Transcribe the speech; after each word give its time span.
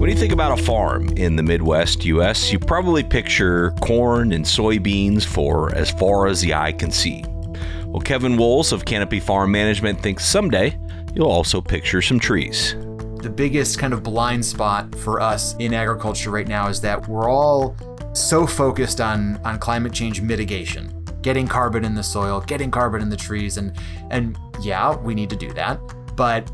When 0.00 0.08
you 0.08 0.16
think 0.16 0.32
about 0.32 0.58
a 0.58 0.62
farm 0.62 1.10
in 1.18 1.36
the 1.36 1.42
Midwest 1.42 2.06
US, 2.06 2.50
you 2.50 2.58
probably 2.58 3.04
picture 3.04 3.72
corn 3.82 4.32
and 4.32 4.46
soybeans 4.46 5.26
for 5.26 5.74
as 5.74 5.90
far 5.90 6.26
as 6.26 6.40
the 6.40 6.54
eye 6.54 6.72
can 6.72 6.90
see. 6.90 7.22
Well, 7.84 8.00
Kevin 8.00 8.38
Wolz 8.38 8.72
of 8.72 8.86
Canopy 8.86 9.20
Farm 9.20 9.52
Management 9.52 10.00
thinks 10.00 10.24
someday 10.24 10.78
you'll 11.14 11.30
also 11.30 11.60
picture 11.60 12.00
some 12.00 12.18
trees. 12.18 12.76
The 13.16 13.28
biggest 13.28 13.78
kind 13.78 13.92
of 13.92 14.02
blind 14.02 14.42
spot 14.42 14.94
for 14.94 15.20
us 15.20 15.54
in 15.58 15.74
agriculture 15.74 16.30
right 16.30 16.48
now 16.48 16.68
is 16.68 16.80
that 16.80 17.06
we're 17.06 17.30
all 17.30 17.76
so 18.14 18.46
focused 18.46 19.02
on, 19.02 19.38
on 19.44 19.58
climate 19.58 19.92
change 19.92 20.22
mitigation, 20.22 21.04
getting 21.20 21.46
carbon 21.46 21.84
in 21.84 21.94
the 21.94 22.02
soil, 22.02 22.40
getting 22.40 22.70
carbon 22.70 23.02
in 23.02 23.10
the 23.10 23.18
trees, 23.18 23.58
and 23.58 23.76
and 24.10 24.38
yeah, 24.62 24.96
we 24.96 25.14
need 25.14 25.28
to 25.28 25.36
do 25.36 25.52
that. 25.52 25.78
But 26.16 26.50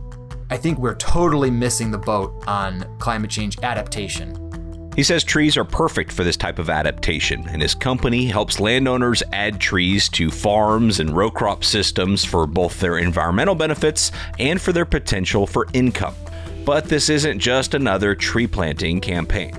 I 0.49 0.57
think 0.57 0.79
we're 0.79 0.95
totally 0.95 1.51
missing 1.51 1.91
the 1.91 1.99
boat 1.99 2.45
on 2.47 2.87
climate 2.99 3.31
change 3.31 3.59
adaptation. 3.62 4.43
He 4.95 5.03
says 5.03 5.25
trees 5.25 5.57
are 5.57 5.65
perfect 5.65 6.11
for 6.12 6.25
this 6.25 6.37
type 6.37 6.59
of 6.59 6.70
adaptation, 6.70 7.47
and 7.48 7.61
his 7.61 7.75
company 7.75 8.27
helps 8.27 8.61
landowners 8.61 9.23
add 9.33 9.61
trees 9.61 10.09
to 10.11 10.30
farms 10.30 11.01
and 11.01 11.15
row 11.15 11.30
crop 11.30 11.65
systems 11.65 12.25
for 12.25 12.47
both 12.47 12.80
their 12.80 12.97
environmental 12.97 13.55
benefits 13.55 14.11
and 14.39 14.61
for 14.61 14.73
their 14.73 14.87
potential 14.87 15.47
for 15.47 15.67
income. 15.75 16.15
But 16.65 16.87
this 16.87 17.11
isn't 17.11 17.41
just 17.41 17.75
another 17.75 18.15
tree 18.15 18.47
planting 18.47 19.01
campaign. 19.01 19.53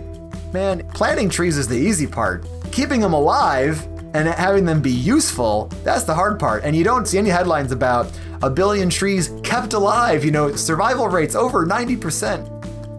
Man, 0.54 0.88
planting 0.94 1.30
trees 1.30 1.58
is 1.58 1.68
the 1.68 1.78
easy 1.78 2.08
part. 2.08 2.48
Keeping 2.72 3.02
them 3.02 3.14
alive 3.14 3.86
and 4.16 4.28
having 4.28 4.66
them 4.66 4.82
be 4.82 4.92
useful, 4.92 5.68
that's 5.84 6.04
the 6.04 6.16
hard 6.16 6.40
part. 6.40 6.64
And 6.64 6.76
you 6.76 6.84
don't 6.84 7.08
see 7.08 7.18
any 7.18 7.30
headlines 7.30 7.72
about 7.72 8.12
a 8.42 8.50
billion 8.50 8.90
trees 8.90 9.32
kept 9.44 9.74
alive, 9.74 10.24
you 10.24 10.32
know, 10.32 10.56
survival 10.56 11.08
rates 11.08 11.36
over 11.36 11.66
90%. 11.66 12.54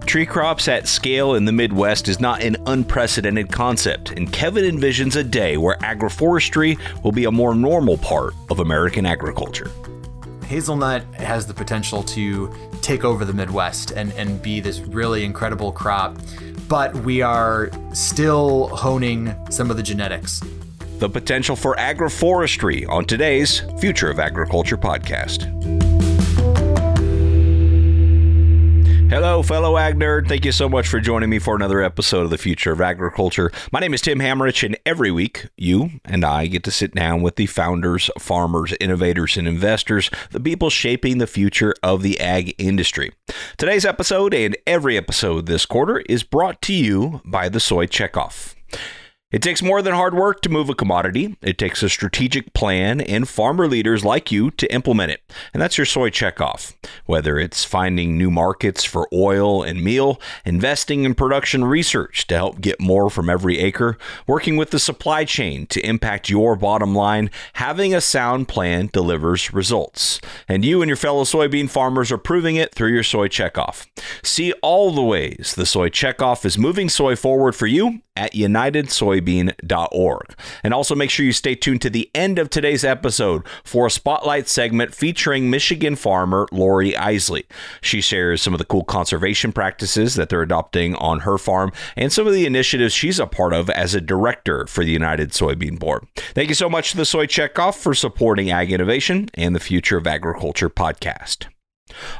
Tree 0.06 0.24
crops 0.24 0.68
at 0.68 0.88
scale 0.88 1.34
in 1.34 1.44
the 1.44 1.52
Midwest 1.52 2.08
is 2.08 2.18
not 2.18 2.42
an 2.42 2.56
unprecedented 2.66 3.52
concept, 3.52 4.10
and 4.12 4.32
Kevin 4.32 4.64
envisions 4.64 5.16
a 5.16 5.22
day 5.22 5.58
where 5.58 5.76
agroforestry 5.76 6.78
will 7.04 7.12
be 7.12 7.26
a 7.26 7.30
more 7.30 7.54
normal 7.54 7.98
part 7.98 8.32
of 8.48 8.60
American 8.60 9.04
agriculture. 9.04 9.70
Hazelnut 10.46 11.04
has 11.14 11.46
the 11.46 11.52
potential 11.52 12.02
to 12.04 12.50
take 12.80 13.04
over 13.04 13.26
the 13.26 13.34
Midwest 13.34 13.90
and, 13.90 14.10
and 14.14 14.40
be 14.40 14.60
this 14.60 14.80
really 14.80 15.24
incredible 15.24 15.72
crop, 15.72 16.16
but 16.68 16.94
we 16.96 17.20
are 17.20 17.70
still 17.92 18.68
honing 18.68 19.34
some 19.50 19.70
of 19.70 19.76
the 19.76 19.82
genetics 19.82 20.40
the 20.98 21.08
potential 21.08 21.54
for 21.54 21.74
agroforestry 21.76 22.88
on 22.88 23.04
today's 23.04 23.60
Future 23.80 24.10
of 24.10 24.18
Agriculture 24.18 24.76
podcast. 24.76 25.46
Hello, 29.10 29.42
fellow 29.42 29.78
ag 29.78 29.94
nerd. 29.94 30.28
Thank 30.28 30.44
you 30.44 30.52
so 30.52 30.68
much 30.68 30.86
for 30.86 31.00
joining 31.00 31.30
me 31.30 31.38
for 31.38 31.56
another 31.56 31.80
episode 31.82 32.24
of 32.24 32.30
the 32.30 32.36
Future 32.36 32.72
of 32.72 32.82
Agriculture. 32.82 33.50
My 33.72 33.80
name 33.80 33.94
is 33.94 34.02
Tim 34.02 34.18
Hammerich, 34.18 34.62
and 34.62 34.76
every 34.84 35.10
week 35.10 35.46
you 35.56 35.92
and 36.04 36.26
I 36.26 36.46
get 36.46 36.62
to 36.64 36.70
sit 36.70 36.94
down 36.94 37.22
with 37.22 37.36
the 37.36 37.46
founders, 37.46 38.10
farmers, 38.18 38.74
innovators, 38.80 39.38
and 39.38 39.48
investors, 39.48 40.10
the 40.30 40.40
people 40.40 40.68
shaping 40.68 41.16
the 41.16 41.26
future 41.26 41.74
of 41.82 42.02
the 42.02 42.20
ag 42.20 42.54
industry. 42.58 43.12
Today's 43.56 43.86
episode 43.86 44.34
and 44.34 44.58
every 44.66 44.98
episode 44.98 45.46
this 45.46 45.64
quarter 45.64 46.00
is 46.00 46.22
brought 46.22 46.60
to 46.62 46.74
you 46.74 47.22
by 47.24 47.48
the 47.48 47.60
Soy 47.60 47.86
Checkoff. 47.86 48.56
It 49.30 49.42
takes 49.42 49.60
more 49.60 49.82
than 49.82 49.92
hard 49.92 50.14
work 50.14 50.40
to 50.40 50.48
move 50.48 50.70
a 50.70 50.74
commodity. 50.74 51.36
It 51.42 51.58
takes 51.58 51.82
a 51.82 51.90
strategic 51.90 52.54
plan 52.54 53.02
and 53.02 53.28
farmer 53.28 53.68
leaders 53.68 54.02
like 54.02 54.32
you 54.32 54.50
to 54.52 54.72
implement 54.72 55.12
it. 55.12 55.20
And 55.52 55.60
that's 55.60 55.76
your 55.76 55.84
soy 55.84 56.08
checkoff. 56.08 56.74
Whether 57.04 57.38
it's 57.38 57.62
finding 57.62 58.16
new 58.16 58.30
markets 58.30 58.84
for 58.84 59.06
oil 59.12 59.62
and 59.62 59.84
meal, 59.84 60.18
investing 60.46 61.04
in 61.04 61.14
production 61.14 61.62
research 61.62 62.26
to 62.28 62.36
help 62.36 62.62
get 62.62 62.80
more 62.80 63.10
from 63.10 63.28
every 63.28 63.58
acre, 63.58 63.98
working 64.26 64.56
with 64.56 64.70
the 64.70 64.78
supply 64.78 65.26
chain 65.26 65.66
to 65.66 65.86
impact 65.86 66.30
your 66.30 66.56
bottom 66.56 66.94
line, 66.94 67.30
having 67.52 67.94
a 67.94 68.00
sound 68.00 68.48
plan 68.48 68.88
delivers 68.94 69.52
results. 69.52 70.22
And 70.48 70.64
you 70.64 70.80
and 70.80 70.88
your 70.88 70.96
fellow 70.96 71.24
soybean 71.24 71.68
farmers 71.68 72.10
are 72.10 72.16
proving 72.16 72.56
it 72.56 72.74
through 72.74 72.94
your 72.94 73.02
soy 73.02 73.28
checkoff. 73.28 73.86
See 74.22 74.54
all 74.62 74.90
the 74.90 75.02
ways 75.02 75.52
the 75.54 75.66
soy 75.66 75.90
checkoff 75.90 76.46
is 76.46 76.56
moving 76.56 76.88
soy 76.88 77.14
forward 77.14 77.54
for 77.54 77.66
you 77.66 78.00
at 78.18 78.34
unitedsoybean.org. 78.34 80.34
And 80.62 80.74
also 80.74 80.94
make 80.94 81.10
sure 81.10 81.24
you 81.24 81.32
stay 81.32 81.54
tuned 81.54 81.82
to 81.82 81.90
the 81.90 82.10
end 82.14 82.38
of 82.38 82.50
today's 82.50 82.84
episode 82.84 83.46
for 83.64 83.86
a 83.86 83.90
spotlight 83.90 84.48
segment 84.48 84.94
featuring 84.94 85.50
Michigan 85.50 85.96
farmer 85.96 86.46
Laurie 86.50 86.96
Isley. 86.96 87.46
She 87.80 88.00
shares 88.00 88.42
some 88.42 88.52
of 88.52 88.58
the 88.58 88.64
cool 88.64 88.84
conservation 88.84 89.52
practices 89.52 90.16
that 90.16 90.28
they're 90.28 90.42
adopting 90.42 90.94
on 90.96 91.20
her 91.20 91.38
farm 91.38 91.72
and 91.96 92.12
some 92.12 92.26
of 92.26 92.32
the 92.32 92.46
initiatives 92.46 92.92
she's 92.92 93.18
a 93.18 93.26
part 93.26 93.52
of 93.52 93.70
as 93.70 93.94
a 93.94 94.00
director 94.00 94.66
for 94.66 94.84
the 94.84 94.90
United 94.90 95.30
Soybean 95.30 95.78
Board. 95.78 96.06
Thank 96.34 96.48
you 96.48 96.54
so 96.54 96.68
much 96.68 96.90
to 96.90 96.96
the 96.96 97.04
Soy 97.04 97.26
Checkoff 97.26 97.78
for 97.78 97.94
supporting 97.94 98.50
ag 98.50 98.72
innovation 98.72 99.28
and 99.34 99.54
the 99.54 99.60
Future 99.60 99.96
of 99.96 100.06
Agriculture 100.06 100.70
podcast. 100.70 101.46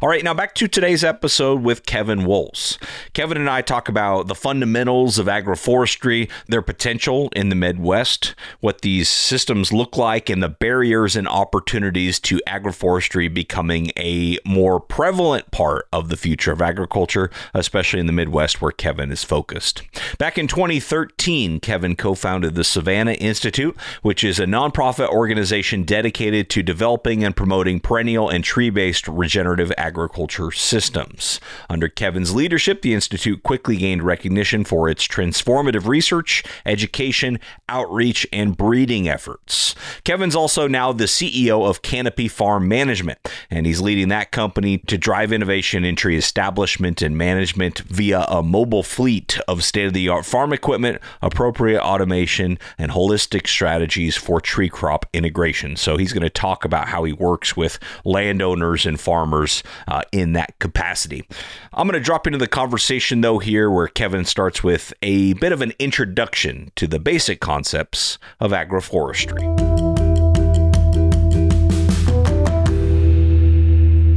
All 0.00 0.08
right, 0.08 0.22
now 0.24 0.34
back 0.34 0.54
to 0.56 0.68
today's 0.68 1.04
episode 1.04 1.62
with 1.62 1.86
Kevin 1.86 2.20
Wolz. 2.20 2.78
Kevin 3.12 3.36
and 3.36 3.50
I 3.50 3.62
talk 3.62 3.88
about 3.88 4.28
the 4.28 4.34
fundamentals 4.34 5.18
of 5.18 5.26
agroforestry, 5.26 6.30
their 6.46 6.62
potential 6.62 7.30
in 7.34 7.48
the 7.48 7.54
Midwest, 7.54 8.34
what 8.60 8.82
these 8.82 9.08
systems 9.08 9.72
look 9.72 9.96
like, 9.96 10.28
and 10.30 10.42
the 10.42 10.48
barriers 10.48 11.16
and 11.16 11.28
opportunities 11.28 12.18
to 12.20 12.40
agroforestry 12.46 13.32
becoming 13.32 13.90
a 13.96 14.38
more 14.44 14.80
prevalent 14.80 15.50
part 15.50 15.86
of 15.92 16.08
the 16.08 16.16
future 16.16 16.52
of 16.52 16.62
agriculture, 16.62 17.30
especially 17.54 18.00
in 18.00 18.06
the 18.06 18.12
Midwest 18.12 18.60
where 18.60 18.72
Kevin 18.72 19.10
is 19.10 19.24
focused. 19.24 19.82
Back 20.18 20.38
in 20.38 20.46
2013, 20.46 21.60
Kevin 21.60 21.96
co 21.96 22.14
founded 22.14 22.54
the 22.54 22.64
Savanna 22.64 23.12
Institute, 23.12 23.76
which 24.02 24.24
is 24.24 24.38
a 24.38 24.44
nonprofit 24.44 25.08
organization 25.08 25.82
dedicated 25.84 26.50
to 26.50 26.62
developing 26.62 27.24
and 27.24 27.36
promoting 27.36 27.80
perennial 27.80 28.28
and 28.28 28.44
tree 28.44 28.70
based 28.70 29.08
regenerative 29.08 29.67
regenerative 29.68 29.74
agriculture 29.78 30.50
systems. 30.50 31.40
Under 31.68 31.88
Kevin's 31.88 32.34
leadership, 32.34 32.82
the 32.82 32.94
Institute 32.94 33.42
quickly 33.42 33.76
gained 33.76 34.02
recognition 34.02 34.64
for 34.64 34.88
its 34.88 35.06
transformative 35.06 35.86
research, 35.86 36.44
education, 36.64 37.38
outreach, 37.68 38.26
and 38.32 38.56
breeding 38.56 39.08
efforts. 39.08 39.74
Kevin's 40.04 40.36
also 40.36 40.68
now 40.68 40.92
the 40.92 41.04
CEO 41.04 41.68
of 41.68 41.82
Canopy 41.82 42.28
Farm 42.28 42.68
Management, 42.68 43.18
and 43.50 43.66
he's 43.66 43.80
leading 43.80 44.08
that 44.08 44.30
company 44.30 44.78
to 44.78 44.98
drive 44.98 45.32
innovation 45.32 45.84
in 45.84 45.96
tree 45.96 46.16
establishment 46.16 47.02
and 47.02 47.16
management 47.16 47.80
via 47.80 48.24
a 48.28 48.42
mobile 48.42 48.82
fleet 48.82 49.38
of 49.48 49.64
state 49.64 49.86
of 49.86 49.92
the 49.92 50.08
art 50.08 50.26
farm 50.26 50.52
equipment, 50.52 51.00
appropriate 51.22 51.82
automation, 51.82 52.58
and 52.76 52.92
holistic 52.92 53.46
strategies 53.46 54.16
for 54.16 54.40
tree 54.40 54.68
crop 54.68 55.06
integration. 55.12 55.76
So 55.76 55.96
he's 55.96 56.12
going 56.12 56.22
to 56.22 56.30
talk 56.30 56.64
about 56.64 56.88
how 56.88 57.04
he 57.04 57.12
works 57.12 57.56
with 57.56 57.78
landowners 58.04 58.86
and 58.86 59.00
farmers 59.00 59.47
uh, 59.86 60.02
in 60.12 60.32
that 60.32 60.58
capacity. 60.58 61.26
I'm 61.72 61.86
going 61.86 62.00
to 62.00 62.04
drop 62.04 62.26
into 62.26 62.38
the 62.38 62.48
conversation, 62.48 63.20
though, 63.20 63.38
here 63.38 63.70
where 63.70 63.88
Kevin 63.88 64.24
starts 64.24 64.62
with 64.62 64.92
a 65.02 65.32
bit 65.34 65.52
of 65.52 65.62
an 65.62 65.72
introduction 65.78 66.70
to 66.76 66.86
the 66.86 66.98
basic 66.98 67.40
concepts 67.40 68.18
of 68.40 68.52
agroforestry. 68.52 69.42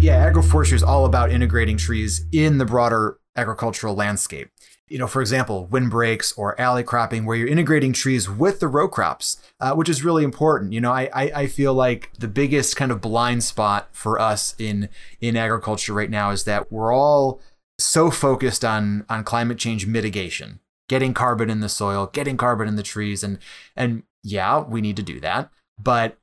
Yeah, 0.01 0.31
agroforestry 0.31 0.73
is 0.73 0.83
all 0.83 1.05
about 1.05 1.31
integrating 1.31 1.77
trees 1.77 2.25
in 2.31 2.57
the 2.57 2.65
broader 2.65 3.17
agricultural 3.35 3.95
landscape 3.95 4.49
you 4.91 4.97
know, 4.97 5.07
for 5.07 5.21
example, 5.21 5.67
windbreaks 5.67 6.33
or 6.37 6.59
alley 6.59 6.83
cropping, 6.83 7.25
where 7.25 7.37
you're 7.37 7.47
integrating 7.47 7.93
trees 7.93 8.29
with 8.29 8.59
the 8.59 8.67
row 8.67 8.89
crops, 8.89 9.41
uh, 9.61 9.73
which 9.73 9.87
is 9.87 10.03
really 10.03 10.25
important. 10.25 10.73
You 10.73 10.81
know, 10.81 10.91
I, 10.91 11.09
I, 11.13 11.23
I 11.33 11.47
feel 11.47 11.73
like 11.73 12.11
the 12.19 12.27
biggest 12.27 12.75
kind 12.75 12.91
of 12.91 12.99
blind 12.99 13.45
spot 13.45 13.87
for 13.93 14.19
us 14.19 14.53
in 14.59 14.89
in 15.21 15.37
agriculture 15.37 15.93
right 15.93 16.09
now 16.09 16.31
is 16.31 16.43
that 16.43 16.69
we're 16.71 16.93
all 16.93 17.39
so 17.79 18.11
focused 18.11 18.65
on 18.65 19.05
on 19.09 19.23
climate 19.23 19.57
change 19.57 19.87
mitigation, 19.87 20.59
getting 20.89 21.13
carbon 21.13 21.49
in 21.49 21.61
the 21.61 21.69
soil, 21.69 22.09
getting 22.11 22.35
carbon 22.35 22.67
in 22.67 22.75
the 22.75 22.83
trees, 22.83 23.23
and 23.23 23.39
and 23.77 24.03
yeah, 24.23 24.59
we 24.59 24.81
need 24.81 24.97
to 24.97 25.03
do 25.03 25.21
that, 25.21 25.49
but 25.79 26.17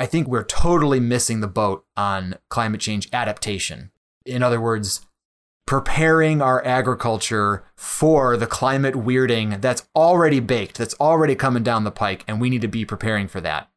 I 0.00 0.06
think 0.06 0.26
we're 0.26 0.44
totally 0.44 0.98
missing 0.98 1.40
the 1.40 1.46
boat 1.46 1.84
on 1.96 2.34
climate 2.48 2.80
change 2.80 3.08
adaptation. 3.12 3.92
In 4.26 4.42
other 4.42 4.60
words, 4.60 5.06
preparing 5.68 6.40
our 6.40 6.64
agriculture 6.64 7.62
for 7.76 8.38
the 8.38 8.46
climate 8.46 8.94
weirding 8.94 9.60
that's 9.60 9.86
already 9.94 10.40
baked, 10.40 10.78
that's 10.78 10.94
already 10.94 11.34
coming 11.34 11.62
down 11.62 11.84
the 11.84 11.90
pike, 11.90 12.24
and 12.26 12.40
we 12.40 12.48
need 12.48 12.62
to 12.62 12.68
be 12.68 12.86
preparing 12.86 13.28
for 13.28 13.42
that. 13.42 13.68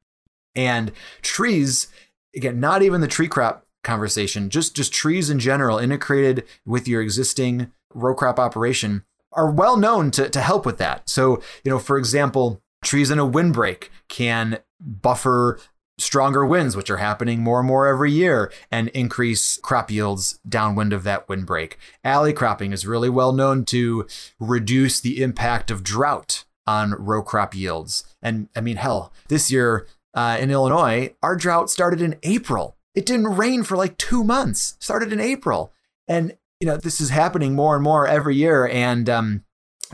And 0.56 0.94
trees, 1.22 1.90
again, 2.34 2.62
not 2.62 2.82
even 2.82 3.02
the 3.02 3.10
tree 3.10 3.28
crop 3.28 3.66
conversation, 3.84 4.50
just 4.50 4.74
just 4.74 4.94
trees 4.94 5.30
in 5.30 5.38
general, 5.38 5.80
integrated 5.80 6.46
with 6.66 6.88
your 6.88 7.02
existing 7.02 7.74
row 7.94 8.16
crop 8.16 8.40
operation, 8.40 9.04
are 9.34 9.52
well 9.52 9.76
known 9.76 10.12
to, 10.12 10.30
to 10.30 10.40
help 10.40 10.66
with 10.66 10.78
that. 10.78 11.10
So, 11.10 11.44
you 11.66 11.72
know, 11.72 11.80
for 11.80 11.98
example, 11.98 12.62
trees 12.82 13.12
in 13.12 13.20
a 13.20 13.26
windbreak 13.26 13.92
can 14.08 14.60
buffer 14.80 15.60
stronger 16.02 16.46
winds, 16.46 16.76
which 16.76 16.90
are 16.90 16.98
happening 16.98 17.42
more 17.42 17.60
and 17.60 17.68
more 17.68 17.88
every 17.88 18.12
year, 18.12 18.52
and 18.72 18.90
increase 18.90 19.58
crop 19.58 19.92
yields 19.92 20.40
downwind 20.48 20.94
of 20.94 21.04
that 21.04 21.28
windbreak. 21.30 21.78
Alley 22.04 22.34
cropping 22.34 22.74
is 22.74 22.88
really 22.88 23.10
well 23.10 23.32
known 23.32 23.66
to 23.66 24.08
reduce 24.40 25.00
the 25.00 25.22
impact 25.22 25.72
of 25.72 25.84
drought 25.84 26.44
on 26.68 26.92
row 26.92 27.22
crop 27.22 27.56
yields. 27.56 28.04
And 28.22 28.50
I 28.56 28.62
mean, 28.62 28.78
hell, 28.78 29.14
this 29.28 29.52
year 29.52 29.88
uh, 30.14 30.38
in 30.40 30.52
Illinois, 30.52 31.14
our 31.22 31.36
drought 31.36 31.70
started 31.70 32.02
in 32.02 32.18
April. 32.24 32.76
It 32.94 33.06
didn't 33.06 33.36
rain 33.36 33.64
for 33.64 33.78
like 33.78 33.98
two 33.98 34.24
months. 34.24 34.76
Started 34.80 35.14
in 35.14 35.20
April, 35.20 35.72
and 36.08 36.36
you 36.60 36.68
know 36.68 36.78
this 36.78 37.00
is 37.00 37.10
happening 37.10 37.56
more 37.56 37.76
and 37.76 37.84
more 37.84 38.06
every 38.06 38.36
year. 38.36 38.68
And 38.68 39.10
um, 39.10 39.44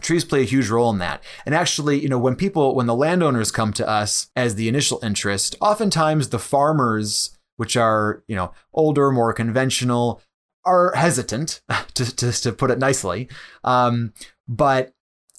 trees 0.01 0.25
play 0.25 0.41
a 0.41 0.45
huge 0.45 0.69
role 0.69 0.89
in 0.89 0.99
that. 0.99 1.23
And 1.45 1.55
actually, 1.55 1.99
you 1.99 2.09
know, 2.09 2.19
when 2.19 2.35
people, 2.35 2.75
when 2.75 2.85
the 2.85 2.95
landowners 2.95 3.51
come 3.51 3.73
to 3.73 3.87
us 3.87 4.29
as 4.35 4.55
the 4.55 4.67
initial 4.67 4.99
interest, 5.03 5.55
oftentimes 5.61 6.29
the 6.29 6.39
farmers, 6.39 7.37
which 7.57 7.75
are, 7.75 8.23
you 8.27 8.35
know, 8.35 8.51
older, 8.73 9.11
more 9.11 9.33
conventional, 9.33 10.21
are 10.65 10.93
hesitant, 10.95 11.61
to, 11.93 12.15
to, 12.15 12.31
to 12.31 12.51
put 12.51 12.71
it 12.71 12.79
nicely. 12.79 13.29
Um, 13.63 14.13
but 14.47 14.93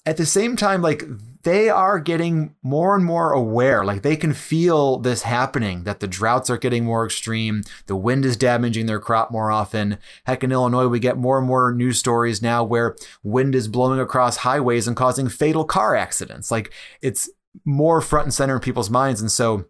at 0.05 0.17
the 0.17 0.25
same 0.25 0.55
time, 0.55 0.81
like 0.81 1.03
they 1.43 1.69
are 1.69 1.99
getting 1.99 2.55
more 2.61 2.95
and 2.95 3.05
more 3.05 3.31
aware. 3.31 3.85
Like 3.85 4.01
they 4.01 4.17
can 4.17 4.33
feel 4.33 4.97
this 4.97 5.21
happening 5.21 5.83
that 5.83 5.99
the 5.99 6.07
droughts 6.07 6.49
are 6.49 6.57
getting 6.57 6.83
more 6.83 7.05
extreme, 7.05 7.63
the 7.85 7.95
wind 7.95 8.25
is 8.25 8.35
damaging 8.35 8.87
their 8.87 8.99
crop 8.99 9.31
more 9.31 9.49
often. 9.49 9.97
Heck, 10.25 10.43
in 10.43 10.51
Illinois, 10.51 10.87
we 10.87 10.99
get 10.99 11.17
more 11.17 11.37
and 11.37 11.47
more 11.47 11.73
news 11.73 11.97
stories 11.97 12.41
now 12.41 12.63
where 12.63 12.95
wind 13.23 13.55
is 13.55 13.67
blowing 13.67 13.99
across 13.99 14.37
highways 14.37 14.87
and 14.87 14.97
causing 14.97 15.29
fatal 15.29 15.63
car 15.63 15.95
accidents. 15.95 16.51
Like 16.51 16.73
it's 17.01 17.29
more 17.65 18.01
front 18.01 18.25
and 18.25 18.33
center 18.33 18.55
in 18.55 18.61
people's 18.61 18.89
minds. 18.89 19.21
And 19.21 19.31
so 19.31 19.65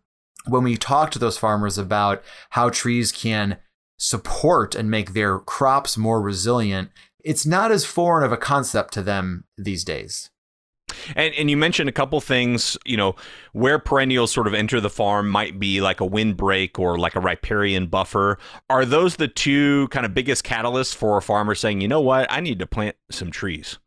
when 0.47 0.63
we 0.63 0.75
talk 0.75 1.11
to 1.11 1.19
those 1.19 1.37
farmers 1.37 1.77
about 1.77 2.23
how 2.51 2.69
trees 2.69 3.11
can 3.11 3.57
support 3.97 4.73
and 4.73 4.89
make 4.89 5.13
their 5.13 5.39
crops 5.39 5.97
more 5.97 6.21
resilient, 6.21 6.89
it's 7.23 7.45
not 7.45 7.71
as 7.71 7.85
foreign 7.85 8.23
of 8.23 8.31
a 8.31 8.37
concept 8.37 8.93
to 8.93 9.01
them 9.01 9.43
these 9.57 9.83
days. 9.83 10.29
And 11.15 11.33
and 11.35 11.49
you 11.49 11.57
mentioned 11.57 11.89
a 11.89 11.93
couple 11.93 12.19
things, 12.21 12.77
you 12.85 12.97
know, 12.97 13.15
where 13.53 13.79
perennials 13.79 14.31
sort 14.31 14.47
of 14.47 14.53
enter 14.53 14.79
the 14.81 14.89
farm 14.89 15.29
might 15.29 15.59
be 15.59 15.81
like 15.81 15.99
a 15.99 16.05
windbreak 16.05 16.79
or 16.79 16.97
like 16.97 17.15
a 17.15 17.19
riparian 17.19 17.87
buffer. 17.87 18.37
Are 18.69 18.85
those 18.85 19.15
the 19.17 19.27
two 19.27 19.87
kind 19.89 20.05
of 20.05 20.13
biggest 20.13 20.43
catalysts 20.43 20.95
for 20.95 21.17
a 21.17 21.21
farmer 21.21 21.55
saying, 21.55 21.81
you 21.81 21.87
know 21.87 22.01
what, 22.01 22.31
I 22.31 22.39
need 22.39 22.59
to 22.59 22.67
plant 22.67 22.95
some 23.09 23.31
trees? 23.31 23.77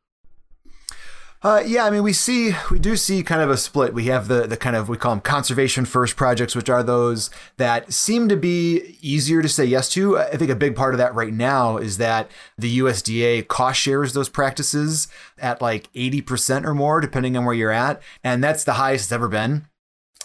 Uh, 1.44 1.60
yeah, 1.66 1.84
I 1.84 1.90
mean, 1.90 2.04
we 2.04 2.12
see 2.12 2.54
we 2.70 2.78
do 2.78 2.94
see 2.94 3.24
kind 3.24 3.42
of 3.42 3.50
a 3.50 3.56
split. 3.56 3.92
We 3.92 4.04
have 4.04 4.28
the 4.28 4.46
the 4.46 4.56
kind 4.56 4.76
of 4.76 4.88
we 4.88 4.96
call 4.96 5.10
them 5.10 5.20
conservation 5.20 5.84
first 5.84 6.14
projects, 6.14 6.54
which 6.54 6.70
are 6.70 6.84
those 6.84 7.30
that 7.56 7.92
seem 7.92 8.28
to 8.28 8.36
be 8.36 8.96
easier 9.00 9.42
to 9.42 9.48
say 9.48 9.64
yes 9.64 9.88
to. 9.90 10.18
I 10.18 10.36
think 10.36 10.52
a 10.52 10.56
big 10.56 10.76
part 10.76 10.94
of 10.94 10.98
that 10.98 11.16
right 11.16 11.32
now 11.32 11.78
is 11.78 11.98
that 11.98 12.30
the 12.56 12.78
USDA 12.78 13.48
cost 13.48 13.80
shares 13.80 14.12
those 14.12 14.28
practices 14.28 15.08
at 15.36 15.60
like 15.60 15.88
eighty 15.96 16.20
percent 16.20 16.64
or 16.64 16.74
more, 16.74 17.00
depending 17.00 17.36
on 17.36 17.44
where 17.44 17.56
you're 17.56 17.72
at, 17.72 18.00
and 18.22 18.42
that's 18.42 18.62
the 18.62 18.74
highest 18.74 19.06
it's 19.06 19.12
ever 19.12 19.28
been. 19.28 19.66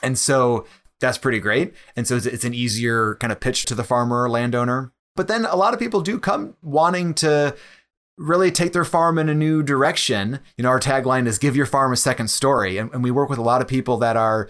And 0.03 0.19
so 0.19 0.67
that's 0.99 1.17
pretty 1.17 1.39
great. 1.39 1.73
And 1.95 2.07
so 2.07 2.17
it's, 2.17 2.27
it's 2.27 2.45
an 2.45 2.53
easier 2.53 3.15
kind 3.15 3.31
of 3.31 3.39
pitch 3.39 3.65
to 3.65 3.75
the 3.75 3.83
farmer 3.83 4.23
or 4.23 4.29
landowner. 4.29 4.93
But 5.15 5.27
then 5.27 5.45
a 5.45 5.55
lot 5.55 5.73
of 5.73 5.79
people 5.79 6.01
do 6.01 6.19
come 6.19 6.55
wanting 6.61 7.15
to 7.15 7.55
really 8.17 8.51
take 8.51 8.73
their 8.73 8.85
farm 8.85 9.17
in 9.17 9.29
a 9.29 9.35
new 9.35 9.61
direction. 9.63 10.39
You 10.57 10.63
know, 10.63 10.69
our 10.69 10.79
tagline 10.79 11.27
is 11.27 11.37
give 11.37 11.55
your 11.55 11.65
farm 11.65 11.93
a 11.93 11.97
second 11.97 12.29
story. 12.29 12.77
And, 12.77 12.91
and 12.93 13.03
we 13.03 13.11
work 13.11 13.29
with 13.29 13.39
a 13.39 13.43
lot 13.43 13.61
of 13.61 13.67
people 13.67 13.97
that 13.97 14.17
are 14.17 14.49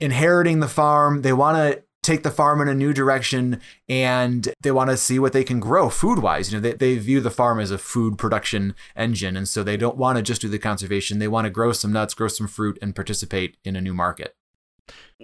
inheriting 0.00 0.60
the 0.60 0.68
farm. 0.68 1.22
They 1.22 1.32
want 1.32 1.56
to 1.56 1.82
take 2.02 2.22
the 2.22 2.30
farm 2.30 2.60
in 2.60 2.68
a 2.68 2.74
new 2.74 2.92
direction 2.92 3.60
and 3.88 4.52
they 4.60 4.70
want 4.70 4.90
to 4.90 4.96
see 4.96 5.18
what 5.18 5.32
they 5.32 5.42
can 5.42 5.58
grow 5.58 5.88
food 5.88 6.18
wise. 6.18 6.52
You 6.52 6.58
know, 6.58 6.62
they, 6.62 6.74
they 6.74 6.98
view 6.98 7.20
the 7.20 7.30
farm 7.30 7.58
as 7.58 7.70
a 7.70 7.78
food 7.78 8.18
production 8.18 8.74
engine. 8.94 9.36
And 9.36 9.48
so 9.48 9.62
they 9.62 9.76
don't 9.76 9.96
want 9.96 10.16
to 10.16 10.22
just 10.22 10.42
do 10.42 10.48
the 10.48 10.58
conservation. 10.58 11.18
They 11.18 11.28
want 11.28 11.46
to 11.46 11.50
grow 11.50 11.72
some 11.72 11.92
nuts, 11.92 12.14
grow 12.14 12.28
some 12.28 12.46
fruit, 12.46 12.78
and 12.82 12.94
participate 12.94 13.56
in 13.64 13.74
a 13.74 13.80
new 13.80 13.94
market. 13.94 14.36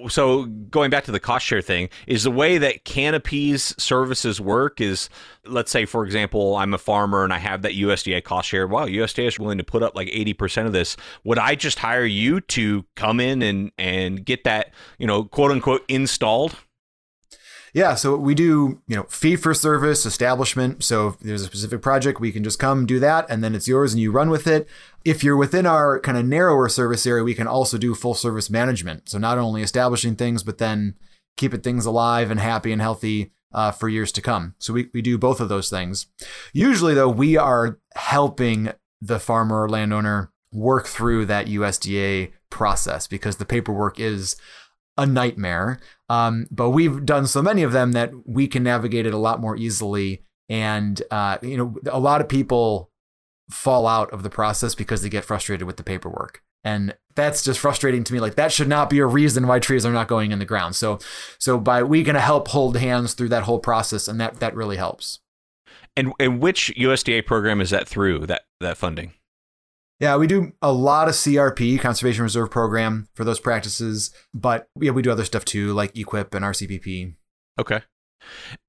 So 0.08 0.46
going 0.46 0.90
back 0.90 1.04
to 1.04 1.12
the 1.12 1.20
cost 1.20 1.44
share 1.44 1.60
thing, 1.60 1.88
is 2.06 2.22
the 2.22 2.30
way 2.30 2.58
that 2.58 2.84
Canopy's 2.84 3.74
services 3.82 4.40
work 4.40 4.80
is, 4.80 5.10
let's 5.44 5.70
say 5.70 5.84
for 5.84 6.04
example, 6.04 6.56
I'm 6.56 6.72
a 6.72 6.78
farmer 6.78 7.24
and 7.24 7.32
I 7.32 7.38
have 7.38 7.62
that 7.62 7.72
USDA 7.72 8.24
cost 8.24 8.48
share. 8.48 8.66
Wow, 8.66 8.86
USDA 8.86 9.26
is 9.26 9.38
willing 9.38 9.58
to 9.58 9.64
put 9.64 9.82
up 9.82 9.94
like 9.94 10.08
80% 10.08 10.66
of 10.66 10.72
this. 10.72 10.96
Would 11.24 11.38
I 11.38 11.54
just 11.54 11.80
hire 11.80 12.04
you 12.04 12.40
to 12.42 12.84
come 12.96 13.20
in 13.20 13.42
and 13.42 13.72
and 13.78 14.24
get 14.24 14.44
that, 14.44 14.72
you 14.98 15.06
know, 15.06 15.24
quote 15.24 15.50
unquote 15.50 15.84
installed? 15.88 16.56
Yeah, 17.72 17.94
so 17.94 18.16
we 18.16 18.34
do, 18.34 18.82
you 18.88 18.96
know, 18.96 19.04
fee 19.04 19.36
for 19.36 19.54
service 19.54 20.04
establishment. 20.04 20.82
So 20.82 21.08
if 21.08 21.18
there's 21.20 21.42
a 21.42 21.46
specific 21.46 21.82
project, 21.82 22.20
we 22.20 22.32
can 22.32 22.42
just 22.42 22.58
come 22.58 22.84
do 22.84 22.98
that 22.98 23.26
and 23.28 23.44
then 23.44 23.54
it's 23.54 23.68
yours 23.68 23.92
and 23.92 24.02
you 24.02 24.10
run 24.10 24.28
with 24.30 24.46
it. 24.46 24.68
If 25.04 25.24
you're 25.24 25.36
within 25.36 25.66
our 25.66 25.98
kind 26.00 26.18
of 26.18 26.26
narrower 26.26 26.68
service 26.68 27.06
area, 27.06 27.24
we 27.24 27.34
can 27.34 27.46
also 27.46 27.78
do 27.78 27.94
full 27.94 28.14
service 28.14 28.50
management. 28.50 29.08
So 29.08 29.18
not 29.18 29.38
only 29.38 29.62
establishing 29.62 30.16
things, 30.16 30.42
but 30.42 30.58
then 30.58 30.94
keeping 31.36 31.60
things 31.60 31.86
alive 31.86 32.30
and 32.30 32.40
happy 32.40 32.72
and 32.72 32.82
healthy 32.82 33.32
uh, 33.52 33.70
for 33.70 33.88
years 33.88 34.12
to 34.12 34.22
come. 34.22 34.54
So 34.58 34.72
we, 34.72 34.90
we 34.92 35.02
do 35.02 35.18
both 35.18 35.40
of 35.40 35.48
those 35.48 35.70
things. 35.70 36.06
Usually, 36.52 36.94
though, 36.94 37.08
we 37.08 37.36
are 37.36 37.78
helping 37.94 38.72
the 39.00 39.18
farmer 39.18 39.62
or 39.62 39.68
landowner 39.68 40.32
work 40.52 40.86
through 40.86 41.26
that 41.26 41.46
USDA 41.46 42.32
process 42.50 43.06
because 43.06 43.36
the 43.36 43.44
paperwork 43.44 43.98
is 43.98 44.36
a 44.96 45.06
nightmare. 45.06 45.80
Um, 46.08 46.46
but 46.50 46.70
we've 46.70 47.04
done 47.06 47.26
so 47.26 47.42
many 47.42 47.62
of 47.62 47.72
them 47.72 47.92
that 47.92 48.12
we 48.26 48.46
can 48.46 48.62
navigate 48.62 49.06
it 49.06 49.14
a 49.14 49.18
lot 49.18 49.40
more 49.40 49.56
easily. 49.56 50.24
And 50.48 51.00
uh, 51.10 51.38
you 51.42 51.56
know, 51.56 51.76
a 51.90 52.00
lot 52.00 52.20
of 52.20 52.28
people 52.28 52.89
fall 53.50 53.86
out 53.86 54.10
of 54.12 54.22
the 54.22 54.30
process 54.30 54.74
because 54.74 55.02
they 55.02 55.08
get 55.08 55.24
frustrated 55.24 55.66
with 55.66 55.76
the 55.76 55.82
paperwork. 55.82 56.42
And 56.62 56.94
that's 57.14 57.42
just 57.42 57.58
frustrating 57.58 58.04
to 58.04 58.12
me. 58.12 58.20
Like 58.20 58.34
that 58.34 58.52
should 58.52 58.68
not 58.68 58.90
be 58.90 58.98
a 58.98 59.06
reason 59.06 59.46
why 59.46 59.58
trees 59.58 59.86
are 59.86 59.92
not 59.92 60.08
going 60.08 60.30
in 60.30 60.38
the 60.38 60.44
ground. 60.44 60.76
So, 60.76 60.98
so 61.38 61.58
by 61.58 61.82
we 61.82 62.04
can 62.04 62.16
help 62.16 62.48
hold 62.48 62.76
hands 62.76 63.14
through 63.14 63.28
that 63.30 63.44
whole 63.44 63.58
process, 63.58 64.08
and 64.08 64.20
that 64.20 64.40
that 64.40 64.54
really 64.54 64.76
helps. 64.76 65.20
And 65.96 66.12
and 66.20 66.40
which 66.40 66.72
USDA 66.76 67.24
program 67.26 67.60
is 67.60 67.70
that 67.70 67.88
through 67.88 68.26
that 68.26 68.42
that 68.60 68.76
funding? 68.76 69.14
Yeah, 70.00 70.16
we 70.16 70.26
do 70.26 70.52
a 70.62 70.72
lot 70.72 71.08
of 71.08 71.14
CRP, 71.14 71.78
Conservation 71.78 72.22
Reserve 72.22 72.50
Program, 72.50 73.08
for 73.14 73.22
those 73.22 73.38
practices, 73.38 74.10
but 74.32 74.66
yeah, 74.80 74.92
we 74.92 75.02
do 75.02 75.10
other 75.10 75.26
stuff 75.26 75.44
too, 75.44 75.74
like 75.74 75.92
EQIP 75.92 76.34
and 76.34 76.42
RCPP. 76.42 77.16
Okay. 77.58 77.82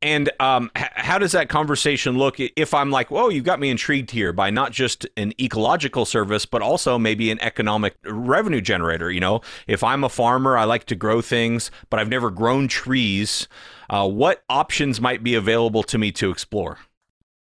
And 0.02 0.32
um, 0.40 0.72
h- 0.76 0.90
how 0.96 1.18
does 1.18 1.32
that 1.34 1.50
conversation 1.50 2.18
look 2.18 2.38
if 2.40 2.74
I'm 2.74 2.92
like, 2.92 3.12
whoa, 3.12 3.30
you've 3.30 3.44
got 3.44 3.60
me 3.60 3.70
intrigued 3.70 4.12
here 4.12 4.34
by 4.34 4.50
not 4.50 4.72
just 4.72 5.06
an 5.18 5.34
ecological 5.40 6.06
service, 6.06 6.46
but 6.46 6.62
also 6.62 6.98
maybe 6.98 7.32
an 7.32 7.40
economic 7.42 7.96
revenue 8.06 8.62
generator? 8.62 9.12
You 9.12 9.20
know, 9.20 9.42
if 9.68 9.84
I'm 9.84 10.04
a 10.04 10.10
farmer, 10.10 10.58
I 10.58 10.64
like 10.64 10.86
to 10.86 10.96
grow 10.96 11.22
things, 11.22 11.72
but 11.90 12.00
I've 12.00 12.10
never 12.10 12.32
grown 12.32 12.68
trees. 12.68 13.48
Uh, 13.90 14.08
what 14.08 14.44
options 14.50 15.02
might 15.02 15.24
be 15.24 15.36
available 15.36 15.84
to 15.84 15.98
me 15.98 16.12
to 16.14 16.32
explore? 16.32 16.80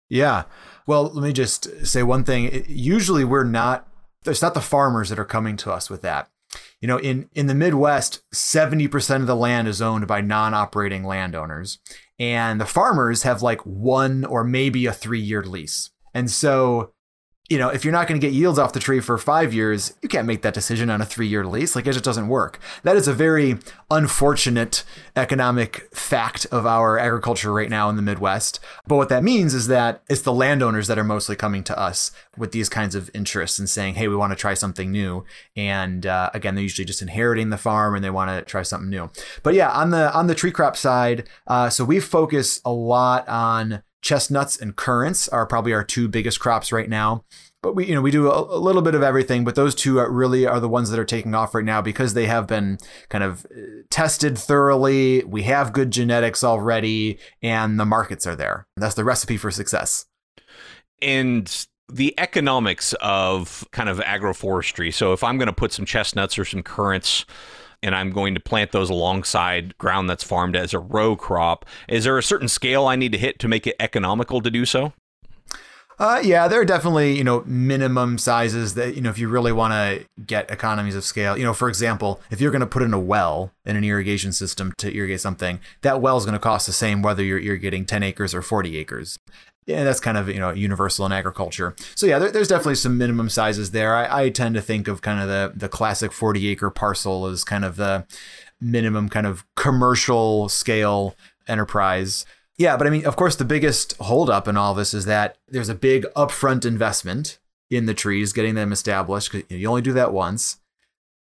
Yeah. 0.10 0.44
Well, 0.86 1.04
let 1.06 1.24
me 1.24 1.34
just 1.34 1.86
say 1.86 2.04
one 2.04 2.24
thing. 2.24 2.66
Usually 2.68 3.26
we're 3.26 3.44
not, 3.44 3.88
it's 4.26 4.42
not 4.42 4.54
the 4.54 4.62
farmers 4.62 5.10
that 5.10 5.20
are 5.20 5.26
coming 5.26 5.58
to 5.58 5.72
us 5.72 5.90
with 5.90 6.02
that. 6.04 6.30
You 6.82 6.88
know, 6.88 6.98
in, 6.98 7.30
in 7.34 7.48
the 7.48 7.56
Midwest, 7.56 8.22
70% 8.32 9.18
of 9.18 9.28
the 9.28 9.36
land 9.36 9.68
is 9.68 9.82
owned 9.82 10.08
by 10.08 10.22
non 10.22 10.54
operating 10.54 11.04
landowners. 11.04 11.80
And 12.20 12.60
the 12.60 12.66
farmers 12.66 13.24
have 13.24 13.42
like 13.42 13.62
one 13.62 14.26
or 14.26 14.44
maybe 14.44 14.86
a 14.86 14.94
three 14.94 15.20
year 15.20 15.44
lease. 15.44 15.92
And 16.14 16.32
so 16.32 16.94
you 17.50 17.58
know, 17.58 17.70
if 17.70 17.86
you're 17.86 17.94
not 17.94 18.08
going 18.08 18.20
to 18.20 18.26
get 18.26 18.34
yields 18.34 18.60
off 18.60 18.74
the 18.74 18.80
tree 18.80 19.00
for 19.00 19.18
five 19.18 19.54
years, 19.54 19.94
you 20.02 20.10
can't 20.10 20.28
make 20.28 20.42
that 20.42 20.54
decision 20.54 20.90
on 20.90 21.02
a 21.02 21.06
three 21.06 21.28
year 21.28 21.46
lease. 21.46 21.76
Like, 21.76 21.88
it 21.88 21.94
just 21.94 22.04
doesn't 22.04 22.28
work. 22.28 22.60
That 22.84 22.98
is 22.98 23.08
a 23.08 23.14
very 23.14 23.58
unfortunate 23.90 24.84
economic 25.16 25.88
fact 25.96 26.46
of 26.52 26.66
our 26.66 27.00
agriculture 27.00 27.54
right 27.54 27.70
now 27.70 27.90
in 27.90 27.96
the 27.96 28.02
Midwest. 28.02 28.60
But 28.86 28.98
what 28.98 29.10
that 29.10 29.24
means 29.24 29.54
is 29.54 29.68
that 29.68 30.04
it's 30.10 30.22
the 30.22 30.34
landowners 30.34 30.88
that 30.88 31.00
are 31.00 31.06
mostly 31.06 31.36
coming 31.38 31.64
to 31.66 31.80
us 31.80 32.12
with 32.36 32.52
these 32.52 32.68
kinds 32.68 32.96
of 32.96 33.10
interests 33.14 33.60
and 33.60 33.70
saying, 33.70 33.96
hey, 33.96 34.08
we 34.08 34.16
want 34.16 34.32
to 34.32 34.36
try 34.36 34.54
something 34.54 34.92
new. 34.92 35.24
And 35.56 36.06
uh, 36.06 36.30
again, 36.34 36.56
they're 36.56 36.64
usually 36.64 36.86
just 36.86 37.02
inheriting 37.02 37.50
the 37.50 37.58
farm 37.58 37.96
and 37.96 38.04
they 38.04 38.10
want 38.10 38.30
to 38.30 38.42
try 38.42 38.62
something 38.62 38.90
new. 38.90 39.10
But 39.42 39.54
yeah, 39.54 39.72
on 39.72 39.92
the 39.92 40.14
on 40.14 40.28
the 40.28 40.36
tree 40.36 40.52
crop 40.52 40.76
side, 40.76 41.30
uh, 41.48 41.70
so 41.70 41.86
we 41.86 42.00
focus 42.00 42.62
a 42.66 42.72
lot 42.72 43.28
on 43.30 43.84
chestnuts 44.02 44.58
and 44.58 44.76
currants 44.76 45.28
are 45.30 45.46
probably 45.46 45.74
our 45.74 45.84
two 45.84 46.08
biggest 46.08 46.40
crops 46.40 46.72
right 46.72 46.90
now. 46.90 47.24
But 47.64 47.76
we 47.76 47.88
you 47.88 47.96
know 47.96 48.02
we 48.02 48.12
do 48.12 48.30
a, 48.30 48.56
a, 48.56 48.60
little 48.60 48.82
bit 48.82 48.96
of 48.96 49.02
everything 49.02 49.44
but 49.44 49.56
those 49.56 49.74
two 49.74 49.98
are 49.98 50.12
really 50.12 50.46
are 50.46 50.60
the 50.60 50.70
ones 50.70 50.90
that 50.90 51.00
are 51.00 51.06
taking 51.06 51.34
off 51.34 51.56
right 51.56 51.66
now 51.66 51.82
because 51.82 52.14
they 52.14 52.28
have 52.28 52.48
been 52.48 52.78
kind 53.10 53.24
of 53.24 53.46
uh, 53.46 53.84
tested 53.90 54.38
thoroughly. 54.38 55.24
We 55.24 55.44
have 55.44 55.74
good 55.74 55.92
genetics 55.92 56.44
already 56.44 57.18
and 57.42 57.80
the 57.80 57.86
markets 57.86 58.28
are 58.28 58.36
there. 58.36 58.68
That's 58.78 58.96
the 58.96 59.04
recipe 59.04 59.38
for 59.38 59.52
success. 59.52 60.06
And 61.02 61.68
the 61.92 62.14
economics 62.20 62.94
of 63.02 63.68
kind 63.72 63.90
of 63.90 64.00
agroforestry. 64.00 64.94
So 64.94 65.14
if 65.14 65.24
i'm 65.24 65.38
going 65.38 65.48
to 65.48 65.54
put 65.54 65.72
some 65.72 65.86
chestnuts 65.86 66.38
or 66.38 66.46
some 66.46 66.64
currants 66.64 67.26
and 67.84 67.96
I'm 67.96 68.12
going 68.12 68.34
to 68.34 68.40
plant 68.40 68.72
those 68.72 68.90
alongside 68.90 69.78
ground 69.78 70.10
that's 70.10 70.24
farmed 70.24 70.56
as 70.56 70.74
a 70.74 70.80
row 70.80 71.16
crop, 71.16 71.66
is 71.88 72.04
there 72.04 72.18
a 72.18 72.24
certain 72.24 72.48
scale 72.48 72.88
I 72.88 72.96
need 72.96 73.12
to 73.12 73.18
hit 73.18 73.40
to 73.40 73.48
make 73.48 73.68
it 73.68 73.76
economical 73.80 74.42
to 74.42 74.50
do 74.50 74.66
so? 74.66 74.94
Uh, 76.00 76.22
yeah, 76.24 76.48
there 76.48 76.62
are 76.62 76.66
definitely 76.66 77.18
you 77.18 77.24
know 77.24 77.44
minimum 77.48 78.20
sizes 78.20 78.76
that 78.76 78.96
you 78.96 79.02
know 79.02 79.10
if 79.10 79.18
you 79.18 79.28
really 79.28 79.52
want 79.52 79.74
to 79.74 80.06
get 80.24 80.50
economies 80.52 80.96
of 80.96 81.04
scale. 81.04 81.36
You 81.36 81.44
know, 81.44 81.54
for 81.54 81.68
example, 81.70 82.22
if 82.30 82.40
you're 82.40 82.52
going 82.52 82.62
to 82.62 82.68
put 82.68 82.84
in 82.84 82.94
a 82.94 83.00
well 83.00 83.52
in 83.66 83.76
an 83.76 83.84
irrigation 83.84 84.32
system 84.32 84.74
to 84.78 84.96
irrigate 84.96 85.22
something, 85.22 85.60
that 85.82 86.00
well 86.00 86.18
is 86.18 86.26
going 86.26 86.34
to 86.34 86.40
cost 86.40 86.68
the 86.68 86.74
same 86.74 87.02
whether 87.02 87.24
you're 87.24 87.40
irrigating 87.40 87.84
10 87.84 88.04
acres 88.04 88.36
or 88.36 88.44
40 88.44 88.78
acres. 88.78 89.18
Yeah, 89.68 89.84
that's 89.84 90.00
kind 90.00 90.18
of 90.18 90.30
you 90.30 90.40
know 90.40 90.52
universal 90.52 91.06
in 91.06 91.12
agriculture. 91.12 91.76
So 91.94 92.08
yeah, 92.08 92.18
there, 92.20 92.32
there's 92.32 92.48
definitely 92.48 92.76
some 92.76 92.98
minimum 92.98 93.30
sizes 93.30 93.72
there. 93.72 93.96
I, 93.96 94.24
I 94.24 94.30
tend 94.30 94.56
to 94.56 94.62
think 94.62 94.88
of 94.88 95.02
kind 95.02 95.20
of 95.20 95.28
the 95.28 95.52
the 95.56 95.70
classic 95.70 96.14
40 96.14 96.48
acre 96.48 96.70
parcel 96.70 97.28
as 97.28 97.44
kind 97.44 97.66
of 97.66 97.76
the 97.76 98.08
minimum 98.62 99.10
kind 99.10 99.28
of 99.28 99.46
commercial 99.56 100.50
scale 100.50 101.16
enterprise. 101.48 102.26
Yeah, 102.58 102.78
but 102.78 102.88
I 102.88 102.90
mean, 102.90 103.06
of 103.06 103.18
course, 103.18 103.36
the 103.36 103.46
biggest 103.46 103.96
holdup 103.98 104.48
in 104.48 104.58
all 104.58 104.74
this 104.74 104.94
is 104.94 105.06
that 105.06 105.38
there's 105.48 105.70
a 105.70 105.76
big 105.76 106.06
upfront 106.16 106.66
investment 106.66 107.38
in 107.70 107.86
the 107.86 107.94
trees, 107.94 108.34
getting 108.34 108.56
them 108.56 108.72
established. 108.72 109.36
You 109.50 109.68
only 109.68 109.82
do 109.82 109.94
that 109.94 110.14
once, 110.14 110.58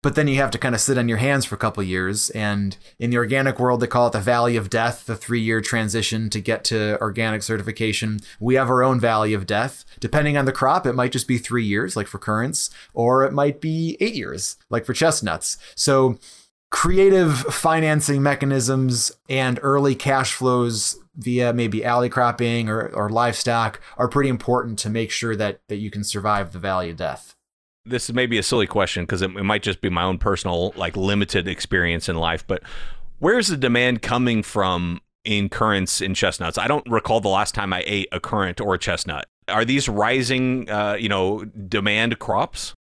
but 0.06 0.14
then 0.14 0.28
you 0.28 0.36
have 0.36 0.52
to 0.52 0.60
kind 0.60 0.76
of 0.76 0.82
sit 0.82 1.00
on 1.00 1.10
your 1.10 1.18
hands 1.18 1.46
for 1.46 1.56
a 1.56 1.58
couple 1.58 1.82
years. 1.82 2.30
And 2.30 2.78
in 3.00 3.10
the 3.10 3.18
organic 3.18 3.60
world, 3.60 3.80
they 3.80 3.88
call 3.88 4.06
it 4.06 4.14
the 4.14 4.20
valley 4.20 4.56
of 4.56 4.70
death, 4.70 5.08
the 5.08 5.16
three-year 5.16 5.62
transition 5.62 6.30
to 6.30 6.40
get 6.40 6.64
to 6.66 7.02
organic 7.02 7.42
certification. 7.42 8.20
We 8.40 8.54
have 8.54 8.70
our 8.70 8.84
own 8.84 9.00
valley 9.00 9.34
of 9.34 9.48
death. 9.48 9.84
Depending 10.00 10.38
on 10.38 10.46
the 10.46 10.52
crop, 10.52 10.86
it 10.86 10.94
might 10.94 11.12
just 11.12 11.28
be 11.28 11.40
three 11.40 11.66
years, 11.66 11.96
like 11.96 12.06
for 12.06 12.20
currants, 12.20 12.70
or 12.94 13.24
it 13.24 13.34
might 13.34 13.60
be 13.60 13.98
eight 14.00 14.14
years, 14.14 14.58
like 14.70 14.86
for 14.86 14.94
chestnuts. 14.94 15.58
So 15.74 16.20
creative 16.70 17.40
financing 17.40 18.22
mechanisms 18.22 19.12
and 19.28 19.60
early 19.64 19.96
cash 19.96 20.34
flows 20.34 21.00
via 21.16 21.52
maybe 21.52 21.84
alley 21.84 22.10
cropping 22.10 22.70
or, 22.70 22.90
or 22.90 23.10
livestock 23.10 23.82
are 23.98 24.08
pretty 24.08 24.30
important 24.30 24.78
to 24.78 24.90
make 24.92 25.10
sure 25.10 25.36
that, 25.36 25.62
that 25.68 25.78
you 25.78 25.90
can 25.90 26.04
survive 26.04 26.52
the 26.52 26.60
valley 26.60 26.92
of 26.92 26.98
death. 26.98 27.35
This 27.86 28.12
may 28.12 28.26
be 28.26 28.38
a 28.38 28.44
silly 28.44 28.68
question 28.68 29.04
because 29.04 29.22
it, 29.22 29.30
it 29.32 29.44
might 29.44 29.62
just 29.62 29.82
be 29.82 29.90
my 29.90 30.04
own 30.04 30.18
personal, 30.18 30.74
like 30.76 30.98
limited 30.98 31.48
experience 31.48 32.10
in 32.10 32.16
life, 32.16 32.46
but 32.48 32.64
where's 33.20 33.48
the 33.48 33.58
demand 33.58 34.02
coming 34.02 34.42
from 34.44 35.02
in 35.24 35.50
currants 35.50 36.02
in 36.02 36.14
chestnuts? 36.14 36.58
I 36.58 36.68
don't 36.68 36.88
recall 36.90 37.22
the 37.22 37.30
last 37.30 37.54
time 37.54 37.74
I 37.74 37.84
ate 37.86 38.08
a 38.12 38.20
currant 38.20 38.62
or 38.62 38.76
a 38.76 38.80
chestnut. 38.80 39.26
Are 39.48 39.66
these 39.66 39.88
rising, 39.88 40.70
uh, 40.70 40.98
you 41.00 41.10
know, 41.10 41.46
demand 41.46 42.18
crops? 42.20 42.74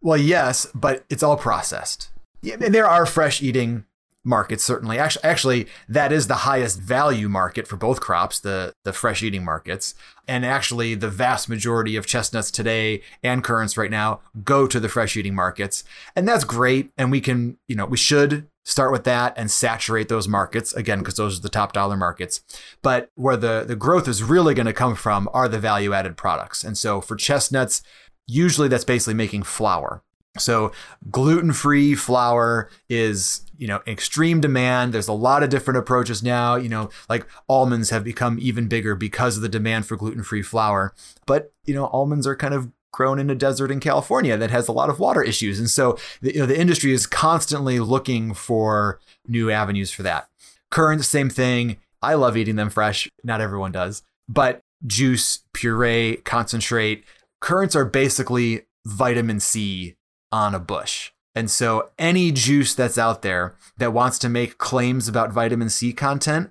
Well, 0.00 0.18
yes, 0.18 0.68
but 0.74 1.04
it's 1.10 1.22
all 1.22 1.36
processed. 1.36 2.10
And 2.42 2.72
there 2.74 2.86
are 2.86 3.06
fresh 3.06 3.42
eating 3.42 3.85
markets 4.26 4.64
certainly. 4.64 4.98
Actually 4.98 5.24
actually 5.24 5.66
that 5.88 6.12
is 6.12 6.26
the 6.26 6.34
highest 6.34 6.80
value 6.80 7.28
market 7.28 7.66
for 7.66 7.76
both 7.76 8.00
crops 8.00 8.40
the 8.40 8.72
the 8.84 8.92
fresh 8.92 9.22
eating 9.22 9.44
markets. 9.44 9.94
And 10.28 10.44
actually 10.44 10.94
the 10.94 11.08
vast 11.08 11.48
majority 11.48 11.96
of 11.96 12.06
chestnuts 12.06 12.50
today 12.50 13.02
and 13.22 13.44
currants 13.44 13.76
right 13.76 13.90
now 13.90 14.20
go 14.44 14.66
to 14.66 14.80
the 14.80 14.88
fresh 14.88 15.16
eating 15.16 15.34
markets. 15.34 15.84
And 16.14 16.26
that's 16.26 16.44
great. 16.44 16.90
And 16.98 17.10
we 17.10 17.20
can 17.20 17.56
you 17.68 17.76
know 17.76 17.86
we 17.86 17.96
should 17.96 18.48
start 18.64 18.90
with 18.90 19.04
that 19.04 19.32
and 19.36 19.48
saturate 19.48 20.08
those 20.08 20.26
markets 20.26 20.74
again 20.74 20.98
because 20.98 21.14
those 21.14 21.38
are 21.38 21.42
the 21.42 21.48
top 21.48 21.72
dollar 21.72 21.96
markets. 21.96 22.42
But 22.82 23.10
where 23.14 23.36
the 23.36 23.64
the 23.66 23.76
growth 23.76 24.08
is 24.08 24.22
really 24.22 24.54
going 24.54 24.66
to 24.66 24.72
come 24.72 24.96
from 24.96 25.28
are 25.32 25.48
the 25.48 25.60
value 25.60 25.92
added 25.92 26.16
products. 26.16 26.64
And 26.64 26.76
so 26.76 27.00
for 27.00 27.14
chestnuts 27.14 27.82
usually 28.26 28.66
that's 28.66 28.84
basically 28.84 29.14
making 29.14 29.44
flour 29.44 30.02
so 30.38 30.72
gluten-free 31.10 31.94
flour 31.94 32.70
is, 32.88 33.42
you 33.58 33.66
know, 33.66 33.80
extreme 33.86 34.40
demand. 34.40 34.92
There's 34.92 35.08
a 35.08 35.12
lot 35.12 35.42
of 35.42 35.50
different 35.50 35.78
approaches 35.78 36.22
now, 36.22 36.56
you 36.56 36.68
know, 36.68 36.90
like 37.08 37.26
almonds 37.48 37.90
have 37.90 38.04
become 38.04 38.38
even 38.40 38.68
bigger 38.68 38.94
because 38.94 39.36
of 39.36 39.42
the 39.42 39.48
demand 39.48 39.86
for 39.86 39.96
gluten-free 39.96 40.42
flour. 40.42 40.94
But, 41.26 41.52
you 41.64 41.74
know, 41.74 41.86
almonds 41.86 42.26
are 42.26 42.36
kind 42.36 42.54
of 42.54 42.70
grown 42.92 43.18
in 43.18 43.28
a 43.28 43.34
desert 43.34 43.70
in 43.70 43.80
California 43.80 44.36
that 44.38 44.50
has 44.50 44.68
a 44.68 44.72
lot 44.72 44.88
of 44.88 44.98
water 44.98 45.22
issues. 45.22 45.58
And 45.58 45.68
so, 45.68 45.98
the, 46.22 46.32
you 46.32 46.40
know, 46.40 46.46
the 46.46 46.58
industry 46.58 46.92
is 46.92 47.06
constantly 47.06 47.78
looking 47.78 48.32
for 48.32 49.00
new 49.26 49.50
avenues 49.50 49.90
for 49.90 50.02
that. 50.02 50.28
Currants, 50.70 51.06
same 51.06 51.28
thing. 51.28 51.76
I 52.00 52.14
love 52.14 52.36
eating 52.36 52.56
them 52.56 52.70
fresh. 52.70 53.08
Not 53.22 53.40
everyone 53.40 53.72
does. 53.72 54.02
But 54.28 54.62
juice, 54.86 55.40
puree, 55.52 56.16
concentrate, 56.24 57.04
currants 57.40 57.76
are 57.76 57.84
basically 57.84 58.62
vitamin 58.86 59.40
C 59.40 59.95
on 60.32 60.54
a 60.54 60.60
bush. 60.60 61.12
And 61.34 61.50
so 61.50 61.90
any 61.98 62.32
juice 62.32 62.74
that's 62.74 62.96
out 62.96 63.22
there 63.22 63.54
that 63.76 63.92
wants 63.92 64.18
to 64.20 64.28
make 64.28 64.58
claims 64.58 65.06
about 65.06 65.32
vitamin 65.32 65.68
C 65.68 65.92
content, 65.92 66.50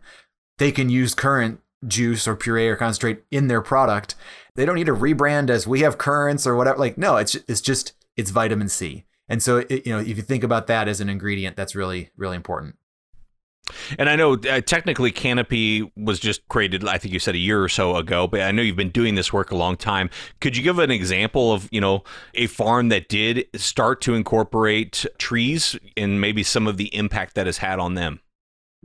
they 0.57 0.71
can 0.71 0.89
use 0.89 1.15
currant 1.15 1.59
juice 1.87 2.27
or 2.27 2.35
puree 2.35 2.67
or 2.67 2.75
concentrate 2.75 3.23
in 3.31 3.47
their 3.47 3.61
product. 3.61 4.15
They 4.55 4.65
don't 4.65 4.75
need 4.75 4.85
to 4.85 4.93
rebrand 4.93 5.49
as 5.49 5.67
we 5.67 5.81
have 5.81 5.97
currants 5.97 6.45
or 6.45 6.55
whatever. 6.55 6.77
Like, 6.77 6.97
no, 6.97 7.17
it's 7.17 7.35
it's 7.47 7.61
just 7.61 7.93
it's 8.15 8.31
vitamin 8.31 8.69
C. 8.69 9.05
And 9.27 9.41
so, 9.41 9.57
it, 9.69 9.87
you 9.87 9.91
know, 9.91 9.99
if 9.99 10.17
you 10.17 10.21
think 10.21 10.43
about 10.43 10.67
that 10.67 10.87
as 10.87 11.01
an 11.01 11.09
ingredient, 11.09 11.55
that's 11.55 11.75
really 11.75 12.11
really 12.15 12.35
important. 12.35 12.75
And 13.97 14.09
I 14.09 14.15
know 14.15 14.33
uh, 14.33 14.61
technically 14.61 15.11
Canopy 15.11 15.91
was 15.95 16.19
just 16.19 16.47
created, 16.47 16.87
I 16.87 16.97
think 16.97 17.13
you 17.13 17.19
said 17.19 17.35
a 17.35 17.39
year 17.39 17.63
or 17.63 17.69
so 17.69 17.95
ago, 17.95 18.27
but 18.27 18.41
I 18.41 18.51
know 18.51 18.61
you've 18.61 18.75
been 18.75 18.89
doing 18.89 19.15
this 19.15 19.33
work 19.33 19.51
a 19.51 19.55
long 19.55 19.75
time. 19.77 20.09
Could 20.39 20.55
you 20.55 20.63
give 20.63 20.79
an 20.79 20.91
example 20.91 21.51
of, 21.51 21.67
you 21.71 21.81
know, 21.81 22.03
a 22.33 22.47
farm 22.47 22.89
that 22.89 23.09
did 23.09 23.47
start 23.55 24.01
to 24.01 24.13
incorporate 24.13 25.05
trees 25.17 25.77
and 25.97 26.21
maybe 26.21 26.43
some 26.43 26.67
of 26.67 26.77
the 26.77 26.93
impact 26.95 27.35
that 27.35 27.45
has 27.45 27.57
had 27.57 27.79
on 27.79 27.95
them? 27.95 28.21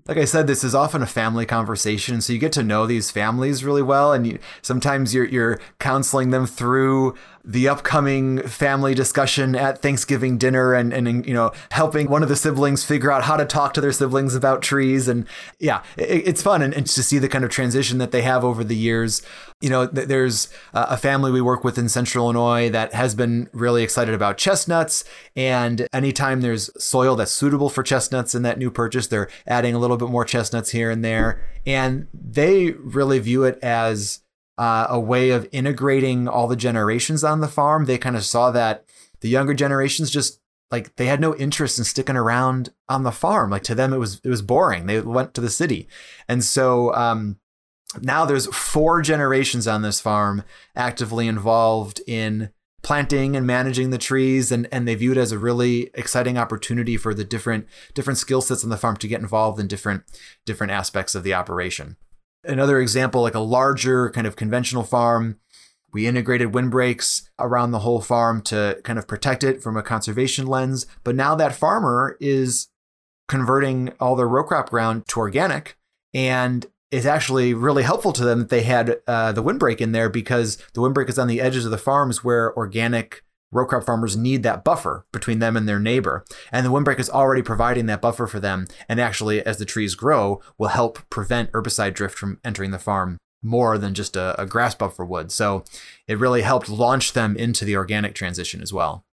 like 0.07 0.17
I 0.17 0.25
said, 0.25 0.47
this 0.47 0.65
is 0.65 0.75
often 0.75 1.03
a 1.03 1.07
family 1.07 1.47
conversation, 1.47 2.21
so 2.21 2.33
you 2.33 2.39
get 2.39 2.53
to 2.53 2.63
know 2.63 2.87
these 2.87 3.11
families 3.11 3.65
really 3.65 3.83
well, 3.83 4.13
and 4.13 4.27
you, 4.27 4.39
sometimes 4.63 5.15
you're 5.15 5.27
you're 5.27 5.61
counseling 5.79 6.31
them 6.31 6.47
through 6.47 7.15
the 7.45 7.69
upcoming 7.69 8.43
family 8.43 8.95
discussion 8.95 9.55
at 9.55 9.81
Thanksgiving 9.81 10.37
dinner 10.37 10.75
and, 10.75 10.93
and 10.93 11.27
you 11.27 11.33
know 11.33 11.53
helping 11.71 12.09
one 12.09 12.23
of 12.23 12.29
the 12.29 12.37
siblings 12.37 12.85
figure 12.85 13.11
out 13.11 13.25
how 13.25 13.37
to 13.37 13.45
talk 13.45 13.75
to 13.75 13.81
their 13.81 13.93
siblings 13.93 14.35
about 14.35 14.63
trees. 14.63 15.09
And 15.09 15.27
yeah 15.59 15.83
it, 15.97 16.29
it's 16.29 16.43
fun 16.43 16.63
and, 16.63 16.75
and, 16.75 16.87
to 16.87 17.03
see 17.03 17.19
the 17.19 17.29
kind 17.29 17.45
of 17.45 17.51
transition 17.51 17.99
that 17.99 18.11
they 18.11 18.23
have 18.23 18.45
over 18.45 18.65
the 18.65 18.77
years. 18.77 19.23
You 19.61 19.71
know 19.71 19.87
there's 19.87 20.49
a 20.73 20.97
family 20.97 21.31
we 21.31 21.41
work 21.41 21.65
with 21.65 21.79
in 21.79 21.89
central 21.89 22.27
Illinois 22.27 22.69
that 22.71 22.95
has 22.95 23.15
been 23.15 23.49
really 23.53 23.83
excited 23.83 24.15
about 24.15 24.39
chestnuts. 24.39 25.05
And 25.37 25.87
anytime 25.93 26.41
there's 26.41 26.71
soil 26.83 27.17
that's 27.17 27.33
suitable 27.33 27.71
for 27.71 27.83
chestnuts 27.83 28.35
in 28.35 28.43
that 28.43 28.59
new 28.59 28.71
purchase 28.71 29.07
they're 29.07 29.29
adding 29.47 29.75
a 29.75 29.79
little 29.79 29.97
bit 29.97 30.09
more 30.09 30.25
chestnuts 30.25 30.71
here 30.71 30.91
and 30.91 31.05
there. 31.05 31.43
And 31.67 32.09
they 32.13 32.73
really 32.73 33.19
view 33.19 33.45
it 33.45 33.59
as 33.63 34.21
uh, 34.61 34.87
a 34.91 35.01
way 35.01 35.31
of 35.31 35.49
integrating 35.53 36.29
all 36.29 36.47
the 36.47 36.55
generations 36.55 37.25
on 37.25 37.41
the 37.41 37.49
farm. 37.49 37.87
They 37.87 37.97
kind 37.97 38.15
of 38.15 38.27
saw 38.27 38.51
that 38.51 38.85
the 39.23 39.29
younger 39.31 39.55
generations 39.55 40.11
just 40.11 40.39
like 40.71 40.95
they 40.97 41.07
had 41.07 41.19
no 41.19 41.35
interest 41.35 41.79
in 41.79 41.85
sticking 41.85 42.15
around 42.15 42.69
on 42.87 43.03
the 43.03 43.11
farm. 43.11 43.51
Like 43.51 43.63
to 43.65 43.75
them, 43.75 43.95
it 43.95 43.97
was 43.97 44.21
it 44.23 44.29
was 44.29 44.43
boring. 44.43 44.85
They 44.85 45.01
went 45.01 45.33
to 45.33 45.41
the 45.41 45.49
city, 45.49 45.89
and 46.29 46.45
so 46.45 46.95
um, 46.95 47.39
now 48.03 48.27
there's 48.27 48.55
four 48.55 49.01
generations 49.01 49.67
on 49.67 49.81
this 49.81 49.99
farm 49.99 50.43
actively 50.77 51.27
involved 51.27 52.03
in 52.07 52.51
planting 52.83 53.37
and 53.37 53.47
managing 53.47 53.89
the 53.89 53.99
trees 53.99 54.53
and 54.53 54.69
and 54.71 54.87
they 54.87 54.95
view 54.95 55.13
it 55.13 55.19
as 55.19 55.33
a 55.33 55.39
really 55.39 55.91
exciting 55.95 56.37
opportunity 56.37 56.99
for 56.99 57.15
the 57.15 57.25
different 57.25 57.67
different 57.95 58.19
skill 58.19 58.43
sets 58.43 58.63
on 58.63 58.69
the 58.69 58.77
farm 58.77 58.97
to 58.99 59.09
get 59.09 59.21
involved 59.21 59.59
in 59.59 59.67
different 59.67 60.03
different 60.45 60.71
aspects 60.71 61.15
of 61.15 61.23
the 61.23 61.35
operation 61.35 61.97
Another 62.45 62.81
example, 62.81 63.23
like 63.23 63.35
a 63.35 63.41
larger 63.41 64.11
kind 64.11 64.27
of 64.27 64.37
conventional 64.37 64.83
farm, 64.83 65.39
we 65.93 66.07
integrated 66.07 66.55
windbreaks 66.55 67.29
around 67.39 67.73
the 67.73 67.81
whole 67.81 68.01
farm 68.01 68.43
to 68.43 68.81
kind 68.85 68.99
of 68.99 69.09
protect 69.09 69.45
it 69.45 69.63
from 69.63 69.77
a 69.77 69.83
conservation 69.83 70.47
lens. 70.47 70.87
But 71.05 71.17
now 71.17 71.35
that 71.35 71.55
farmer 71.55 72.17
is 72.21 72.69
converting 73.29 73.93
all 74.01 74.17
their 74.17 74.29
row 74.29 74.45
crop 74.45 74.71
ground 74.71 75.07
to 75.09 75.21
organic 75.21 75.77
and 76.13 76.67
it's 76.91 77.07
actually 77.07 77.55
really 77.55 77.85
helpful 77.85 78.13
to 78.13 78.25
them 78.25 78.41
that 78.41 78.49
they 78.49 78.63
had 78.63 78.99
uh, 79.07 79.31
the 79.33 79.43
windbreak 79.43 79.81
in 79.81 79.93
there 79.93 80.09
because 80.09 80.57
the 80.75 80.81
windbreak 80.81 81.09
is 81.09 81.19
on 81.19 81.29
the 81.29 81.41
edges 81.41 81.65
of 81.65 81.71
the 81.71 81.79
farms 81.79 82.25
where 82.25 82.57
organic 82.57 83.25
row 83.53 83.67
crop 83.67 83.85
farmers 83.85 84.17
need 84.17 84.43
that 84.43 84.65
buffer 84.65 85.07
between 85.13 85.39
them 85.39 85.57
and 85.57 85.69
their 85.69 85.81
neighbor. 85.81 86.25
And 86.53 86.65
the 86.65 86.71
windbreak 86.71 86.99
is 86.99 87.11
already 87.11 87.43
providing 87.43 87.87
that 87.87 88.01
buffer 88.01 88.27
for 88.27 88.41
them. 88.41 88.67
And 88.89 89.01
actually, 89.01 89.45
as 89.45 89.59
the 89.59 89.65
trees 89.65 89.95
grow, 89.95 90.41
will 90.59 90.69
help 90.69 90.99
prevent 91.11 91.53
herbicide 91.53 91.95
drift 91.95 92.19
from 92.19 92.39
entering 92.45 92.71
the 92.71 92.79
farm 92.79 93.19
more 93.43 93.79
than 93.79 93.95
just 93.95 94.17
a, 94.17 94.41
a 94.41 94.47
grass 94.47 94.75
buffer 94.75 95.05
would. 95.05 95.33
So 95.33 95.65
it 96.07 96.19
really 96.19 96.43
helped 96.43 96.69
launch 96.69 97.13
them 97.13 97.37
into 97.37 97.65
the 97.65 97.77
organic 97.77 98.15
transition 98.15 98.61
as 98.63 98.73
well. 98.73 99.05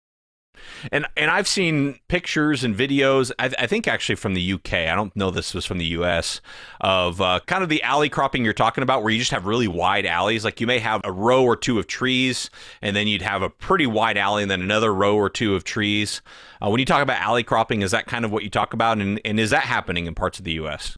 And 0.91 1.05
and 1.15 1.31
I've 1.31 1.47
seen 1.47 1.99
pictures 2.07 2.63
and 2.63 2.75
videos. 2.75 3.31
I, 3.39 3.51
I, 3.57 3.67
think 3.67 3.87
actually 3.87 4.15
from 4.15 4.33
the 4.33 4.53
UK. 4.53 4.73
I 4.73 4.95
don't 4.95 5.15
know 5.15 5.31
this 5.31 5.53
was 5.53 5.65
from 5.65 5.77
the 5.77 5.85
US 5.85 6.41
of 6.81 7.21
uh, 7.21 7.39
kind 7.45 7.63
of 7.63 7.69
the 7.69 7.81
alley 7.83 8.09
cropping 8.09 8.43
you're 8.43 8.53
talking 8.53 8.83
about, 8.83 9.03
where 9.03 9.11
you 9.11 9.19
just 9.19 9.31
have 9.31 9.45
really 9.45 9.67
wide 9.67 10.05
alleys. 10.05 10.43
Like 10.43 10.61
you 10.61 10.67
may 10.67 10.79
have 10.79 11.01
a 11.03 11.11
row 11.11 11.43
or 11.43 11.55
two 11.55 11.79
of 11.79 11.87
trees, 11.87 12.49
and 12.81 12.95
then 12.95 13.07
you'd 13.07 13.21
have 13.21 13.41
a 13.41 13.49
pretty 13.49 13.87
wide 13.87 14.17
alley, 14.17 14.41
and 14.41 14.51
then 14.51 14.61
another 14.61 14.93
row 14.93 15.15
or 15.15 15.29
two 15.29 15.55
of 15.55 15.63
trees. 15.63 16.21
Uh, 16.63 16.69
when 16.69 16.79
you 16.79 16.85
talk 16.85 17.01
about 17.01 17.21
alley 17.21 17.43
cropping, 17.43 17.81
is 17.81 17.91
that 17.91 18.05
kind 18.05 18.25
of 18.25 18.31
what 18.31 18.43
you 18.43 18.49
talk 18.49 18.73
about, 18.73 18.99
and 18.99 19.19
and 19.25 19.39
is 19.39 19.49
that 19.49 19.63
happening 19.63 20.05
in 20.05 20.15
parts 20.15 20.39
of 20.39 20.45
the 20.45 20.53
US? 20.53 20.97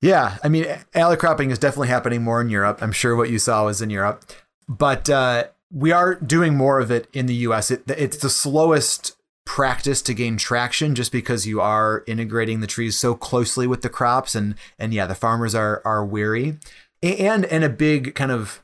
Yeah, 0.00 0.36
I 0.44 0.48
mean, 0.48 0.66
alley 0.94 1.16
cropping 1.16 1.50
is 1.50 1.58
definitely 1.58 1.88
happening 1.88 2.22
more 2.22 2.40
in 2.40 2.50
Europe. 2.50 2.80
I'm 2.82 2.92
sure 2.92 3.16
what 3.16 3.30
you 3.30 3.38
saw 3.38 3.64
was 3.64 3.80
in 3.80 3.88
Europe, 3.88 4.24
but 4.68 5.08
uh, 5.08 5.44
we 5.74 5.90
are 5.90 6.14
doing 6.14 6.56
more 6.56 6.78
of 6.78 6.90
it 6.90 7.08
in 7.12 7.26
the 7.26 7.34
US. 7.34 7.70
It, 7.70 7.82
it's 7.88 8.16
the 8.16 8.30
slowest 8.30 9.16
practice 9.44 10.00
to 10.02 10.14
gain 10.14 10.36
traction 10.36 10.94
just 10.94 11.12
because 11.12 11.46
you 11.46 11.60
are 11.60 12.02
integrating 12.06 12.60
the 12.60 12.66
trees 12.66 12.96
so 12.96 13.14
closely 13.14 13.66
with 13.66 13.82
the 13.82 13.90
crops 13.90 14.34
and 14.34 14.54
and 14.78 14.94
yeah 14.94 15.06
the 15.06 15.14
farmers 15.14 15.54
are 15.54 15.82
are 15.84 16.04
weary 16.04 16.58
and 17.02 17.44
and 17.44 17.62
a 17.62 17.68
big 17.68 18.14
kind 18.14 18.32
of 18.32 18.62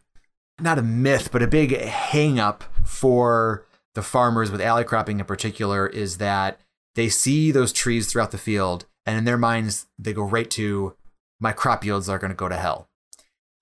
not 0.59 0.79
a 0.79 0.83
myth 0.83 1.31
but 1.31 1.43
a 1.43 1.47
big 1.47 1.79
hang 1.79 2.41
up 2.41 2.65
for 2.83 3.67
the 3.95 4.03
farmers 4.03 4.51
with 4.51 4.63
alley 4.63 4.83
cropping 4.83 5.21
in 5.21 5.27
particular 5.27 5.87
is 5.87 6.17
that 6.17 6.59
they 6.95 7.11
see 7.11 7.51
those 7.51 7.75
trees 7.75 8.11
throughout 8.11 8.31
the 8.31 8.39
field 8.39 8.87
and 9.05 9.19
in 9.19 9.25
their 9.25 9.37
minds 9.37 9.87
they 9.99 10.15
go 10.15 10.23
right 10.23 10.51
to 10.51 10.97
my 11.39 11.53
crop 11.53 11.85
yields 11.85 12.09
are 12.09 12.19
going 12.19 12.31
to 12.31 12.35
go 12.35 12.49
to 12.49 12.57
hell 12.57 12.89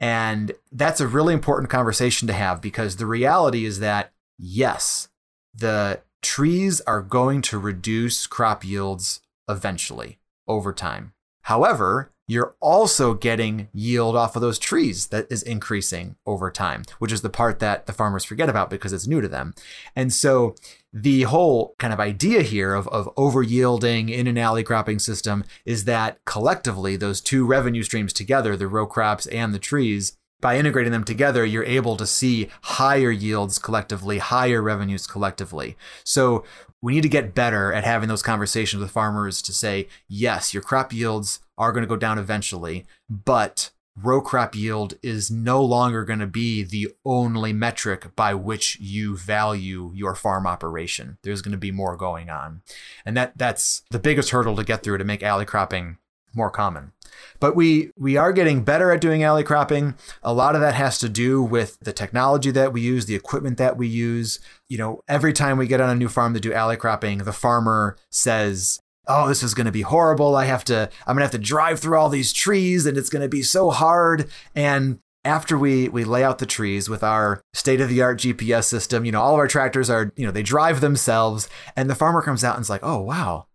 and 0.00 0.52
that's 0.70 1.00
a 1.00 1.08
really 1.08 1.34
important 1.34 1.70
conversation 1.70 2.28
to 2.28 2.34
have 2.34 2.60
because 2.60 2.96
the 2.96 3.06
reality 3.06 3.64
is 3.64 3.80
that, 3.80 4.12
yes, 4.38 5.08
the 5.54 6.00
trees 6.22 6.80
are 6.82 7.02
going 7.02 7.42
to 7.42 7.58
reduce 7.58 8.26
crop 8.26 8.64
yields 8.64 9.20
eventually 9.48 10.18
over 10.46 10.72
time. 10.72 11.12
However, 11.42 12.12
you're 12.28 12.54
also 12.60 13.14
getting 13.14 13.68
yield 13.72 14.14
off 14.14 14.36
of 14.36 14.42
those 14.42 14.58
trees 14.58 15.06
that 15.06 15.26
is 15.30 15.42
increasing 15.42 16.16
over 16.26 16.50
time, 16.50 16.84
which 16.98 17.10
is 17.10 17.22
the 17.22 17.30
part 17.30 17.58
that 17.58 17.86
the 17.86 17.92
farmers 17.92 18.22
forget 18.22 18.50
about 18.50 18.68
because 18.68 18.92
it's 18.92 19.06
new 19.06 19.22
to 19.22 19.28
them. 19.28 19.54
And 19.96 20.12
so 20.12 20.54
the 20.92 21.22
whole 21.22 21.74
kind 21.78 21.92
of 21.92 22.00
idea 22.00 22.42
here 22.42 22.74
of, 22.74 22.88
of 22.88 23.10
over 23.16 23.42
yielding 23.42 24.08
in 24.08 24.26
an 24.26 24.38
alley 24.38 24.62
cropping 24.62 24.98
system 24.98 25.44
is 25.64 25.84
that 25.84 26.18
collectively, 26.24 26.96
those 26.96 27.20
two 27.20 27.44
revenue 27.44 27.82
streams 27.82 28.12
together, 28.12 28.56
the 28.56 28.68
row 28.68 28.86
crops 28.86 29.26
and 29.26 29.52
the 29.52 29.58
trees, 29.58 30.16
by 30.40 30.56
integrating 30.56 30.92
them 30.92 31.04
together, 31.04 31.44
you're 31.44 31.64
able 31.64 31.96
to 31.96 32.06
see 32.06 32.48
higher 32.62 33.10
yields 33.10 33.58
collectively, 33.58 34.18
higher 34.18 34.62
revenues 34.62 35.06
collectively. 35.06 35.76
So 36.04 36.44
we 36.80 36.94
need 36.94 37.02
to 37.02 37.08
get 37.08 37.34
better 37.34 37.72
at 37.72 37.84
having 37.84 38.08
those 38.08 38.22
conversations 38.22 38.80
with 38.80 38.92
farmers 38.92 39.42
to 39.42 39.52
say, 39.52 39.88
yes, 40.06 40.54
your 40.54 40.62
crop 40.62 40.92
yields 40.92 41.40
are 41.56 41.72
going 41.72 41.82
to 41.82 41.88
go 41.88 41.96
down 41.96 42.18
eventually, 42.18 42.86
but 43.10 43.70
row 44.02 44.20
crop 44.20 44.54
yield 44.54 44.94
is 45.02 45.30
no 45.30 45.62
longer 45.62 46.04
going 46.04 46.18
to 46.18 46.26
be 46.26 46.62
the 46.62 46.88
only 47.04 47.52
metric 47.52 48.14
by 48.14 48.34
which 48.34 48.78
you 48.80 49.16
value 49.16 49.92
your 49.94 50.14
farm 50.14 50.46
operation. 50.46 51.18
There's 51.22 51.42
going 51.42 51.52
to 51.52 51.58
be 51.58 51.70
more 51.70 51.96
going 51.96 52.30
on. 52.30 52.62
And 53.04 53.16
that 53.16 53.36
that's 53.36 53.82
the 53.90 53.98
biggest 53.98 54.30
hurdle 54.30 54.56
to 54.56 54.64
get 54.64 54.82
through 54.82 54.98
to 54.98 55.04
make 55.04 55.22
alley 55.22 55.44
cropping 55.44 55.98
more 56.34 56.50
common. 56.50 56.92
But 57.40 57.56
we 57.56 57.90
we 57.96 58.16
are 58.16 58.32
getting 58.32 58.62
better 58.62 58.92
at 58.92 59.00
doing 59.00 59.22
alley 59.22 59.44
cropping. 59.44 59.94
A 60.22 60.32
lot 60.32 60.54
of 60.54 60.60
that 60.60 60.74
has 60.74 60.98
to 60.98 61.08
do 61.08 61.42
with 61.42 61.78
the 61.80 61.92
technology 61.92 62.50
that 62.50 62.72
we 62.72 62.80
use, 62.80 63.06
the 63.06 63.14
equipment 63.14 63.58
that 63.58 63.76
we 63.76 63.88
use. 63.88 64.38
You 64.68 64.78
know, 64.78 65.02
every 65.08 65.32
time 65.32 65.58
we 65.58 65.66
get 65.66 65.80
on 65.80 65.90
a 65.90 65.94
new 65.94 66.08
farm 66.08 66.34
to 66.34 66.40
do 66.40 66.52
alley 66.52 66.76
cropping, 66.76 67.18
the 67.18 67.32
farmer 67.32 67.96
says, 68.10 68.80
"Oh, 69.08 69.28
this 69.28 69.42
is 69.42 69.54
going 69.54 69.66
to 69.66 69.72
be 69.72 69.82
horrible. 69.82 70.36
I 70.36 70.44
have 70.44 70.64
to 70.64 70.90
I'm 71.06 71.16
going 71.16 71.20
to 71.20 71.24
have 71.24 71.30
to 71.32 71.38
drive 71.38 71.80
through 71.80 71.98
all 71.98 72.08
these 72.08 72.32
trees 72.32 72.86
and 72.86 72.96
it's 72.96 73.10
going 73.10 73.22
to 73.22 73.28
be 73.28 73.42
so 73.42 73.70
hard." 73.70 74.28
And 74.54 74.98
after 75.24 75.58
we 75.58 75.88
we 75.88 76.04
lay 76.04 76.22
out 76.22 76.38
the 76.38 76.46
trees 76.46 76.88
with 76.88 77.02
our 77.02 77.40
state 77.52 77.80
of 77.80 77.88
the 77.88 78.02
art 78.02 78.20
GPS 78.20 78.64
system, 78.64 79.04
you 79.04 79.12
know, 79.12 79.20
all 79.20 79.34
of 79.34 79.38
our 79.38 79.48
tractors 79.48 79.90
are, 79.90 80.12
you 80.16 80.26
know, 80.26 80.32
they 80.32 80.42
drive 80.42 80.80
themselves 80.80 81.48
and 81.76 81.90
the 81.90 81.94
farmer 81.94 82.22
comes 82.22 82.44
out 82.44 82.56
and 82.56 82.68
like, 82.68 82.84
"Oh, 82.84 83.00
wow 83.00 83.46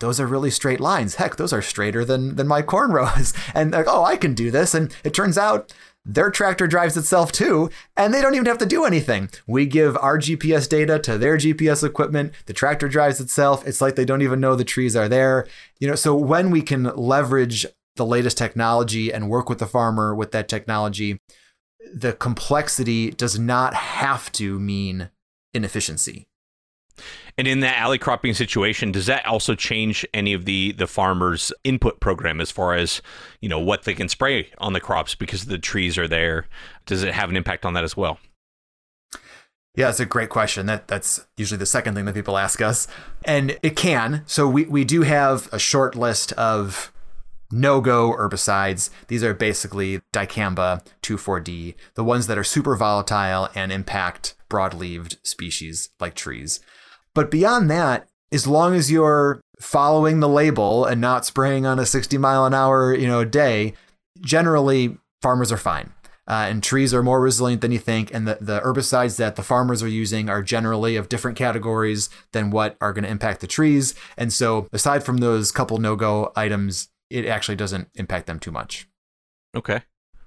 those 0.00 0.18
are 0.18 0.26
really 0.26 0.50
straight 0.50 0.80
lines. 0.80 1.16
Heck, 1.16 1.36
those 1.36 1.52
are 1.52 1.62
straighter 1.62 2.04
than 2.04 2.36
than 2.36 2.48
my 2.48 2.62
corn 2.62 2.90
rows. 2.90 3.32
And 3.54 3.72
like, 3.72 3.86
oh, 3.88 4.04
I 4.04 4.16
can 4.16 4.34
do 4.34 4.50
this. 4.50 4.74
And 4.74 4.94
it 5.04 5.12
turns 5.12 5.36
out 5.36 5.72
their 6.04 6.30
tractor 6.30 6.66
drives 6.66 6.96
itself 6.96 7.30
too, 7.30 7.70
and 7.96 8.12
they 8.12 8.22
don't 8.22 8.34
even 8.34 8.46
have 8.46 8.58
to 8.58 8.66
do 8.66 8.84
anything. 8.84 9.28
We 9.46 9.66
give 9.66 9.96
our 9.98 10.18
GPS 10.18 10.68
data 10.68 10.98
to 11.00 11.18
their 11.18 11.36
GPS 11.36 11.86
equipment. 11.86 12.32
The 12.46 12.52
tractor 12.52 12.88
drives 12.88 13.20
itself. 13.20 13.66
It's 13.66 13.80
like 13.80 13.96
they 13.96 14.04
don't 14.04 14.22
even 14.22 14.40
know 14.40 14.56
the 14.56 14.64
trees 14.64 14.96
are 14.96 15.08
there. 15.08 15.46
You 15.78 15.88
know, 15.88 15.94
so 15.94 16.16
when 16.16 16.50
we 16.50 16.62
can 16.62 16.84
leverage 16.84 17.66
the 17.96 18.06
latest 18.06 18.38
technology 18.38 19.12
and 19.12 19.28
work 19.28 19.48
with 19.48 19.58
the 19.58 19.66
farmer 19.66 20.14
with 20.14 20.32
that 20.32 20.48
technology, 20.48 21.20
the 21.92 22.12
complexity 22.14 23.10
does 23.10 23.38
not 23.38 23.74
have 23.74 24.32
to 24.32 24.58
mean 24.58 25.10
inefficiency. 25.52 26.26
And 27.38 27.46
in 27.46 27.60
that 27.60 27.78
alley 27.78 27.98
cropping 27.98 28.34
situation, 28.34 28.92
does 28.92 29.06
that 29.06 29.26
also 29.26 29.54
change 29.54 30.06
any 30.12 30.32
of 30.32 30.44
the 30.44 30.72
the 30.72 30.86
farmers' 30.86 31.52
input 31.64 32.00
program 32.00 32.40
as 32.40 32.50
far 32.50 32.74
as 32.74 33.02
you 33.40 33.48
know 33.48 33.58
what 33.60 33.84
they 33.84 33.94
can 33.94 34.08
spray 34.08 34.50
on 34.58 34.72
the 34.72 34.80
crops 34.80 35.14
because 35.14 35.46
the 35.46 35.58
trees 35.58 35.96
are 35.98 36.08
there? 36.08 36.46
Does 36.86 37.02
it 37.02 37.14
have 37.14 37.30
an 37.30 37.36
impact 37.36 37.64
on 37.64 37.74
that 37.74 37.84
as 37.84 37.96
well? 37.96 38.18
Yeah, 39.76 39.88
it's 39.88 40.00
a 40.00 40.06
great 40.06 40.30
question. 40.30 40.66
That 40.66 40.88
that's 40.88 41.26
usually 41.36 41.58
the 41.58 41.66
second 41.66 41.94
thing 41.94 42.04
that 42.04 42.14
people 42.14 42.36
ask 42.36 42.60
us, 42.60 42.88
and 43.24 43.58
it 43.62 43.76
can. 43.76 44.22
So 44.26 44.48
we 44.48 44.64
we 44.64 44.84
do 44.84 45.02
have 45.02 45.48
a 45.52 45.58
short 45.58 45.94
list 45.94 46.32
of 46.32 46.92
no-go 47.52 48.12
herbicides. 48.12 48.90
These 49.08 49.24
are 49.24 49.34
basically 49.34 50.00
dicamba 50.12 50.84
2,4-D, 51.02 51.74
the 51.94 52.04
ones 52.04 52.26
that 52.26 52.38
are 52.38 52.44
super 52.44 52.76
volatile 52.76 53.48
and 53.54 53.72
impact 53.72 54.34
broad-leaved 54.48 55.18
species 55.22 55.90
like 55.98 56.14
trees. 56.14 56.60
But 57.14 57.30
beyond 57.30 57.70
that, 57.70 58.08
as 58.32 58.46
long 58.46 58.74
as 58.74 58.90
you're 58.90 59.40
following 59.60 60.20
the 60.20 60.28
label 60.28 60.84
and 60.84 61.00
not 61.00 61.26
spraying 61.26 61.66
on 61.66 61.78
a 61.78 61.86
60 61.86 62.16
mile 62.18 62.46
an 62.46 62.54
hour, 62.54 62.94
you 62.94 63.06
know, 63.06 63.24
day, 63.24 63.74
generally 64.20 64.96
farmers 65.20 65.52
are 65.52 65.56
fine. 65.56 65.92
Uh, 66.28 66.46
and 66.48 66.62
trees 66.62 66.94
are 66.94 67.02
more 67.02 67.20
resilient 67.20 67.60
than 67.60 67.72
you 67.72 67.78
think. 67.78 68.14
And 68.14 68.28
the, 68.28 68.38
the 68.40 68.60
herbicides 68.60 69.16
that 69.16 69.34
the 69.34 69.42
farmers 69.42 69.82
are 69.82 69.88
using 69.88 70.30
are 70.30 70.42
generally 70.42 70.94
of 70.94 71.08
different 71.08 71.36
categories 71.36 72.08
than 72.30 72.50
what 72.50 72.76
are 72.80 72.92
going 72.92 73.02
to 73.02 73.10
impact 73.10 73.40
the 73.40 73.48
trees. 73.48 73.96
And 74.16 74.32
so, 74.32 74.68
aside 74.72 75.02
from 75.02 75.18
those 75.18 75.50
couple 75.50 75.78
no 75.78 75.96
go 75.96 76.30
items, 76.36 76.88
it 77.08 77.26
actually 77.26 77.56
doesn't 77.56 77.88
impact 77.96 78.28
them 78.28 78.38
too 78.38 78.52
much. 78.52 78.86
Okay. 79.56 79.82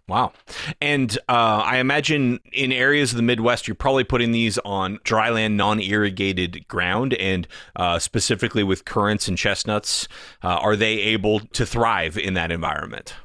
Wow. 0.08 0.34
And 0.82 1.18
uh, 1.30 1.64
I 1.66 1.78
imagine 1.78 2.40
in 2.52 2.74
areas 2.74 3.12
of 3.12 3.18
the 3.18 3.24
Midwest, 3.24 3.68
you're 3.68 3.76
probably 3.76 4.04
putting 4.04 4.34
these 4.34 4.58
on 4.60 4.98
dryland, 5.00 5.54
non 5.54 5.80
irrigated 5.80 6.68
ground. 6.68 7.14
And 7.14 7.48
uh, 7.78 8.00
specifically 8.00 8.64
with 8.64 8.84
currants 8.84 9.30
and 9.30 9.38
chestnuts, 9.38 10.10
uh, 10.44 10.48
are 10.48 10.76
they 10.76 11.00
able 11.00 11.40
to 11.40 11.66
thrive 11.66 12.18
in 12.18 12.34
that 12.34 12.52
environment? 12.52 13.16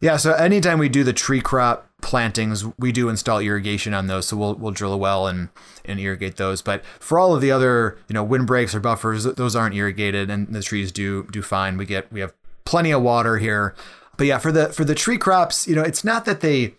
Yeah. 0.00 0.18
So 0.18 0.34
anytime 0.34 0.78
we 0.78 0.90
do 0.90 1.04
the 1.04 1.14
tree 1.14 1.40
crop 1.40 1.88
plantings, 2.02 2.66
we 2.78 2.92
do 2.92 3.08
install 3.08 3.38
irrigation 3.38 3.94
on 3.94 4.06
those. 4.06 4.28
So 4.28 4.36
we'll, 4.36 4.54
we'll 4.56 4.72
drill 4.72 4.92
a 4.92 4.98
well 4.98 5.26
and, 5.26 5.48
and 5.86 5.98
irrigate 5.98 6.36
those. 6.36 6.60
But 6.60 6.84
for 7.00 7.18
all 7.18 7.34
of 7.34 7.40
the 7.40 7.50
other, 7.50 7.96
you 8.08 8.14
know, 8.14 8.22
windbreaks 8.22 8.74
or 8.74 8.80
buffers, 8.80 9.24
those 9.24 9.56
aren't 9.56 9.74
irrigated 9.74 10.28
and 10.28 10.54
the 10.54 10.62
trees 10.62 10.92
do 10.92 11.26
do 11.32 11.40
fine. 11.40 11.78
We 11.78 11.86
get 11.86 12.12
we 12.12 12.20
have 12.20 12.34
plenty 12.66 12.90
of 12.90 13.00
water 13.00 13.38
here. 13.38 13.74
But 14.16 14.26
yeah, 14.26 14.38
for 14.38 14.52
the 14.52 14.68
for 14.68 14.84
the 14.84 14.94
tree 14.94 15.18
crops, 15.18 15.66
you 15.66 15.74
know, 15.74 15.82
it's 15.82 16.04
not 16.04 16.24
that 16.24 16.40
they 16.40 16.74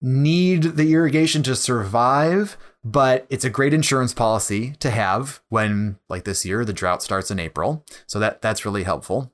need 0.00 0.62
the 0.62 0.92
irrigation 0.92 1.42
to 1.44 1.56
survive, 1.56 2.56
but 2.84 3.26
it's 3.30 3.44
a 3.44 3.50
great 3.50 3.74
insurance 3.74 4.14
policy 4.14 4.72
to 4.78 4.90
have 4.90 5.40
when 5.48 5.98
like 6.08 6.24
this 6.24 6.44
year 6.44 6.64
the 6.64 6.72
drought 6.72 7.02
starts 7.02 7.30
in 7.30 7.38
April. 7.38 7.84
So 8.06 8.18
that 8.18 8.42
that's 8.42 8.64
really 8.64 8.84
helpful. 8.84 9.32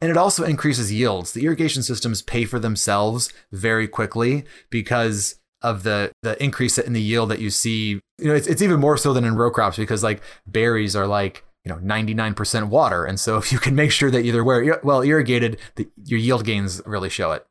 And 0.00 0.10
it 0.10 0.16
also 0.16 0.44
increases 0.44 0.92
yields. 0.92 1.32
The 1.32 1.46
irrigation 1.46 1.82
systems 1.82 2.22
pay 2.22 2.44
for 2.44 2.58
themselves 2.58 3.32
very 3.50 3.88
quickly 3.88 4.44
because 4.70 5.38
of 5.62 5.82
the 5.82 6.12
the 6.22 6.42
increase 6.42 6.78
in 6.78 6.92
the 6.92 7.00
yield 7.00 7.30
that 7.30 7.40
you 7.40 7.50
see. 7.50 8.00
You 8.18 8.28
know, 8.28 8.34
it's, 8.34 8.46
it's 8.46 8.62
even 8.62 8.80
more 8.80 8.96
so 8.96 9.12
than 9.12 9.24
in 9.24 9.36
row 9.36 9.50
crops 9.50 9.76
because 9.76 10.02
like 10.02 10.22
berries 10.46 10.94
are 10.94 11.06
like 11.06 11.44
you 11.66 11.72
know 11.72 11.78
99% 11.78 12.68
water 12.68 13.04
and 13.04 13.18
so 13.18 13.36
if 13.38 13.52
you 13.52 13.58
can 13.58 13.74
make 13.74 13.90
sure 13.90 14.10
that 14.10 14.24
either 14.24 14.42
where 14.42 14.80
well 14.82 15.02
irrigated 15.02 15.58
the, 15.74 15.88
your 16.04 16.18
yield 16.18 16.44
gains 16.44 16.80
really 16.86 17.10
show 17.10 17.32
it 17.32 17.46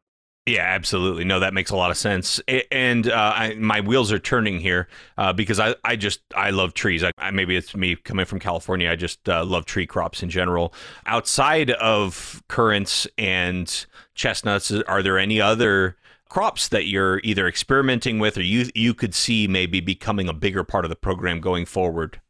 yeah, 0.48 0.62
absolutely. 0.62 1.24
No, 1.24 1.40
that 1.40 1.56
makes 1.56 1.72
a 1.72 1.76
lot 1.76 1.90
of 1.90 1.98
sense. 1.98 2.40
And 2.72 3.10
uh, 3.10 3.34
I, 3.36 3.56
my 3.56 3.82
wheels 3.82 4.12
are 4.12 4.20
turning 4.20 4.60
here 4.60 4.88
uh, 5.18 5.34
because 5.34 5.60
I, 5.60 5.74
I 5.84 5.96
just 5.96 6.22
I 6.36 6.52
love 6.52 6.76
trees. 6.76 7.04
I, 7.04 7.10
I, 7.18 7.32
maybe 7.32 7.56
it's 7.56 7.76
me 7.76 7.96
coming 7.96 8.28
from 8.28 8.38
California. 8.38 8.92
I 8.92 8.96
just 8.96 9.28
uh, 9.28 9.44
love 9.44 9.66
tree 9.66 9.88
crops 9.88 10.22
in 10.22 10.30
general. 10.30 10.72
Outside 11.08 11.72
of 11.72 12.44
currants 12.48 13.08
and 13.18 13.88
chestnuts, 14.14 14.70
are 14.70 15.02
there 15.02 15.18
any 15.18 15.42
other 15.42 15.98
crops 16.30 16.68
that 16.68 16.86
you're 16.86 17.22
either 17.24 17.48
experimenting 17.48 18.20
with 18.20 18.38
or 18.38 18.44
you 18.44 18.70
you 18.76 18.94
could 18.94 19.16
see 19.16 19.48
maybe 19.48 19.80
becoming 19.80 20.30
a 20.30 20.34
bigger 20.34 20.64
part 20.64 20.86
of 20.86 20.90
the 20.90 20.96
program 20.96 21.40
going 21.40 21.66
forward? 21.66 22.22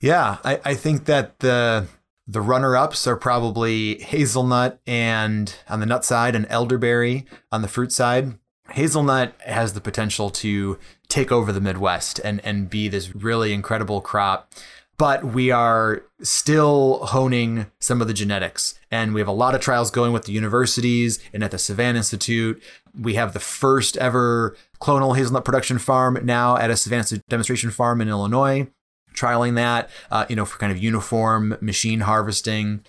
Yeah, 0.00 0.38
I, 0.44 0.60
I 0.64 0.74
think 0.74 1.06
that 1.06 1.38
the 1.40 1.86
the 2.26 2.40
runner 2.40 2.76
ups 2.76 3.06
are 3.06 3.16
probably 3.16 3.98
hazelnut 3.98 4.80
and 4.86 5.54
on 5.68 5.80
the 5.80 5.86
nut 5.86 6.04
side 6.04 6.34
and 6.34 6.46
elderberry 6.48 7.24
on 7.52 7.62
the 7.62 7.68
fruit 7.68 7.92
side. 7.92 8.36
Hazelnut 8.70 9.40
has 9.42 9.74
the 9.74 9.80
potential 9.80 10.30
to 10.30 10.76
take 11.08 11.30
over 11.30 11.52
the 11.52 11.60
Midwest 11.60 12.18
and, 12.24 12.44
and 12.44 12.68
be 12.68 12.88
this 12.88 13.14
really 13.14 13.52
incredible 13.52 14.00
crop. 14.00 14.52
But 14.98 15.24
we 15.24 15.50
are 15.50 16.02
still 16.22 17.04
honing 17.06 17.66
some 17.78 18.00
of 18.00 18.08
the 18.08 18.14
genetics. 18.14 18.76
And 18.90 19.14
we 19.14 19.20
have 19.20 19.28
a 19.28 19.32
lot 19.32 19.54
of 19.54 19.60
trials 19.60 19.90
going 19.90 20.12
with 20.12 20.24
the 20.24 20.32
universities 20.32 21.20
and 21.32 21.44
at 21.44 21.50
the 21.52 21.58
Savanna 21.58 21.98
Institute. 21.98 22.60
We 22.98 23.14
have 23.14 23.34
the 23.34 23.40
first 23.40 23.96
ever 23.98 24.56
clonal 24.80 25.16
hazelnut 25.16 25.44
production 25.44 25.78
farm 25.78 26.18
now 26.24 26.56
at 26.56 26.70
a 26.70 26.76
Savanna 26.76 27.22
demonstration 27.28 27.70
farm 27.70 28.00
in 28.00 28.08
Illinois 28.08 28.68
trialing 29.16 29.56
that, 29.56 29.90
uh, 30.10 30.26
you 30.28 30.36
know, 30.36 30.44
for 30.44 30.58
kind 30.58 30.70
of 30.70 30.78
uniform 30.78 31.56
machine 31.60 32.00
harvesting. 32.00 32.84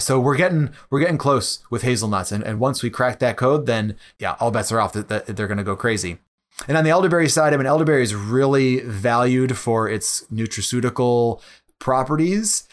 So 0.00 0.20
we're 0.20 0.36
getting 0.36 0.70
we're 0.90 1.00
getting 1.00 1.18
close 1.18 1.60
with 1.70 1.82
hazelnuts, 1.82 2.30
and, 2.30 2.44
and 2.44 2.60
once 2.60 2.82
we 2.82 2.90
crack 2.90 3.18
that 3.18 3.36
code, 3.36 3.66
then 3.66 3.96
yeah, 4.18 4.36
all 4.38 4.50
bets 4.50 4.70
are 4.70 4.80
off 4.80 4.92
that, 4.92 5.08
that 5.08 5.26
they're 5.26 5.48
going 5.48 5.58
to 5.58 5.64
go 5.64 5.74
crazy. 5.74 6.18
And 6.66 6.76
on 6.76 6.84
the 6.84 6.90
elderberry 6.90 7.28
side, 7.28 7.52
I 7.52 7.56
mean, 7.56 7.66
elderberry 7.66 8.02
is 8.02 8.14
really 8.14 8.80
valued 8.80 9.56
for 9.56 9.88
its 9.88 10.24
nutraceutical 10.32 11.40
properties. 11.78 12.68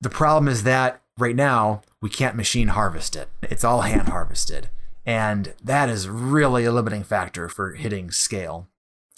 The 0.00 0.10
problem 0.10 0.48
is 0.48 0.62
that 0.62 1.02
right 1.18 1.34
now 1.34 1.82
we 2.00 2.08
can't 2.08 2.36
machine 2.36 2.68
harvest 2.68 3.14
it; 3.14 3.28
it's 3.42 3.64
all 3.64 3.82
hand 3.82 4.08
harvested, 4.08 4.68
and 5.04 5.54
that 5.62 5.88
is 5.88 6.08
really 6.08 6.64
a 6.64 6.72
limiting 6.72 7.04
factor 7.04 7.48
for 7.48 7.74
hitting 7.74 8.10
scale. 8.10 8.68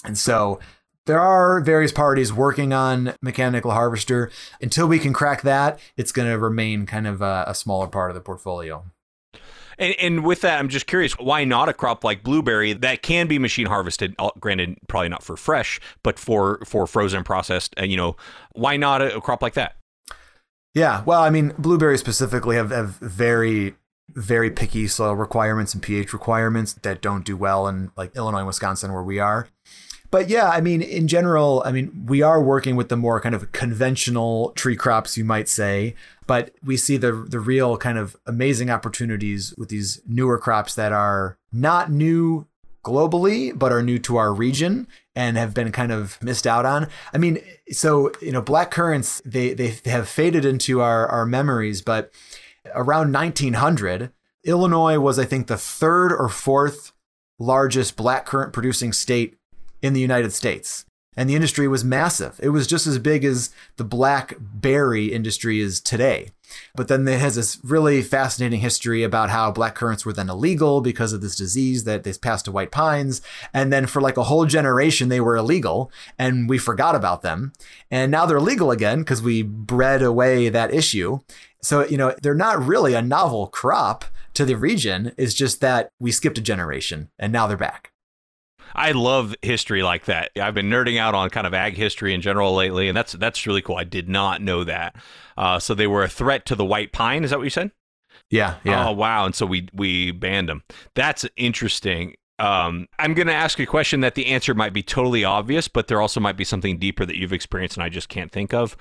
And 0.04 0.16
so 0.16 0.60
there 1.08 1.20
are 1.20 1.60
various 1.60 1.90
parties 1.90 2.32
working 2.32 2.72
on 2.72 3.14
mechanical 3.22 3.70
harvester. 3.70 4.30
Until 4.60 4.86
we 4.86 4.98
can 4.98 5.14
crack 5.14 5.42
that, 5.42 5.80
it's 5.96 6.12
going 6.12 6.28
to 6.28 6.38
remain 6.38 6.84
kind 6.84 7.06
of 7.06 7.22
a, 7.22 7.44
a 7.48 7.54
smaller 7.54 7.88
part 7.88 8.10
of 8.10 8.14
the 8.14 8.20
portfolio. 8.20 8.84
And, 9.78 9.94
and, 10.00 10.24
with 10.24 10.42
that, 10.42 10.58
I'm 10.58 10.68
just 10.68 10.86
curious, 10.86 11.14
why 11.14 11.44
not 11.44 11.68
a 11.68 11.72
crop 11.72 12.04
like 12.04 12.22
blueberry 12.22 12.74
that 12.74 13.02
can 13.02 13.26
be 13.26 13.38
machine 13.38 13.66
harvested? 13.66 14.14
Uh, 14.18 14.30
granted, 14.38 14.76
probably 14.86 15.08
not 15.08 15.22
for 15.22 15.36
fresh, 15.36 15.80
but 16.02 16.18
for 16.18 16.60
for 16.64 16.86
frozen 16.86 17.24
processed. 17.24 17.74
Uh, 17.80 17.84
you 17.84 17.96
know, 17.96 18.16
why 18.52 18.76
not 18.76 19.00
a, 19.00 19.16
a 19.16 19.20
crop 19.20 19.40
like 19.40 19.54
that? 19.54 19.76
Yeah, 20.74 21.02
well, 21.04 21.22
I 21.22 21.30
mean, 21.30 21.54
blueberries 21.58 22.00
specifically 22.00 22.56
have, 22.56 22.70
have 22.70 22.96
very 22.96 23.76
very 24.10 24.50
picky 24.50 24.88
soil 24.88 25.14
requirements 25.14 25.74
and 25.74 25.82
pH 25.82 26.12
requirements 26.12 26.72
that 26.72 27.00
don't 27.00 27.24
do 27.24 27.36
well 27.36 27.68
in 27.68 27.92
like 27.96 28.14
Illinois 28.16 28.38
and 28.38 28.46
Wisconsin 28.46 28.92
where 28.92 29.02
we 29.02 29.18
are. 29.18 29.48
But 30.10 30.28
yeah, 30.30 30.48
I 30.48 30.60
mean, 30.60 30.80
in 30.80 31.06
general, 31.06 31.62
I 31.66 31.72
mean, 31.72 32.06
we 32.06 32.22
are 32.22 32.42
working 32.42 32.76
with 32.76 32.88
the 32.88 32.96
more 32.96 33.20
kind 33.20 33.34
of 33.34 33.52
conventional 33.52 34.52
tree 34.52 34.76
crops, 34.76 35.18
you 35.18 35.24
might 35.24 35.48
say, 35.48 35.94
but 36.26 36.52
we 36.64 36.76
see 36.76 36.96
the 36.96 37.12
the 37.12 37.40
real 37.40 37.76
kind 37.76 37.98
of 37.98 38.16
amazing 38.26 38.70
opportunities 38.70 39.54
with 39.58 39.68
these 39.68 40.00
newer 40.06 40.38
crops 40.38 40.74
that 40.76 40.92
are 40.92 41.36
not 41.52 41.90
new 41.90 42.46
globally, 42.84 43.56
but 43.56 43.72
are 43.72 43.82
new 43.82 43.98
to 43.98 44.16
our 44.16 44.32
region 44.32 44.86
and 45.14 45.36
have 45.36 45.52
been 45.52 45.72
kind 45.72 45.92
of 45.92 46.22
missed 46.22 46.46
out 46.46 46.64
on. 46.64 46.88
I 47.12 47.18
mean, 47.18 47.38
so 47.70 48.12
you 48.22 48.32
know, 48.32 48.40
black 48.40 48.70
currants 48.70 49.20
they 49.26 49.52
they 49.52 49.78
have 49.84 50.08
faded 50.08 50.44
into 50.44 50.80
our 50.80 51.06
our 51.08 51.26
memories, 51.26 51.82
but 51.82 52.12
around 52.74 53.12
1900, 53.12 54.10
Illinois 54.44 54.98
was 54.98 55.18
I 55.18 55.24
think 55.24 55.48
the 55.48 55.58
third 55.58 56.12
or 56.12 56.28
fourth 56.28 56.92
largest 57.38 57.96
black 57.96 58.26
currant 58.26 58.52
producing 58.52 58.92
state 58.92 59.37
in 59.82 59.92
the 59.92 60.00
United 60.00 60.32
States. 60.32 60.84
And 61.18 61.28
the 61.28 61.34
industry 61.34 61.66
was 61.66 61.82
massive. 61.82 62.38
It 62.40 62.50
was 62.50 62.68
just 62.68 62.86
as 62.86 63.00
big 63.00 63.24
as 63.24 63.50
the 63.76 63.82
blackberry 63.82 65.06
industry 65.06 65.58
is 65.58 65.80
today. 65.80 66.30
But 66.76 66.86
then 66.86 67.08
it 67.08 67.18
has 67.18 67.34
this 67.34 67.58
really 67.64 68.02
fascinating 68.02 68.60
history 68.60 69.02
about 69.02 69.30
how 69.30 69.50
black 69.50 69.74
currants 69.74 70.06
were 70.06 70.12
then 70.12 70.30
illegal 70.30 70.80
because 70.80 71.12
of 71.12 71.20
this 71.20 71.34
disease 71.34 71.82
that 71.82 72.04
they 72.04 72.12
passed 72.12 72.44
to 72.44 72.52
white 72.52 72.70
pines. 72.70 73.20
And 73.52 73.72
then 73.72 73.86
for 73.86 74.00
like 74.00 74.16
a 74.16 74.22
whole 74.22 74.46
generation, 74.46 75.08
they 75.08 75.20
were 75.20 75.36
illegal 75.36 75.90
and 76.20 76.48
we 76.48 76.56
forgot 76.56 76.94
about 76.94 77.22
them. 77.22 77.52
And 77.90 78.12
now 78.12 78.24
they're 78.24 78.40
legal 78.40 78.70
again 78.70 79.00
because 79.00 79.20
we 79.20 79.42
bred 79.42 80.02
away 80.02 80.48
that 80.48 80.72
issue. 80.72 81.18
So, 81.60 81.84
you 81.84 81.96
know, 81.96 82.14
they're 82.22 82.32
not 82.32 82.64
really 82.64 82.94
a 82.94 83.02
novel 83.02 83.48
crop 83.48 84.04
to 84.34 84.44
the 84.44 84.54
region. 84.54 85.14
It's 85.16 85.34
just 85.34 85.60
that 85.62 85.90
we 85.98 86.12
skipped 86.12 86.38
a 86.38 86.42
generation 86.42 87.10
and 87.18 87.32
now 87.32 87.48
they're 87.48 87.56
back. 87.56 87.90
I 88.74 88.92
love 88.92 89.34
history 89.42 89.82
like 89.82 90.06
that. 90.06 90.30
I've 90.40 90.54
been 90.54 90.70
nerding 90.70 90.98
out 90.98 91.14
on 91.14 91.30
kind 91.30 91.46
of 91.46 91.54
ag 91.54 91.74
history 91.74 92.14
in 92.14 92.20
general 92.20 92.54
lately, 92.54 92.88
and 92.88 92.96
that's 92.96 93.12
that's 93.12 93.46
really 93.46 93.62
cool. 93.62 93.76
I 93.76 93.84
did 93.84 94.08
not 94.08 94.42
know 94.42 94.64
that. 94.64 94.96
Uh, 95.36 95.58
so 95.58 95.74
they 95.74 95.86
were 95.86 96.02
a 96.02 96.08
threat 96.08 96.46
to 96.46 96.54
the 96.54 96.64
white 96.64 96.92
pine. 96.92 97.24
Is 97.24 97.30
that 97.30 97.38
what 97.38 97.44
you 97.44 97.50
said? 97.50 97.70
Yeah, 98.30 98.56
yeah. 98.64 98.88
Oh 98.88 98.92
wow! 98.92 99.24
And 99.24 99.34
so 99.34 99.46
we 99.46 99.68
we 99.72 100.10
banned 100.10 100.48
them. 100.48 100.62
That's 100.94 101.26
interesting. 101.36 102.14
Um, 102.38 102.86
I'm 102.98 103.14
going 103.14 103.26
to 103.26 103.34
ask 103.34 103.58
a 103.58 103.66
question 103.66 104.00
that 104.00 104.14
the 104.14 104.26
answer 104.26 104.54
might 104.54 104.72
be 104.72 104.82
totally 104.82 105.24
obvious, 105.24 105.66
but 105.66 105.88
there 105.88 106.00
also 106.00 106.20
might 106.20 106.36
be 106.36 106.44
something 106.44 106.78
deeper 106.78 107.04
that 107.04 107.16
you've 107.16 107.32
experienced 107.32 107.76
and 107.76 107.82
I 107.82 107.88
just 107.88 108.08
can't 108.08 108.30
think 108.30 108.54
of. 108.54 108.76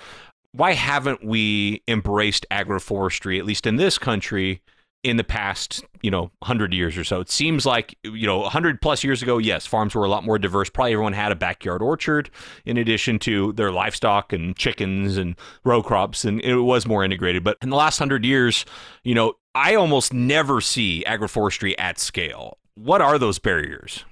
Why 0.52 0.74
haven't 0.74 1.26
we 1.26 1.82
embraced 1.88 2.46
agroforestry, 2.52 3.40
at 3.40 3.46
least 3.46 3.66
in 3.66 3.78
this 3.78 3.98
country, 3.98 4.62
in 5.08 5.18
the 5.18 5.24
past, 5.24 5.84
you 6.02 6.12
know, 6.12 6.24
100 6.40 6.74
years 6.74 6.98
or 6.98 7.04
so. 7.04 7.22
It 7.22 7.30
seems 7.30 7.66
like, 7.66 7.98
you 8.04 8.28
know, 8.28 8.40
100 8.40 8.82
plus 8.82 9.04
years 9.04 9.22
ago, 9.22 9.38
yes, 9.38 9.66
farms 9.66 9.96
were 9.96 10.04
a 10.04 10.10
lot 10.10 10.26
more 10.26 10.38
diverse. 10.38 10.70
Probably 10.70 10.94
everyone 10.94 11.14
had 11.14 11.32
a 11.32 11.36
backyard 11.36 11.82
orchard 11.82 12.30
in 12.66 12.78
addition 12.78 13.18
to 13.20 13.54
their 13.54 13.72
livestock 13.72 14.34
and 14.34 14.56
chickens 14.58 15.18
and 15.18 15.36
row 15.64 15.82
crops, 15.82 16.26
and 16.26 16.42
it 16.42 16.58
was 16.58 16.86
more 16.86 17.04
integrated. 17.04 17.44
But 17.44 17.58
in 17.62 17.70
the 17.70 17.78
last 17.78 18.00
100 18.00 18.26
years, 18.26 18.66
you 19.04 19.16
know, 19.16 19.36
I 19.56 19.76
almost 19.76 20.14
never 20.14 20.60
see 20.60 21.04
agroforestry 21.08 21.74
at 21.78 22.00
scale. 22.00 22.58
What 22.76 23.02
are 23.02 23.18
those 23.18 23.40
barriers? 23.40 24.04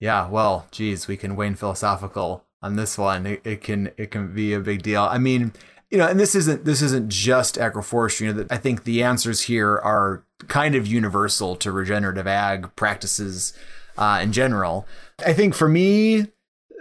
Yeah, 0.00 0.28
well, 0.28 0.66
geez, 0.72 1.06
we 1.06 1.16
can 1.16 1.36
wane 1.36 1.54
philosophical 1.54 2.44
on 2.62 2.76
this 2.76 2.96
one. 2.96 3.26
It, 3.26 3.42
it 3.44 3.60
can 3.60 3.92
it 3.96 4.10
can 4.10 4.34
be 4.34 4.54
a 4.54 4.60
big 4.60 4.82
deal. 4.82 5.02
I 5.02 5.18
mean, 5.18 5.52
you 5.92 5.98
know, 5.98 6.08
and 6.08 6.18
this 6.18 6.34
isn't 6.34 6.64
this 6.64 6.80
isn't 6.80 7.10
just 7.10 7.56
agroforestry. 7.56 8.22
You 8.22 8.32
know, 8.32 8.46
I 8.50 8.56
think 8.56 8.84
the 8.84 9.02
answers 9.02 9.42
here 9.42 9.78
are 9.78 10.24
kind 10.48 10.74
of 10.74 10.86
universal 10.86 11.54
to 11.56 11.70
regenerative 11.70 12.26
ag 12.26 12.74
practices 12.76 13.52
uh, 13.98 14.18
in 14.22 14.32
general. 14.32 14.86
I 15.24 15.34
think 15.34 15.54
for 15.54 15.68
me, 15.68 16.28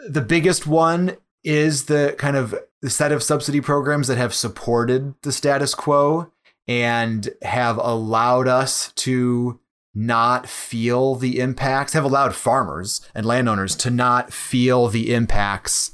the 0.08 0.22
biggest 0.22 0.66
one 0.66 1.18
is 1.44 1.86
the 1.86 2.16
kind 2.18 2.38
of 2.38 2.56
set 2.88 3.12
of 3.12 3.22
subsidy 3.22 3.60
programs 3.60 4.08
that 4.08 4.18
have 4.18 4.34
supported 4.34 5.14
the 5.24 5.34
status 5.34 5.76
quo 5.76 6.32
and 6.66 7.30
have 7.42 7.78
allowed 7.80 8.48
us 8.48 8.94
to 8.94 9.60
not 9.94 10.48
feel 10.48 11.16
the 11.16 11.42
impacts, 11.42 11.92
have 11.92 12.06
allowed 12.06 12.34
farmers 12.34 13.02
and 13.14 13.26
landowners 13.26 13.76
to 13.76 13.90
not 13.90 14.32
feel 14.32 14.88
the 14.88 15.14
impacts 15.14 15.92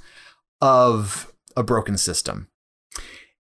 of 0.61 1.33
a 1.55 1.63
broken 1.63 1.97
system. 1.97 2.47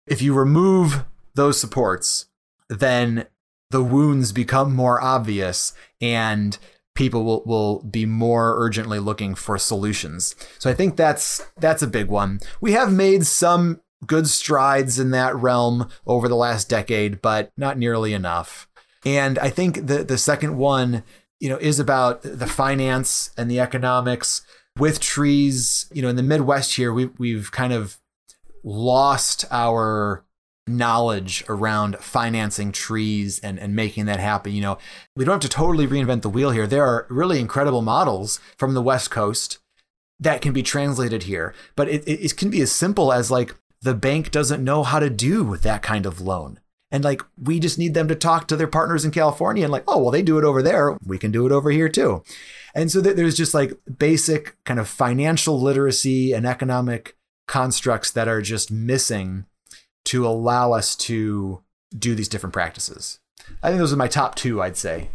If 0.07 0.23
you 0.23 0.35
remove 0.35 1.05
those 1.35 1.61
supports, 1.61 2.27
then 2.69 3.27
the 3.71 3.83
wounds 3.83 4.33
become 4.33 4.75
more 4.75 5.01
obvious 5.01 5.73
and 6.01 6.57
people 6.95 7.25
will, 7.25 7.43
will 7.45 7.83
be 7.83 8.07
more 8.07 8.55
urgently 8.57 8.99
looking 8.99 9.35
for 9.35 9.59
solutions. 9.59 10.35
So 10.59 10.71
I 10.71 10.75
think 10.75 10.97
that's 10.97 11.45
that's 11.59 11.83
a 11.83 11.89
big 11.89 12.09
one. 12.09 12.41
We 12.61 12.73
have 12.73 12.93
made 12.93 13.27
some 13.27 13.81
good 14.07 14.29
strides 14.29 14.99
in 14.99 15.11
that 15.11 15.35
realm 15.35 15.89
over 16.07 16.29
the 16.29 16.37
last 16.37 16.69
decade, 16.69 17.21
but 17.21 17.51
not 17.57 17.79
nearly 17.79 18.13
enough. 18.13 18.69
And 19.05 19.39
I 19.39 19.51
think 19.51 19.87
the 19.87 20.05
the 20.05 20.19
second 20.19 20.57
one, 20.57 21.03
you 21.41 21.49
know, 21.49 21.59
is 21.59 21.81
about 21.81 22.23
the 22.23 22.47
finance 22.47 23.31
and 23.37 23.51
the 23.51 23.61
economics 23.61 24.43
with 24.79 25.01
trees. 25.01 25.87
You 25.93 26.03
know, 26.03 26.09
in 26.09 26.17
the 26.17 26.23
Midwest 26.23 26.77
here, 26.77 26.93
we 26.93 27.07
we've 27.19 27.51
kind 27.51 27.73
of 27.73 27.99
lost 28.65 29.45
our 29.51 30.25
knowledge 30.67 31.45
around 31.49 31.97
financing 31.99 32.73
trees 32.73 33.39
and, 33.41 33.59
and 33.59 33.77
making 33.77 34.07
that 34.07 34.19
happen. 34.19 34.53
You 34.53 34.63
know, 34.63 34.79
we 35.15 35.25
don't 35.25 35.35
have 35.35 35.51
to 35.51 35.57
totally 35.57 35.87
reinvent 35.87 36.23
the 36.23 36.31
wheel 36.31 36.51
here. 36.51 36.67
There 36.67 36.87
are 36.87 37.07
really 37.11 37.39
incredible 37.39 37.83
models 37.83 38.41
from 38.57 38.75
the 38.75 38.83
West 38.83 39.11
Coast 39.11 39.59
that 40.19 40.41
can 40.41 40.53
be 40.53 40.63
translated 40.63 41.25
here, 41.25 41.55
but 41.77 41.89
it, 41.89 42.03
it 42.07 42.37
can 42.37 42.49
be 42.49 42.63
as 42.63 42.73
simple 42.73 43.13
as 43.13 43.31
like 43.31 43.55
the 43.83 43.95
bank 43.95 44.31
doesn't 44.31 44.65
know 44.65 44.83
how 44.83 44.99
to 44.99 45.11
do 45.11 45.57
that 45.59 45.83
kind 45.83 46.07
of 46.07 46.21
loan. 46.21 46.61
And 46.91 47.03
like, 47.03 47.23
we 47.37 47.59
just 47.59 47.79
need 47.79 47.93
them 47.93 48.09
to 48.09 48.15
talk 48.15 48.47
to 48.49 48.57
their 48.57 48.69
partners 48.69 49.05
in 49.05 49.11
California 49.11 49.65
and 49.65 49.73
like, 49.73 49.83
oh, 49.89 49.99
well, 49.99 50.13
they 50.13 50.23
do 50.23 50.39
it 50.39 50.45
over 50.45 50.63
there. 50.63 50.97
We 51.05 51.19
can 51.19 51.33
do 51.33 51.45
it 51.45 51.53
over 51.53 51.71
here 51.71 51.89
too. 51.89 52.23
And 52.75 52.91
so 52.91 53.01
there's 53.01 53.37
just 53.37 53.53
like 53.53 53.73
basic 53.99 54.57
kind 54.65 54.79
of 54.79 54.89
financial 54.89 55.61
literacy 55.61 56.33
and 56.33 56.47
economic 56.47 57.17
constructs 57.47 58.11
that 58.11 58.29
are 58.29 58.41
just 58.41 58.71
missing 58.71 59.47
to 60.07 60.27
allow 60.27 60.73
us 60.73 60.95
to 60.97 61.63
do 61.97 62.15
these 62.15 62.29
different 62.29 62.53
practices. 62.53 63.19
I 63.63 63.69
think 63.69 63.79
those 63.79 63.93
are 63.93 63.97
my 63.97 64.09
top 64.09 64.35
two, 64.35 64.63
I'd 64.63 64.77
say. 64.77 65.09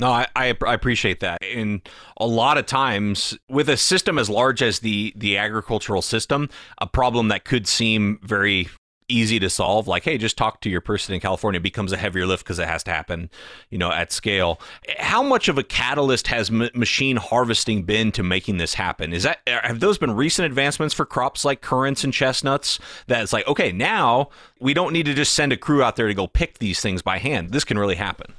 No, 0.00 0.10
I, 0.10 0.26
I, 0.36 0.74
appreciate 0.74 1.20
that. 1.20 1.42
And 1.42 1.80
a 2.18 2.26
lot 2.26 2.56
of 2.56 2.66
times, 2.66 3.36
with 3.48 3.68
a 3.68 3.76
system 3.76 4.16
as 4.16 4.30
large 4.30 4.62
as 4.62 4.78
the 4.78 5.12
the 5.16 5.36
agricultural 5.36 6.02
system, 6.02 6.48
a 6.80 6.86
problem 6.86 7.28
that 7.28 7.44
could 7.44 7.66
seem 7.66 8.20
very 8.22 8.68
easy 9.08 9.38
to 9.38 9.48
solve 9.48 9.88
like 9.88 10.04
hey 10.04 10.18
just 10.18 10.36
talk 10.36 10.60
to 10.60 10.68
your 10.68 10.80
person 10.80 11.14
in 11.14 11.20
california 11.20 11.60
becomes 11.60 11.92
a 11.92 11.96
heavier 11.96 12.26
lift 12.26 12.44
because 12.44 12.58
it 12.58 12.68
has 12.68 12.82
to 12.82 12.90
happen 12.90 13.30
you 13.70 13.78
know 13.78 13.90
at 13.90 14.12
scale. 14.12 14.60
How 14.98 15.22
much 15.22 15.48
of 15.48 15.58
a 15.58 15.62
catalyst 15.62 16.26
has 16.28 16.50
m- 16.50 16.70
machine 16.74 17.16
harvesting 17.16 17.84
been 17.84 18.12
to 18.12 18.22
making 18.22 18.58
this 18.58 18.74
happen? 18.74 19.12
Is 19.12 19.22
that 19.22 19.38
have 19.46 19.80
those 19.80 19.98
been 19.98 20.14
recent 20.14 20.46
advancements 20.46 20.94
for 20.94 21.06
crops 21.06 21.44
like 21.44 21.60
currants 21.60 22.04
and 22.04 22.12
chestnuts 22.12 22.78
that 23.06 23.22
it's 23.22 23.32
like 23.32 23.46
okay 23.46 23.72
now 23.72 24.28
we 24.60 24.74
don't 24.74 24.92
need 24.92 25.06
to 25.06 25.14
just 25.14 25.34
send 25.34 25.52
a 25.52 25.56
crew 25.56 25.82
out 25.82 25.96
there 25.96 26.08
to 26.08 26.14
go 26.14 26.26
pick 26.26 26.58
these 26.58 26.80
things 26.80 27.00
by 27.02 27.18
hand. 27.18 27.50
This 27.50 27.64
can 27.64 27.78
really 27.78 27.94
happen. 27.94 28.34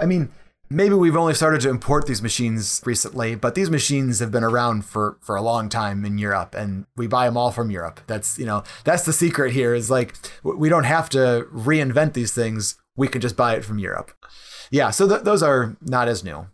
I 0.00 0.06
mean 0.06 0.30
maybe 0.70 0.94
we've 0.94 1.16
only 1.16 1.34
started 1.34 1.60
to 1.62 1.68
import 1.68 2.06
these 2.06 2.22
machines 2.22 2.80
recently, 2.86 3.34
but 3.34 3.54
these 3.54 3.68
machines 3.68 4.20
have 4.20 4.30
been 4.30 4.44
around 4.44 4.84
for 4.84 5.18
for 5.20 5.36
a 5.36 5.42
long 5.42 5.68
time 5.68 6.04
in 6.04 6.16
Europe, 6.16 6.54
and 6.54 6.86
we 6.96 7.06
buy 7.06 7.26
them 7.26 7.36
all 7.36 7.50
from 7.50 7.70
Europe. 7.70 8.00
That's 8.06 8.38
you 8.38 8.46
know 8.46 8.62
that's 8.84 9.04
the 9.04 9.12
secret 9.12 9.52
here 9.52 9.74
is 9.74 9.90
like 9.90 10.14
we 10.42 10.68
don't 10.68 10.84
have 10.84 11.10
to 11.10 11.46
reinvent 11.52 12.14
these 12.14 12.32
things. 12.32 12.76
We 12.96 13.08
can 13.08 13.20
just 13.20 13.36
buy 13.36 13.54
it 13.56 13.64
from 13.64 13.78
Europe. 13.78 14.12
Yeah, 14.70 14.90
so 14.90 15.08
th- 15.08 15.22
those 15.22 15.42
are 15.42 15.76
not 15.80 16.08
as 16.08 16.22
new. 16.22 16.46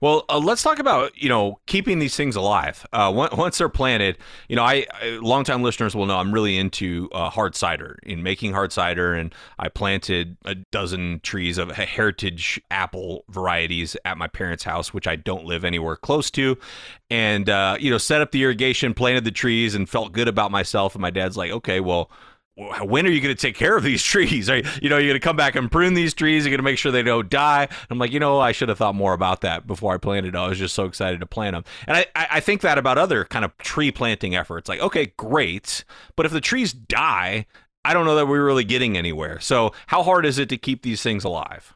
Well, 0.00 0.24
uh, 0.28 0.38
let's 0.38 0.62
talk 0.62 0.78
about 0.78 1.16
you 1.20 1.28
know 1.28 1.58
keeping 1.66 1.98
these 1.98 2.16
things 2.16 2.36
alive. 2.36 2.86
Uh, 2.92 3.28
once 3.36 3.58
they're 3.58 3.68
planted, 3.68 4.18
you 4.48 4.56
know, 4.56 4.64
I, 4.64 4.86
I 5.00 5.18
longtime 5.20 5.62
listeners 5.62 5.94
will 5.94 6.06
know 6.06 6.18
I'm 6.18 6.32
really 6.32 6.58
into 6.58 7.08
uh, 7.12 7.30
hard 7.30 7.54
cider, 7.54 7.98
in 8.02 8.22
making 8.22 8.52
hard 8.52 8.72
cider, 8.72 9.14
and 9.14 9.34
I 9.58 9.68
planted 9.68 10.36
a 10.44 10.54
dozen 10.54 11.20
trees 11.22 11.58
of 11.58 11.70
heritage 11.70 12.60
apple 12.70 13.24
varieties 13.28 13.96
at 14.04 14.18
my 14.18 14.26
parents' 14.28 14.64
house, 14.64 14.92
which 14.92 15.06
I 15.06 15.16
don't 15.16 15.44
live 15.44 15.64
anywhere 15.64 15.96
close 15.96 16.30
to, 16.32 16.58
and 17.10 17.48
uh, 17.48 17.76
you 17.78 17.90
know, 17.90 17.98
set 17.98 18.20
up 18.20 18.32
the 18.32 18.42
irrigation, 18.42 18.94
planted 18.94 19.24
the 19.24 19.30
trees, 19.30 19.74
and 19.74 19.88
felt 19.88 20.12
good 20.12 20.28
about 20.28 20.50
myself. 20.50 20.94
And 20.94 21.02
my 21.02 21.10
dad's 21.10 21.36
like, 21.36 21.50
okay, 21.50 21.80
well 21.80 22.10
when 22.58 23.06
are 23.06 23.10
you 23.10 23.20
going 23.20 23.34
to 23.34 23.40
take 23.40 23.54
care 23.54 23.76
of 23.76 23.82
these 23.82 24.02
trees? 24.04 24.50
Are 24.50 24.56
you, 24.56 24.88
know, 24.88 24.98
you're 24.98 25.10
going 25.10 25.20
to 25.20 25.20
come 25.20 25.36
back 25.36 25.54
and 25.54 25.70
prune 25.70 25.94
these 25.94 26.14
trees. 26.14 26.44
You're 26.44 26.50
going 26.50 26.58
to 26.58 26.64
make 26.64 26.78
sure 26.78 26.90
they 26.90 27.02
don't 27.02 27.30
die. 27.30 27.68
I'm 27.90 27.98
like, 27.98 28.12
you 28.12 28.20
know, 28.20 28.40
I 28.40 28.52
should 28.52 28.68
have 28.68 28.78
thought 28.78 28.94
more 28.94 29.12
about 29.12 29.42
that 29.42 29.66
before 29.66 29.94
I 29.94 29.98
planted. 29.98 30.34
I 30.34 30.48
was 30.48 30.58
just 30.58 30.74
so 30.74 30.84
excited 30.84 31.20
to 31.20 31.26
plant 31.26 31.54
them. 31.54 31.64
And 31.86 31.96
I, 31.96 32.06
I 32.14 32.40
think 32.40 32.62
that 32.62 32.78
about 32.78 32.98
other 32.98 33.24
kind 33.24 33.44
of 33.44 33.56
tree 33.58 33.92
planting 33.92 34.34
efforts. 34.34 34.68
Like, 34.68 34.80
okay, 34.80 35.12
great. 35.16 35.84
But 36.16 36.26
if 36.26 36.32
the 36.32 36.40
trees 36.40 36.72
die, 36.72 37.46
I 37.84 37.94
don't 37.94 38.04
know 38.04 38.16
that 38.16 38.26
we're 38.26 38.44
really 38.44 38.64
getting 38.64 38.96
anywhere. 38.96 39.38
So 39.40 39.72
how 39.86 40.02
hard 40.02 40.26
is 40.26 40.38
it 40.38 40.48
to 40.48 40.56
keep 40.56 40.82
these 40.82 41.02
things 41.02 41.24
alive? 41.24 41.74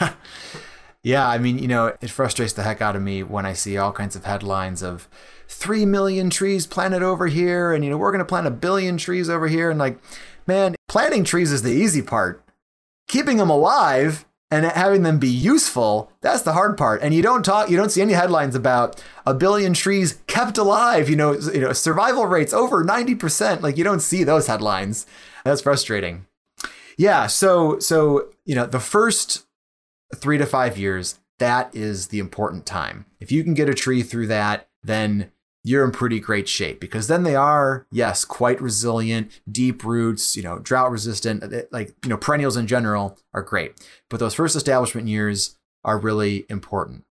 yeah. 1.02 1.28
I 1.28 1.38
mean, 1.38 1.58
you 1.58 1.68
know, 1.68 1.94
it 2.00 2.10
frustrates 2.10 2.54
the 2.54 2.62
heck 2.62 2.80
out 2.80 2.96
of 2.96 3.02
me 3.02 3.22
when 3.22 3.44
I 3.44 3.52
see 3.52 3.76
all 3.76 3.92
kinds 3.92 4.16
of 4.16 4.24
headlines 4.24 4.82
of, 4.82 5.08
3 5.48 5.86
million 5.86 6.30
trees 6.30 6.66
planted 6.66 7.02
over 7.02 7.26
here 7.28 7.72
and 7.72 7.84
you 7.84 7.90
know 7.90 7.96
we're 7.96 8.12
going 8.12 8.18
to 8.18 8.24
plant 8.24 8.46
a 8.46 8.50
billion 8.50 8.96
trees 8.96 9.30
over 9.30 9.48
here 9.48 9.70
and 9.70 9.78
like 9.78 9.98
man 10.46 10.74
planting 10.88 11.24
trees 11.24 11.52
is 11.52 11.62
the 11.62 11.72
easy 11.72 12.02
part. 12.02 12.42
Keeping 13.08 13.36
them 13.36 13.50
alive 13.50 14.24
and 14.50 14.64
having 14.64 15.02
them 15.02 15.18
be 15.18 15.28
useful 15.28 16.10
that's 16.20 16.42
the 16.42 16.52
hard 16.52 16.76
part. 16.76 17.02
And 17.02 17.14
you 17.14 17.22
don't 17.22 17.44
talk 17.44 17.70
you 17.70 17.76
don't 17.76 17.90
see 17.90 18.02
any 18.02 18.12
headlines 18.14 18.54
about 18.54 19.02
a 19.24 19.34
billion 19.34 19.72
trees 19.72 20.20
kept 20.26 20.58
alive 20.58 21.08
you 21.08 21.16
know 21.16 21.32
you 21.32 21.60
know 21.60 21.72
survival 21.72 22.26
rates 22.26 22.52
over 22.52 22.84
90% 22.84 23.62
like 23.62 23.76
you 23.76 23.84
don't 23.84 24.00
see 24.00 24.24
those 24.24 24.46
headlines. 24.46 25.06
That's 25.44 25.62
frustrating. 25.62 26.26
Yeah 26.98 27.28
so 27.28 27.78
so 27.78 28.30
you 28.44 28.54
know 28.54 28.66
the 28.66 28.80
first 28.80 29.46
3 30.14 30.38
to 30.38 30.46
5 30.46 30.78
years 30.78 31.18
that 31.38 31.74
is 31.74 32.08
the 32.08 32.18
important 32.18 32.66
time. 32.66 33.06
If 33.20 33.30
you 33.30 33.44
can 33.44 33.54
get 33.54 33.68
a 33.68 33.74
tree 33.74 34.02
through 34.02 34.26
that 34.28 34.68
then 34.82 35.30
you're 35.66 35.84
in 35.84 35.90
pretty 35.90 36.20
great 36.20 36.48
shape 36.48 36.78
because 36.78 37.08
then 37.08 37.24
they 37.24 37.34
are, 37.34 37.88
yes, 37.90 38.24
quite 38.24 38.62
resilient, 38.62 39.40
deep 39.50 39.82
roots, 39.82 40.36
you 40.36 40.42
know, 40.42 40.60
drought 40.60 40.92
resistant, 40.92 41.42
uh, 41.42 41.62
like, 41.72 41.92
you 42.04 42.08
know, 42.08 42.16
perennials 42.16 42.56
in 42.56 42.68
general 42.68 43.18
are 43.34 43.42
great. 43.42 43.72
But 44.08 44.20
those 44.20 44.32
first 44.32 44.54
establishment 44.54 45.08
years 45.08 45.58
are 45.84 45.98
really 45.98 46.46
important. 46.48 47.04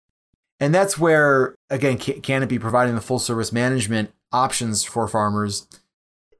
And 0.59 0.73
that's 0.73 0.99
where, 0.99 1.55
again, 1.71 1.97
Canopy 1.97 2.59
providing 2.59 2.93
the 2.93 3.01
full 3.01 3.17
service 3.17 3.51
management 3.51 4.13
options 4.31 4.83
for 4.83 5.07
farmers 5.07 5.67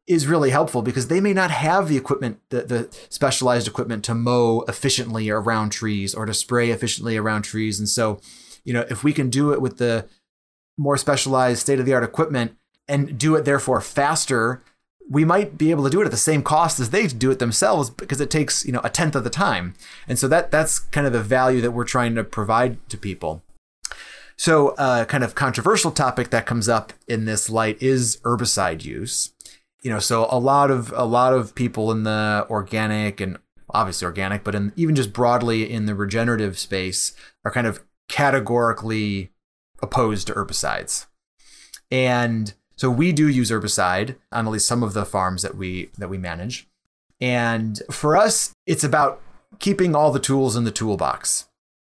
is 0.06 0.28
really 0.28 0.52
helpful 0.52 0.84
because 0.84 1.08
they 1.08 1.19
may 1.19 1.34
not 1.34 1.49
have 1.49 1.89
the 1.89 1.97
equipment, 1.97 2.39
the, 2.49 2.62
the 2.62 2.95
specialized 3.10 3.67
equipment 3.67 4.06
to 4.06 4.13
mow 4.13 4.63
efficiently 4.67 5.32
around 5.32 5.71
trees 5.71 6.13
or 6.13 6.28
to 6.28 6.34
spray 6.34 6.69
efficiently 6.69 7.17
around 7.17 7.41
trees. 7.41 7.80
And 7.80 7.89
so, 7.89 8.21
you 8.63 8.71
know, 8.71 8.86
if 8.91 9.04
we 9.04 9.13
can 9.13 9.32
do 9.32 9.52
it 9.52 9.62
with 9.62 9.80
the 9.80 10.08
more 10.77 10.97
specialized 10.97 11.62
state 11.62 11.79
of 11.79 11.86
the 11.86 11.93
art 11.93 12.03
equipment 12.03 12.55
and 12.88 13.17
do 13.17 13.36
it 13.36 13.45
therefore 13.45 13.81
faster 13.81 14.62
we 15.09 15.25
might 15.25 15.57
be 15.57 15.71
able 15.71 15.83
to 15.83 15.89
do 15.89 16.01
it 16.01 16.05
at 16.05 16.12
the 16.12 16.17
same 16.17 16.41
cost 16.41 16.79
as 16.79 16.89
they 16.89 17.07
do 17.07 17.31
it 17.31 17.39
themselves 17.39 17.89
because 17.89 18.21
it 18.21 18.31
takes 18.31 18.65
you 18.65 18.71
know 18.71 18.81
a 18.83 18.89
tenth 18.89 19.15
of 19.15 19.23
the 19.23 19.29
time. 19.29 19.75
And 20.07 20.17
so 20.17 20.27
that 20.27 20.51
that's 20.51 20.79
kind 20.79 21.05
of 21.05 21.13
the 21.13 21.21
value 21.21 21.62
that 21.62 21.71
we're 21.71 21.83
trying 21.83 22.15
to 22.15 22.23
provide 22.23 22.77
to 22.89 22.97
people. 22.97 23.43
So 24.36 24.69
a 24.71 24.73
uh, 24.81 25.05
kind 25.05 25.23
of 25.23 25.36
controversial 25.36 25.91
topic 25.91 26.29
that 26.31 26.45
comes 26.45 26.67
up 26.67 26.93
in 27.07 27.25
this 27.25 27.49
light 27.49 27.81
is 27.81 28.17
herbicide 28.23 28.83
use. 28.83 29.33
You 29.81 29.91
know 29.91 29.99
so 29.99 30.27
a 30.29 30.39
lot 30.39 30.71
of 30.71 30.93
a 30.95 31.05
lot 31.05 31.33
of 31.33 31.55
people 31.55 31.91
in 31.91 32.03
the 32.03 32.47
organic 32.49 33.19
and 33.19 33.38
obviously 33.69 34.05
organic 34.05 34.43
but 34.43 34.55
in 34.55 34.71
even 34.75 34.95
just 34.95 35.12
broadly 35.12 35.69
in 35.69 35.88
the 35.88 35.95
regenerative 35.95 36.57
space 36.57 37.13
are 37.43 37.51
kind 37.51 37.67
of 37.67 37.83
categorically 38.07 39.32
opposed 39.83 40.27
to 40.27 40.33
herbicides. 40.33 41.05
And 41.91 42.53
so 42.75 42.89
we 42.89 43.11
do 43.11 43.27
use 43.27 43.51
herbicide 43.51 44.15
on 44.31 44.47
at 44.47 44.51
least 44.51 44.67
some 44.67 44.81
of 44.81 44.93
the 44.93 45.05
farms 45.05 45.43
that 45.43 45.55
we 45.55 45.89
that 45.97 46.09
we 46.09 46.17
manage. 46.17 46.67
And 47.21 47.81
for 47.91 48.17
us, 48.17 48.53
it's 48.65 48.83
about 48.83 49.21
keeping 49.59 49.95
all 49.95 50.11
the 50.11 50.19
tools 50.19 50.55
in 50.55 50.63
the 50.63 50.71
toolbox. 50.71 51.47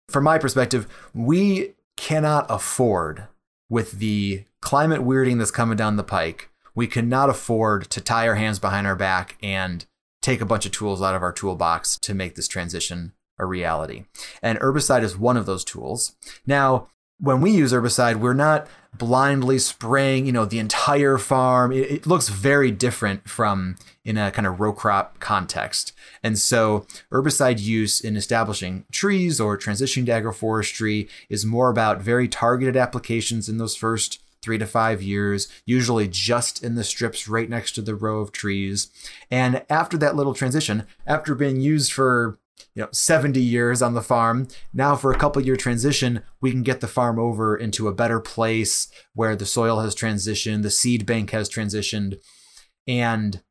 From 0.09 0.23
my 0.23 0.37
perspective, 0.37 0.87
we 1.13 1.73
cannot 1.95 2.47
afford 2.49 3.27
with 3.69 3.99
the 3.99 4.43
climate 4.59 5.01
weirding 5.01 5.37
that's 5.37 5.51
coming 5.51 5.77
down 5.77 5.95
the 5.95 6.03
pike, 6.03 6.49
we 6.75 6.87
cannot 6.87 7.29
afford 7.29 7.89
to 7.89 8.01
tie 8.01 8.27
our 8.27 8.35
hands 8.35 8.59
behind 8.59 8.87
our 8.87 8.95
back 8.95 9.37
and 9.41 9.85
take 10.21 10.41
a 10.41 10.45
bunch 10.45 10.65
of 10.65 10.71
tools 10.71 11.01
out 11.01 11.15
of 11.15 11.23
our 11.23 11.31
toolbox 11.31 11.97
to 11.99 12.13
make 12.13 12.35
this 12.35 12.47
transition 12.47 13.13
a 13.39 13.45
reality. 13.45 14.03
And 14.41 14.59
herbicide 14.59 15.03
is 15.03 15.17
one 15.17 15.37
of 15.37 15.45
those 15.45 15.63
tools. 15.63 16.15
Now, 16.45 16.89
when 17.21 17.39
we 17.39 17.51
use 17.51 17.71
herbicide, 17.71 18.15
we're 18.15 18.33
not 18.33 18.67
blindly 18.97 19.59
spraying, 19.59 20.25
you 20.25 20.31
know, 20.31 20.43
the 20.43 20.59
entire 20.59 21.17
farm. 21.17 21.71
It, 21.71 21.91
it, 21.91 22.07
looks 22.07 22.27
very 22.27 22.71
different 22.71 23.29
from 23.29 23.77
in 24.03 24.17
a 24.17 24.31
kind 24.31 24.47
of 24.47 24.59
row 24.59 24.73
crop 24.73 25.19
context. 25.19 25.93
And 26.23 26.37
so 26.37 26.85
herbicide 27.11 27.61
use 27.61 28.01
in 28.01 28.17
establishing 28.17 28.85
trees 28.91 29.39
or 29.39 29.57
transitioning 29.57 30.07
to 30.07 30.11
agroforestry 30.11 31.07
is 31.29 31.45
more 31.45 31.69
about 31.69 32.01
very 32.01 32.27
targeted 32.27 32.75
applications 32.75 33.47
in 33.47 33.57
those 33.57 33.75
first 33.75 34.21
three 34.41 34.57
to 34.57 34.65
five 34.65 35.03
years, 35.03 35.47
usually 35.65 36.07
just 36.07 36.63
in 36.63 36.73
the 36.73 36.83
strips 36.83 37.27
right 37.27 37.49
next 37.49 37.73
to 37.73 37.81
the 37.81 37.95
row 37.95 38.19
of 38.19 38.31
trees. 38.31 38.89
And 39.29 39.63
after 39.69 39.97
that 39.97 40.15
little 40.15 40.33
transition, 40.33 40.87
after 41.05 41.35
being 41.35 41.61
used 41.61 41.93
for 41.93 42.39
you 42.75 42.83
know 42.83 42.89
70 42.91 43.39
years 43.39 43.81
on 43.81 43.93
the 43.93 44.01
farm. 44.01 44.47
Now 44.73 44.95
for 44.95 45.11
a 45.11 45.17
couple 45.17 45.41
year 45.41 45.55
transition 45.55 46.23
we 46.39 46.51
can 46.51 46.63
get 46.63 46.81
the 46.81 46.87
farm 46.87 47.19
over 47.19 47.55
into 47.55 47.87
a 47.87 47.93
better 47.93 48.19
place 48.19 48.87
where 49.13 49.35
the 49.35 49.45
soil 49.45 49.79
has 49.79 49.95
transitioned 49.95 50.63
the 50.63 50.71
seed 50.71 51.05
bank 51.05 51.31
has 51.31 51.49
transitioned. 51.49 52.19
And 52.87 53.41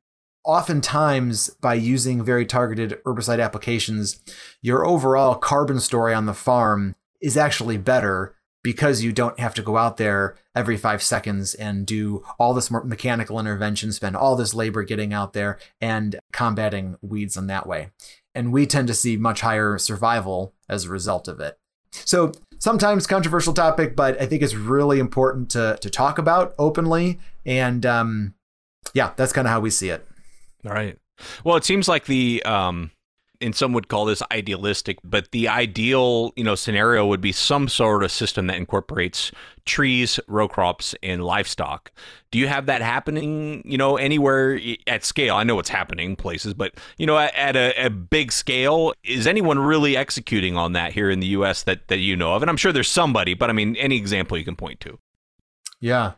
oftentimes 0.45 1.51
by 1.61 1.75
using 1.75 2.25
very 2.25 2.47
targeted 2.47 2.99
herbicide 3.05 3.43
applications 3.43 4.21
your 4.63 4.87
overall 4.87 5.35
carbon 5.35 5.81
story 5.81 6.15
on 6.15 6.27
the 6.27 6.35
farm 6.35 6.97
is 7.21 7.37
actually 7.37 7.77
better 7.77 8.35
because 8.63 9.03
you 9.03 9.13
don't 9.13 9.39
have 9.41 9.55
to 9.55 9.63
go 9.63 9.77
out 9.77 9.97
there 9.97 10.37
every 10.55 10.77
five 10.77 11.03
seconds 11.03 11.55
and 11.55 11.87
do 11.87 12.23
all 12.39 12.53
this 12.53 12.71
mechanical 12.71 13.41
intervention, 13.41 13.93
spend 13.93 14.17
all 14.17 14.37
this 14.37 14.55
labor 14.55 14.83
getting 14.83 15.13
out 15.13 15.33
there 15.33 15.59
and 15.81 16.19
combating 16.33 16.97
weeds 17.01 17.37
in 17.37 17.47
that 17.47 17.67
way 17.67 17.91
and 18.35 18.53
we 18.53 18.67
tend 18.67 18.89
to 18.89 18.95
see 18.95 19.17
much 19.17 19.41
higher 19.41 19.79
survival 19.79 20.55
as 20.69 20.85
a 20.85 20.89
result 20.91 21.29
of 21.29 21.41
it. 21.41 21.59
So 21.91 22.33
sometimes 22.59 23.07
controversial 23.07 23.53
topic, 23.53 23.97
but 23.97 24.21
I 24.21 24.27
think 24.27 24.43
it's 24.43 24.55
really 24.55 25.01
important 25.01 25.51
to 25.51 25.79
to 25.81 25.91
talk 25.91 26.19
about 26.19 26.55
openly. 26.59 27.19
And 27.45 27.85
um, 27.85 28.35
yeah, 28.95 29.13
that's 29.17 29.33
kind 29.33 29.47
of 29.47 29.53
how 29.53 29.61
we 29.61 29.71
see 29.71 29.89
it. 29.89 30.07
All 30.65 30.73
right. 30.73 30.99
Well, 31.45 31.57
it 31.57 31.65
seems 31.65 31.89
like 31.89 32.07
the 32.07 32.43
um, 32.45 32.91
and 33.41 33.55
some 33.55 33.73
would 33.73 33.89
call 33.89 34.05
this 34.05 34.23
idealistic, 34.31 34.99
but 35.03 35.31
the 35.31 35.49
ideal, 35.49 36.33
you 36.37 36.45
know, 36.45 36.55
scenario 36.55 37.07
would 37.07 37.21
be 37.21 37.33
some 37.33 37.69
sort 37.69 38.05
of 38.05 38.13
system 38.13 38.47
that 38.49 38.57
incorporates 38.57 39.33
trees, 39.65 40.21
row 40.27 40.49
crops, 40.49 40.95
and 41.03 41.25
livestock. 41.25 41.91
Do 42.31 42.39
you 42.39 42.49
have 42.49 42.67
that 42.67 42.83
happening, 42.83 43.63
you 43.65 43.79
know, 43.79 43.97
anywhere 43.97 44.61
at 44.87 45.05
scale? 45.05 45.37
I 45.37 45.45
know 45.45 45.59
it's 45.59 45.69
happening 45.69 46.17
places, 46.17 46.55
but 46.55 46.75
you 46.99 47.07
know, 47.07 47.19
at, 47.19 47.57
a, 47.57 47.87
a, 47.87 47.91
big 47.91 48.33
scale, 48.33 48.93
is 49.05 49.27
anyone 49.27 49.59
really 49.59 49.97
executing 49.97 50.57
on 50.57 50.73
that 50.75 50.93
here 50.93 51.11
in 51.11 51.21
the 51.21 51.29
U.S. 51.29 51.63
that 51.65 51.89
that 51.89 51.99
you 51.99 52.17
know 52.17 52.35
of? 52.35 52.43
And 52.43 52.51
I'm 52.51 52.57
sure 52.57 52.73
there's 52.73 52.91
somebody, 52.91 53.35
but 53.35 53.51
I 53.51 53.53
mean, 53.53 53.77
any 53.77 53.97
example 53.97 54.37
you 54.37 54.45
can 54.45 54.57
point 54.57 54.81
to. 54.81 54.99
Yeah, 55.81 56.13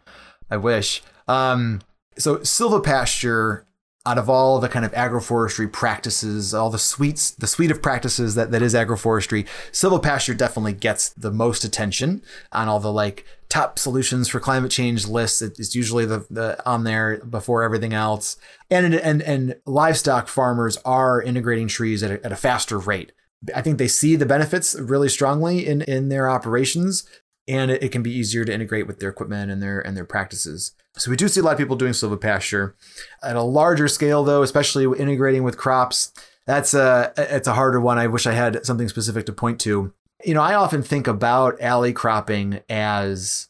I 0.50 0.56
wish. 0.56 1.02
Um, 1.28 1.80
so 2.18 2.38
silvopasture 2.38 3.62
out 4.04 4.18
of 4.18 4.28
all 4.28 4.58
the 4.58 4.68
kind 4.68 4.84
of 4.84 4.92
agroforestry 4.92 5.70
practices, 5.70 6.52
all 6.52 6.70
the 6.70 6.78
suites, 6.78 7.30
the 7.30 7.46
suite 7.46 7.70
of 7.70 7.80
practices 7.80 8.34
that, 8.34 8.50
that 8.50 8.62
is 8.62 8.74
agroforestry, 8.74 9.46
silvopasture 9.70 10.36
definitely 10.36 10.72
gets 10.72 11.10
the 11.10 11.30
most 11.30 11.62
attention 11.62 12.22
on 12.50 12.68
all 12.68 12.80
the 12.80 12.92
like 12.92 13.24
top 13.48 13.78
solutions 13.78 14.28
for 14.28 14.40
climate 14.40 14.72
change 14.72 15.06
lists. 15.06 15.40
It's 15.40 15.74
usually 15.74 16.04
the, 16.04 16.26
the 16.30 16.60
on 16.68 16.84
there 16.84 17.18
before 17.18 17.62
everything 17.62 17.92
else. 17.92 18.36
And, 18.70 18.94
and, 18.94 19.22
and 19.22 19.56
livestock 19.66 20.26
farmers 20.26 20.78
are 20.84 21.22
integrating 21.22 21.68
trees 21.68 22.02
at 22.02 22.10
a, 22.10 22.24
at 22.26 22.32
a 22.32 22.36
faster 22.36 22.78
rate. 22.78 23.12
I 23.54 23.60
think 23.60 23.78
they 23.78 23.88
see 23.88 24.16
the 24.16 24.26
benefits 24.26 24.74
really 24.78 25.08
strongly 25.08 25.66
in, 25.66 25.82
in 25.82 26.08
their 26.08 26.30
operations, 26.30 27.04
and 27.48 27.70
it, 27.70 27.82
it 27.82 27.92
can 27.92 28.02
be 28.02 28.12
easier 28.12 28.44
to 28.44 28.52
integrate 28.52 28.86
with 28.86 29.00
their 29.00 29.10
equipment 29.10 29.50
and 29.50 29.62
their 29.62 29.80
and 29.80 29.96
their 29.96 30.04
practices. 30.04 30.72
So 30.96 31.10
we 31.10 31.16
do 31.16 31.28
see 31.28 31.40
a 31.40 31.42
lot 31.42 31.52
of 31.52 31.58
people 31.58 31.76
doing 31.76 31.92
silvopasture 31.92 32.74
at 33.22 33.36
a 33.36 33.42
larger 33.42 33.88
scale, 33.88 34.24
though, 34.24 34.42
especially 34.42 34.84
integrating 34.98 35.42
with 35.42 35.56
crops. 35.56 36.12
That's 36.46 36.74
a 36.74 37.12
it's 37.16 37.48
a 37.48 37.54
harder 37.54 37.80
one. 37.80 37.98
I 37.98 38.06
wish 38.06 38.26
I 38.26 38.32
had 38.32 38.64
something 38.66 38.88
specific 38.88 39.26
to 39.26 39.32
point 39.32 39.60
to. 39.60 39.92
You 40.24 40.34
know, 40.34 40.42
I 40.42 40.54
often 40.54 40.82
think 40.82 41.06
about 41.06 41.60
alley 41.60 41.92
cropping 41.92 42.60
as 42.68 43.48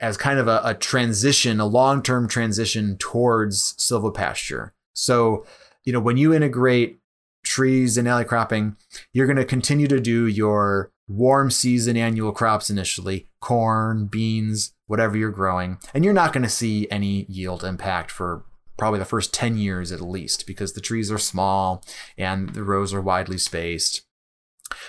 as 0.00 0.16
kind 0.16 0.38
of 0.38 0.46
a, 0.46 0.60
a 0.64 0.74
transition, 0.74 1.60
a 1.60 1.66
long 1.66 2.02
term 2.02 2.28
transition 2.28 2.96
towards 2.98 3.74
silvopasture. 3.74 4.70
So, 4.92 5.44
you 5.84 5.92
know, 5.92 6.00
when 6.00 6.16
you 6.16 6.32
integrate 6.32 6.98
trees 7.44 7.96
and 7.96 8.06
alley 8.06 8.24
cropping, 8.24 8.76
you're 9.12 9.26
going 9.26 9.36
to 9.36 9.44
continue 9.44 9.88
to 9.88 10.00
do 10.00 10.26
your 10.26 10.92
warm 11.08 11.50
season 11.50 11.96
annual 11.96 12.32
crops 12.32 12.70
initially 12.70 13.28
corn, 13.40 14.06
beans, 14.06 14.72
whatever 14.86 15.16
you're 15.16 15.30
growing. 15.30 15.78
And 15.94 16.04
you're 16.04 16.12
not 16.12 16.32
going 16.32 16.42
to 16.42 16.48
see 16.48 16.86
any 16.90 17.24
yield 17.28 17.64
impact 17.64 18.10
for 18.10 18.44
probably 18.76 18.98
the 18.98 19.04
first 19.04 19.34
10 19.34 19.56
years 19.56 19.90
at 19.90 20.00
least 20.00 20.46
because 20.46 20.72
the 20.72 20.80
trees 20.80 21.10
are 21.10 21.18
small 21.18 21.84
and 22.16 22.50
the 22.50 22.62
rows 22.62 22.94
are 22.94 23.00
widely 23.00 23.38
spaced. 23.38 24.02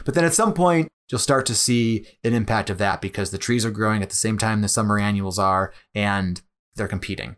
But 0.05 0.13
then 0.13 0.25
at 0.25 0.34
some 0.34 0.53
point, 0.53 0.89
you'll 1.10 1.19
start 1.19 1.45
to 1.47 1.55
see 1.55 2.05
an 2.23 2.34
impact 2.34 2.69
of 2.69 2.77
that 2.77 3.01
because 3.01 3.32
the 3.32 3.38
trees 3.38 3.65
are 3.65 3.71
growing 3.71 4.03
at 4.03 4.10
the 4.10 4.15
same 4.15 4.38
time 4.38 4.62
the 4.62 4.67
summer 4.67 4.99
annuals 4.99 5.39
are 5.39 5.73
and 5.95 6.41
they're 6.75 6.88
competing. 6.88 7.38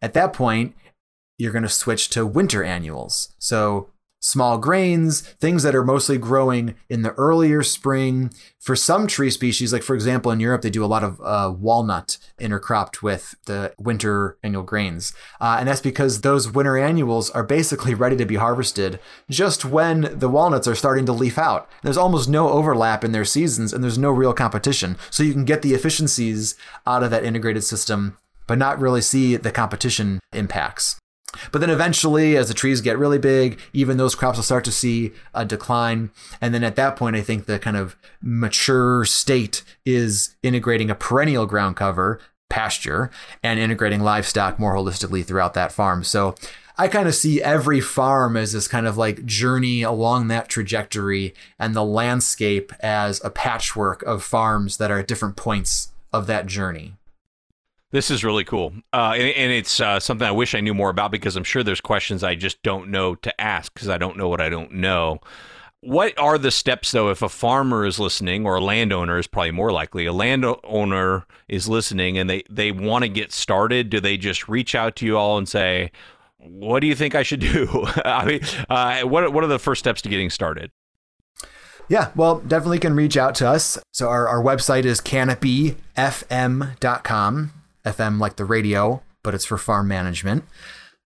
At 0.00 0.14
that 0.14 0.32
point, 0.32 0.74
you're 1.38 1.52
going 1.52 1.62
to 1.62 1.68
switch 1.68 2.08
to 2.10 2.24
winter 2.24 2.62
annuals. 2.62 3.34
So 3.38 3.90
small 4.22 4.56
grains, 4.56 5.20
things 5.20 5.64
that 5.64 5.74
are 5.74 5.84
mostly 5.84 6.16
growing 6.16 6.74
in 6.88 7.02
the 7.02 7.12
earlier 7.14 7.62
spring. 7.62 8.30
For 8.60 8.76
some 8.76 9.08
tree 9.08 9.30
species, 9.30 9.72
like 9.72 9.82
for 9.82 9.94
example 9.94 10.30
in 10.30 10.38
Europe, 10.38 10.62
they 10.62 10.70
do 10.70 10.84
a 10.84 10.86
lot 10.86 11.02
of 11.02 11.20
uh, 11.20 11.52
walnut 11.58 12.16
intercropped 12.40 13.02
with 13.02 13.34
the 13.46 13.74
winter 13.78 14.38
annual 14.42 14.62
grains. 14.62 15.12
Uh, 15.40 15.56
and 15.58 15.68
that's 15.68 15.80
because 15.80 16.20
those 16.20 16.50
winter 16.50 16.78
annuals 16.78 17.30
are 17.30 17.42
basically 17.42 17.94
ready 17.94 18.16
to 18.16 18.24
be 18.24 18.36
harvested 18.36 19.00
just 19.28 19.64
when 19.64 20.16
the 20.18 20.28
walnuts 20.28 20.68
are 20.68 20.76
starting 20.76 21.04
to 21.06 21.12
leaf 21.12 21.36
out. 21.36 21.68
There's 21.82 21.96
almost 21.96 22.28
no 22.28 22.50
overlap 22.50 23.02
in 23.02 23.10
their 23.10 23.24
seasons 23.24 23.72
and 23.72 23.82
there's 23.82 23.98
no 23.98 24.12
real 24.12 24.32
competition. 24.32 24.96
So 25.10 25.24
you 25.24 25.32
can 25.32 25.44
get 25.44 25.62
the 25.62 25.74
efficiencies 25.74 26.54
out 26.86 27.02
of 27.02 27.10
that 27.10 27.24
integrated 27.24 27.64
system, 27.64 28.16
but 28.46 28.58
not 28.58 28.78
really 28.78 29.00
see 29.00 29.34
the 29.34 29.50
competition 29.50 30.20
impacts. 30.32 31.01
But 31.50 31.60
then 31.60 31.70
eventually, 31.70 32.36
as 32.36 32.48
the 32.48 32.54
trees 32.54 32.80
get 32.80 32.98
really 32.98 33.18
big, 33.18 33.58
even 33.72 33.96
those 33.96 34.14
crops 34.14 34.38
will 34.38 34.44
start 34.44 34.64
to 34.64 34.72
see 34.72 35.12
a 35.34 35.44
decline. 35.44 36.10
And 36.40 36.54
then 36.54 36.64
at 36.64 36.76
that 36.76 36.96
point, 36.96 37.16
I 37.16 37.22
think 37.22 37.46
the 37.46 37.58
kind 37.58 37.76
of 37.76 37.96
mature 38.20 39.04
state 39.04 39.62
is 39.84 40.36
integrating 40.42 40.90
a 40.90 40.94
perennial 40.94 41.46
ground 41.46 41.76
cover, 41.76 42.20
pasture, 42.50 43.10
and 43.42 43.58
integrating 43.58 44.00
livestock 44.00 44.58
more 44.58 44.74
holistically 44.74 45.24
throughout 45.24 45.54
that 45.54 45.72
farm. 45.72 46.04
So 46.04 46.34
I 46.78 46.88
kind 46.88 47.06
of 47.08 47.14
see 47.14 47.42
every 47.42 47.80
farm 47.80 48.36
as 48.36 48.52
this 48.52 48.68
kind 48.68 48.86
of 48.86 48.96
like 48.96 49.24
journey 49.24 49.82
along 49.82 50.28
that 50.28 50.48
trajectory 50.48 51.34
and 51.58 51.74
the 51.74 51.84
landscape 51.84 52.72
as 52.80 53.22
a 53.24 53.30
patchwork 53.30 54.02
of 54.02 54.22
farms 54.22 54.78
that 54.78 54.90
are 54.90 54.98
at 54.98 55.08
different 55.08 55.36
points 55.36 55.92
of 56.12 56.26
that 56.26 56.46
journey. 56.46 56.94
This 57.92 58.10
is 58.10 58.24
really 58.24 58.44
cool. 58.44 58.72
Uh, 58.92 59.12
and, 59.14 59.36
and, 59.36 59.52
it's 59.52 59.78
uh, 59.78 60.00
something 60.00 60.26
I 60.26 60.32
wish 60.32 60.54
I 60.54 60.60
knew 60.60 60.72
more 60.72 60.88
about 60.88 61.10
because 61.10 61.36
I'm 61.36 61.44
sure 61.44 61.62
there's 61.62 61.82
questions 61.82 62.24
I 62.24 62.34
just 62.34 62.62
don't 62.62 62.90
know 62.90 63.14
to 63.16 63.40
ask 63.40 63.72
because 63.72 63.90
I 63.90 63.98
don't 63.98 64.16
know 64.16 64.30
what 64.30 64.40
I 64.40 64.48
don't 64.48 64.72
know. 64.72 65.20
What 65.80 66.18
are 66.18 66.38
the 66.38 66.50
steps, 66.50 66.92
though, 66.92 67.10
if 67.10 67.20
a 67.20 67.28
farmer 67.28 67.84
is 67.84 67.98
listening 67.98 68.46
or 68.46 68.54
a 68.54 68.60
landowner 68.60 69.18
is 69.18 69.26
probably 69.26 69.50
more 69.50 69.72
likely? 69.72 70.06
A 70.06 70.12
landowner 70.12 71.26
is 71.48 71.68
listening 71.68 72.16
and 72.16 72.30
they, 72.30 72.44
they 72.48 72.72
want 72.72 73.02
to 73.02 73.08
get 73.08 73.30
started. 73.30 73.90
Do 73.90 74.00
they 74.00 74.16
just 74.16 74.48
reach 74.48 74.74
out 74.74 74.96
to 74.96 75.06
you 75.06 75.18
all 75.18 75.36
and 75.36 75.48
say, 75.48 75.90
What 76.38 76.80
do 76.80 76.86
you 76.86 76.94
think 76.94 77.14
I 77.14 77.22
should 77.22 77.40
do? 77.40 77.86
I 78.06 78.24
mean, 78.24 78.40
uh, 78.70 79.02
what, 79.02 79.30
what 79.34 79.44
are 79.44 79.48
the 79.48 79.58
first 79.58 79.80
steps 79.80 80.00
to 80.02 80.08
getting 80.08 80.30
started? 80.30 80.70
Yeah, 81.88 82.12
well, 82.14 82.38
definitely 82.38 82.78
can 82.78 82.94
reach 82.94 83.18
out 83.18 83.34
to 83.34 83.48
us. 83.48 83.78
So 83.90 84.08
our, 84.08 84.28
our 84.28 84.42
website 84.42 84.86
is 84.86 85.00
canopyfm.com. 85.00 87.52
FM 87.84 88.18
like 88.20 88.36
the 88.36 88.44
radio, 88.44 89.02
but 89.22 89.34
it's 89.34 89.44
for 89.44 89.58
farm 89.58 89.88
management. 89.88 90.44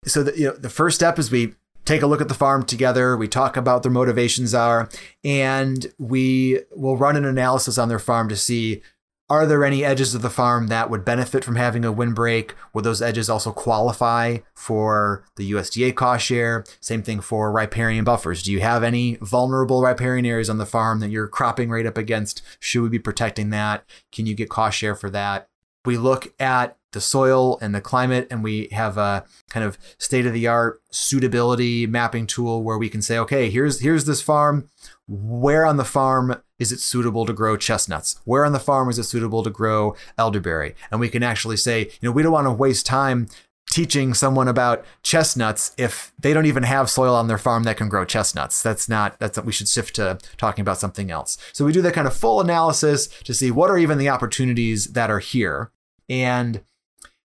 So 0.06 0.24
the, 0.24 0.38
you 0.38 0.48
know, 0.48 0.56
the 0.56 0.70
first 0.70 0.96
step 0.96 1.18
is 1.18 1.32
we 1.32 1.56
take 1.86 2.02
a 2.02 2.08
look 2.08 2.22
at 2.22 2.28
the 2.28 2.34
farm 2.34 2.64
together. 2.64 3.18
We 3.18 3.28
talk 3.28 3.58
about 3.58 3.84
their 3.84 3.92
motivations 3.92 4.54
are, 4.54 4.90
and 5.24 5.88
we 5.98 6.62
will 6.76 6.98
run 6.98 7.16
an 7.16 7.26
analysis 7.26 7.78
on 7.78 7.90
their 7.90 8.00
farm 8.00 8.30
to 8.30 8.36
see 8.36 8.82
are 9.30 9.46
there 9.46 9.64
any 9.64 9.86
edges 9.86 10.14
of 10.14 10.22
the 10.22 10.30
farm 10.30 10.68
that 10.68 10.90
would 10.90 11.06
benefit 11.06 11.44
from 11.46 11.56
having 11.56 11.86
a 11.86 11.92
windbreak? 11.92 12.54
Would 12.74 12.84
those 12.84 13.02
edges 13.02 13.30
also 13.30 13.52
qualify 13.52 14.40
for 14.54 15.24
the 15.38 15.52
USDA 15.54 15.96
cost 15.96 16.26
share? 16.26 16.66
Same 16.82 17.02
thing 17.02 17.22
for 17.22 17.52
riparian 17.52 18.04
buffers. 18.04 18.44
Do 18.44 18.52
you 18.52 18.60
have 18.60 18.84
any 18.84 19.18
vulnerable 19.22 19.82
riparian 19.82 20.26
areas 20.26 20.50
on 20.50 20.58
the 20.58 20.66
farm 20.66 21.00
that 21.00 21.10
you're 21.10 21.28
cropping 21.28 21.70
right 21.70 21.86
up 21.86 21.98
against? 21.98 22.42
Should 22.60 22.84
we 22.84 22.90
be 22.90 23.00
protecting 23.00 23.50
that? 23.50 23.86
Can 24.12 24.26
you 24.26 24.36
get 24.36 24.50
cost 24.50 24.78
share 24.78 24.96
for 24.96 25.10
that? 25.12 25.48
We 25.86 25.98
look 25.98 26.34
at 26.40 26.78
the 26.92 27.02
soil 27.02 27.58
and 27.60 27.74
the 27.74 27.82
climate 27.82 28.28
and 28.30 28.44
we 28.44 28.68
have 28.72 28.98
a 28.98 29.26
kind 29.50 29.66
of 29.66 29.78
state 29.98 30.26
of 30.26 30.34
the 30.34 30.48
art 30.48 30.82
suitability 30.92 31.88
mapping 31.88 32.28
tool 32.28 32.64
where 32.64 32.78
we 32.78 32.90
can 32.90 33.02
say 33.02 33.18
okay 33.18 33.50
here's 33.50 33.82
here's 33.82 34.06
this 34.06 34.22
farm 34.22 34.70
where 35.08 35.66
on 35.66 35.78
the 35.78 35.84
farm 35.84 36.42
is 36.60 36.72
it 36.72 36.80
suitable 36.80 37.26
to 37.26 37.34
grow 37.34 37.58
chestnuts 37.58 38.22
where 38.26 38.46
on 38.46 38.54
the 38.54 38.60
farm 38.60 38.90
is 38.90 39.00
it 39.00 39.04
suitable 39.04 39.44
to 39.44 39.50
grow 39.50 39.96
elderberry 40.18 40.76
and 40.92 41.00
we 41.00 41.10
can 41.10 41.24
actually 41.24 41.58
say 41.58 41.82
you 41.82 42.08
know 42.08 42.12
we 42.12 42.24
don't 42.24 42.32
want 42.32 42.48
to 42.48 42.52
waste 42.52 42.86
time 42.86 43.28
teaching 43.74 44.14
someone 44.14 44.48
about 44.48 44.86
chestnuts 45.02 45.74
if 45.80 46.14
they 46.20 46.32
don't 46.32 46.46
even 46.46 46.62
have 46.62 46.92
soil 46.92 47.16
on 47.16 47.28
their 47.28 47.40
farm 47.40 47.64
that 47.64 47.76
can 47.76 47.90
grow 47.90 48.06
chestnuts. 48.06 48.62
That's 48.62 48.88
not 48.88 49.18
that's 49.18 49.42
we 49.42 49.52
should 49.52 49.68
shift 49.68 49.96
to 49.96 50.20
talking 50.38 50.62
about 50.62 50.78
something 50.78 51.10
else. 51.10 51.40
So 51.54 51.66
we 51.66 51.72
do 51.72 51.82
that 51.82 51.94
kind 51.96 52.06
of 52.06 52.16
full 52.16 52.40
analysis 52.40 53.08
to 53.24 53.34
see 53.34 53.50
what 53.50 53.72
are 53.72 53.78
even 53.80 53.98
the 53.98 54.10
opportunities 54.10 54.94
that 54.94 55.10
are 55.10 55.18
here. 55.18 55.72
And 56.10 56.64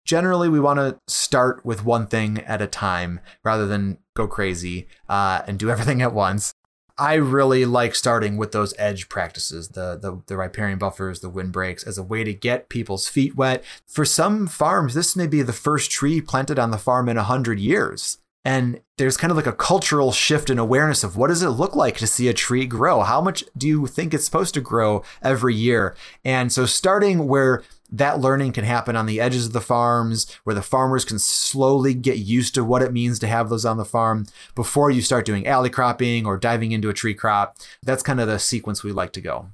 generally 0.04 0.48
we 0.48 0.60
want 0.60 0.78
to 0.78 0.98
start 1.06 1.64
with 1.64 1.84
one 1.84 2.06
thing 2.06 2.38
at 2.38 2.62
a 2.62 2.66
time 2.66 3.20
rather 3.44 3.66
than 3.66 3.98
go 4.14 4.26
crazy 4.26 4.86
uh, 5.08 5.42
and 5.46 5.58
do 5.58 5.70
everything 5.70 6.02
at 6.02 6.14
once. 6.14 6.54
I 6.98 7.14
really 7.14 7.66
like 7.66 7.94
starting 7.94 8.38
with 8.38 8.52
those 8.52 8.72
edge 8.78 9.10
practices, 9.10 9.68
the, 9.68 9.98
the 9.98 10.22
the 10.28 10.36
riparian 10.38 10.78
buffers, 10.78 11.20
the 11.20 11.28
windbreaks, 11.28 11.84
as 11.84 11.98
a 11.98 12.02
way 12.02 12.24
to 12.24 12.32
get 12.32 12.70
people's 12.70 13.06
feet 13.06 13.36
wet. 13.36 13.62
For 13.86 14.06
some 14.06 14.46
farms, 14.46 14.94
this 14.94 15.14
may 15.14 15.26
be 15.26 15.42
the 15.42 15.52
first 15.52 15.90
tree 15.90 16.22
planted 16.22 16.58
on 16.58 16.70
the 16.70 16.78
farm 16.78 17.10
in 17.10 17.18
a 17.18 17.22
hundred 17.22 17.60
years. 17.60 18.16
And 18.46 18.80
there's 18.96 19.16
kind 19.16 19.32
of 19.32 19.36
like 19.36 19.48
a 19.48 19.52
cultural 19.52 20.12
shift 20.12 20.50
in 20.50 20.58
awareness 20.60 21.02
of 21.02 21.16
what 21.16 21.26
does 21.26 21.42
it 21.42 21.48
look 21.48 21.74
like 21.74 21.96
to 21.96 22.06
see 22.06 22.28
a 22.28 22.32
tree 22.32 22.64
grow? 22.64 23.00
How 23.02 23.20
much 23.20 23.42
do 23.58 23.66
you 23.66 23.88
think 23.88 24.14
it's 24.14 24.24
supposed 24.24 24.54
to 24.54 24.60
grow 24.60 25.02
every 25.20 25.52
year? 25.52 25.96
And 26.24 26.52
so 26.52 26.64
starting 26.64 27.26
where 27.26 27.64
that 27.90 28.20
learning 28.20 28.52
can 28.52 28.62
happen 28.62 28.94
on 28.94 29.06
the 29.06 29.20
edges 29.20 29.46
of 29.46 29.52
the 29.52 29.60
farms 29.60 30.32
where 30.44 30.54
the 30.54 30.62
farmers 30.62 31.04
can 31.04 31.18
slowly 31.18 31.92
get 31.92 32.18
used 32.18 32.54
to 32.54 32.62
what 32.62 32.82
it 32.82 32.92
means 32.92 33.18
to 33.18 33.26
have 33.26 33.48
those 33.48 33.64
on 33.64 33.78
the 33.78 33.84
farm 33.84 34.26
before 34.54 34.92
you 34.92 35.02
start 35.02 35.26
doing 35.26 35.44
alley 35.44 35.68
cropping 35.68 36.24
or 36.24 36.36
diving 36.36 36.70
into 36.70 36.88
a 36.88 36.94
tree 36.94 37.14
crop. 37.14 37.56
That's 37.82 38.04
kind 38.04 38.20
of 38.20 38.28
the 38.28 38.38
sequence 38.38 38.84
we 38.84 38.92
like 38.92 39.12
to 39.14 39.20
go. 39.20 39.48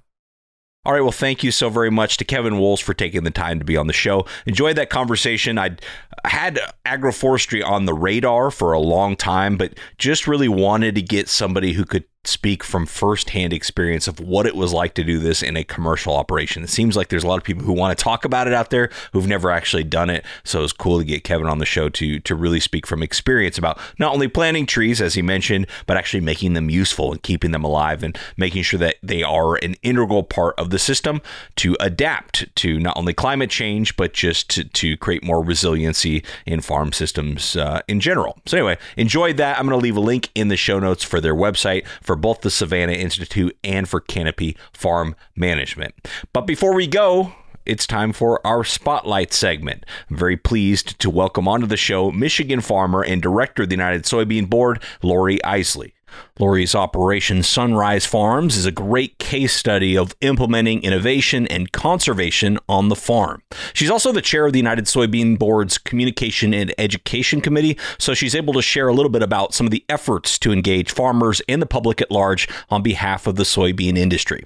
All 0.85 0.92
right. 0.92 1.01
Well, 1.01 1.12
thank 1.12 1.45
you 1.45 1.53
so 1.53 1.71
very 1.71 1.92
much 1.92 2.16
to 2.16 2.25
Kevin 2.25 2.55
Wolz 2.55 2.83
for 2.83 2.92
taking 2.92 3.23
the 3.23 3.31
time 3.31 3.61
to 3.61 3.64
be 3.64 3.77
on 3.77 3.87
the 3.87 3.92
show. 3.92 4.27
Enjoyed 4.47 4.77
that 4.77 4.90
conversation. 4.90 5.57
I 5.57 5.77
had 6.25 6.59
agroforestry 6.85 7.64
on 7.64 7.85
the 7.85 7.95
radar 7.95 8.51
for 8.51 8.73
a 8.73 8.81
long 8.81 9.14
time, 9.14 9.57
but 9.57 9.79
just 9.99 10.27
really 10.27 10.49
wanted 10.49 10.97
to 10.97 11.03
get 11.03 11.29
somebody 11.29 11.75
who 11.75 11.85
could 11.85 12.05
speak 12.25 12.63
from 12.63 12.87
firsthand 12.87 13.53
experience 13.53 14.07
of 14.07 14.21
what 14.21 14.46
it 14.46 14.55
was 14.55 14.73
like 14.73 14.94
to 14.94 15.03
do 15.03 15.19
this 15.19 15.42
in 15.42 15.57
a 15.57 15.65
commercial 15.65 16.15
operation. 16.15 16.63
It 16.63 16.71
seems 16.71 16.96
like 16.96 17.09
there's 17.09 17.25
a 17.25 17.27
lot 17.27 17.38
of 17.38 17.42
people 17.42 17.65
who 17.65 17.73
want 17.73 17.99
to 17.99 18.03
talk 18.03 18.25
about 18.25 18.46
it 18.46 18.53
out 18.53 18.71
there 18.71 18.90
who've 19.13 19.27
never 19.27 19.51
actually 19.51 19.83
done 19.83 20.09
it. 20.09 20.25
So 20.44 20.63
it's 20.63 20.73
cool 20.73 20.99
to 20.99 21.05
get 21.05 21.25
Kevin 21.25 21.49
on 21.49 21.59
the 21.59 21.67
show 21.67 21.88
to 21.88 22.21
to 22.21 22.35
really 22.37 22.61
speak 22.61 22.87
from 22.87 23.03
experience 23.03 23.59
about 23.59 23.81
not 23.99 24.13
only 24.13 24.29
planting 24.29 24.67
trees 24.67 25.01
as 25.01 25.15
he 25.15 25.23
mentioned, 25.23 25.67
but 25.87 25.96
actually 25.96 26.21
making 26.21 26.53
them 26.53 26.71
useful 26.71 27.11
and 27.11 27.21
keeping 27.25 27.51
them 27.51 27.65
alive 27.65 28.05
and 28.05 28.17
making 28.37 28.63
sure 28.63 28.79
that 28.79 28.96
they 29.03 29.25
are 29.25 29.57
an 29.57 29.75
integral 29.83 30.23
part 30.23 30.57
of 30.59 30.71
the 30.71 30.79
system 30.79 31.21
to 31.57 31.77
adapt 31.81 32.55
to 32.55 32.79
not 32.79 32.96
only 32.96 33.13
climate 33.13 33.51
change 33.51 33.96
but 33.96 34.13
just 34.13 34.49
to, 34.51 34.63
to 34.65 34.96
create 34.96 35.25
more 35.25 35.42
resiliency 35.42 36.23
in 36.46 36.61
farm 36.61 36.92
systems 36.92 37.57
uh, 37.57 37.81
in 37.88 37.99
general. 37.99 38.38
So 38.46 38.59
anyway, 38.59 38.79
enjoyed 38.96 39.38
that. 39.38 39.59
I'm 39.59 39.67
going 39.67 39.79
to 39.79 39.83
leave 39.83 39.96
a 39.96 40.01
link 40.01 40.31
in 40.37 40.46
the 40.46 40.57
show 40.57 40.79
notes 40.79 41.03
for 41.03 41.21
their 41.21 41.35
website 41.35 41.85
for 42.01 42.12
for 42.13 42.17
both 42.17 42.42
the 42.42 42.50
Savanna 42.50 42.92
Institute 42.92 43.56
and 43.65 43.88
for 43.88 43.98
Canopy 43.98 44.54
Farm 44.75 45.17
Management. 45.35 45.94
But 46.35 46.42
before 46.42 46.75
we 46.75 46.87
go, 46.87 47.33
it's 47.65 47.87
time 47.87 48.13
for 48.13 48.46
our 48.46 48.65
spotlight 48.65 49.33
segment. 49.33 49.87
I'm 50.10 50.19
very 50.19 50.37
pleased 50.37 50.98
to 50.98 51.08
welcome 51.08 51.48
onto 51.48 51.67
the 51.67 51.79
show 51.79 52.10
Michigan 52.10 52.60
farmer 52.60 53.02
and 53.02 53.23
director 53.23 53.63
of 53.63 53.71
the 53.71 53.77
United 53.77 54.02
Soybean 54.02 54.50
Board, 54.50 54.83
Laurie 55.02 55.42
Isley. 55.42 55.94
Laurie's 56.38 56.75
operation 56.75 57.42
Sunrise 57.42 58.06
Farms 58.06 58.56
is 58.56 58.67
a 58.67 58.73
great 58.73 59.19
case 59.19 59.54
study 59.54 59.96
of 59.96 60.15
implementing 60.21 60.83
innovation 60.83 61.46
and 61.48 61.73
conservation 61.73 62.58
on 62.69 62.88
the 62.88 62.96
farm. 62.96 63.42
She's 63.75 63.90
also 63.90 64.13
the 64.13 64.23
chair 64.23 64.46
of 64.46 64.52
the 64.52 64.58
United 64.58 64.87
Soybean 64.87 65.38
Board's 65.38 65.79
Communication 65.79 66.54
and 66.54 66.75
Education 66.79 67.40
Committee, 67.40 67.79
so 67.98 68.15
she's 68.15 68.35
able 68.35 68.54
to 68.54 68.63
share 68.63 68.88
a 68.88 68.94
little 68.94 69.10
bit 69.10 69.23
about 69.23 69.54
some 69.54 69.67
of 69.67 69.71
the 69.71 69.85
efforts 69.88 70.38
to 70.40 70.52
engage 70.52 70.90
farmers 70.90 71.42
and 71.48 71.60
the 71.60 71.67
public 71.67 72.00
at 72.00 72.10
large 72.10 72.48
on 72.71 72.83
behalf 72.83 73.27
of 73.27 73.37
the 73.37 73.44
soybean 73.44 73.96
industry. 73.96 74.44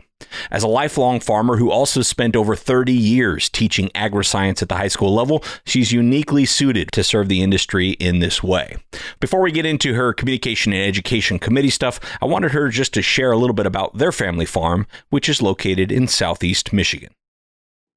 As 0.50 0.62
a 0.62 0.68
lifelong 0.68 1.20
farmer 1.20 1.56
who 1.56 1.70
also 1.70 2.02
spent 2.02 2.36
over 2.36 2.56
30 2.56 2.92
years 2.92 3.48
teaching 3.48 3.88
agriscience 3.94 4.62
at 4.62 4.68
the 4.68 4.76
high 4.76 4.88
school 4.88 5.14
level, 5.14 5.42
she's 5.64 5.92
uniquely 5.92 6.44
suited 6.44 6.92
to 6.92 7.04
serve 7.04 7.28
the 7.28 7.42
industry 7.42 7.90
in 7.90 8.18
this 8.18 8.42
way. 8.42 8.76
Before 9.20 9.40
we 9.40 9.52
get 9.52 9.66
into 9.66 9.94
her 9.94 10.12
communication 10.12 10.72
and 10.72 10.82
education 10.82 11.38
committee 11.38 11.70
stuff, 11.70 12.00
I 12.20 12.26
wanted 12.26 12.52
her 12.52 12.68
just 12.68 12.94
to 12.94 13.02
share 13.02 13.32
a 13.32 13.36
little 13.36 13.54
bit 13.54 13.66
about 13.66 13.98
their 13.98 14.12
family 14.12 14.46
farm, 14.46 14.86
which 15.10 15.28
is 15.28 15.42
located 15.42 15.92
in 15.92 16.08
southeast 16.08 16.72
Michigan. 16.72 17.10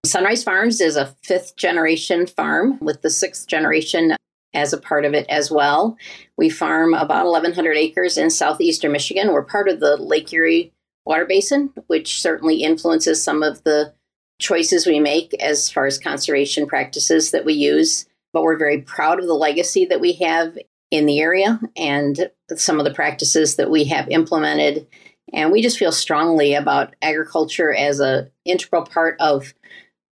Sunrise 0.05 0.43
Farms 0.43 0.79
is 0.79 0.95
a 0.95 1.13
fifth 1.23 1.57
generation 1.57 2.25
farm 2.25 2.79
with 2.79 3.01
the 3.01 3.09
sixth 3.09 3.47
generation 3.47 4.15
as 4.53 4.73
a 4.73 4.77
part 4.77 5.05
of 5.05 5.13
it 5.13 5.25
as 5.29 5.51
well. 5.51 5.97
We 6.37 6.49
farm 6.49 6.93
about 6.93 7.25
1,100 7.25 7.77
acres 7.77 8.17
in 8.17 8.29
southeastern 8.29 8.91
Michigan. 8.91 9.31
We're 9.31 9.43
part 9.43 9.69
of 9.69 9.79
the 9.79 9.97
Lake 9.97 10.31
Erie 10.33 10.71
water 11.09 11.25
basin, 11.25 11.73
which 11.87 12.21
certainly 12.21 12.61
influences 12.63 13.21
some 13.21 13.41
of 13.41 13.63
the 13.63 13.93
choices 14.39 14.85
we 14.85 14.99
make 14.99 15.33
as 15.41 15.69
far 15.69 15.87
as 15.87 15.97
conservation 15.97 16.67
practices 16.67 17.31
that 17.31 17.43
we 17.43 17.53
use. 17.53 18.05
But 18.31 18.43
we're 18.43 18.57
very 18.57 18.81
proud 18.81 19.19
of 19.19 19.25
the 19.25 19.33
legacy 19.33 19.85
that 19.85 19.99
we 19.99 20.13
have 20.13 20.55
in 20.91 21.07
the 21.07 21.19
area 21.19 21.59
and 21.75 22.29
some 22.55 22.77
of 22.79 22.85
the 22.85 22.93
practices 22.93 23.55
that 23.55 23.71
we 23.71 23.85
have 23.85 24.07
implemented. 24.09 24.87
And 25.33 25.51
we 25.51 25.63
just 25.63 25.79
feel 25.79 25.91
strongly 25.91 26.53
about 26.53 26.95
agriculture 27.01 27.73
as 27.73 27.99
an 27.99 28.29
integral 28.45 28.83
part 28.83 29.17
of 29.19 29.53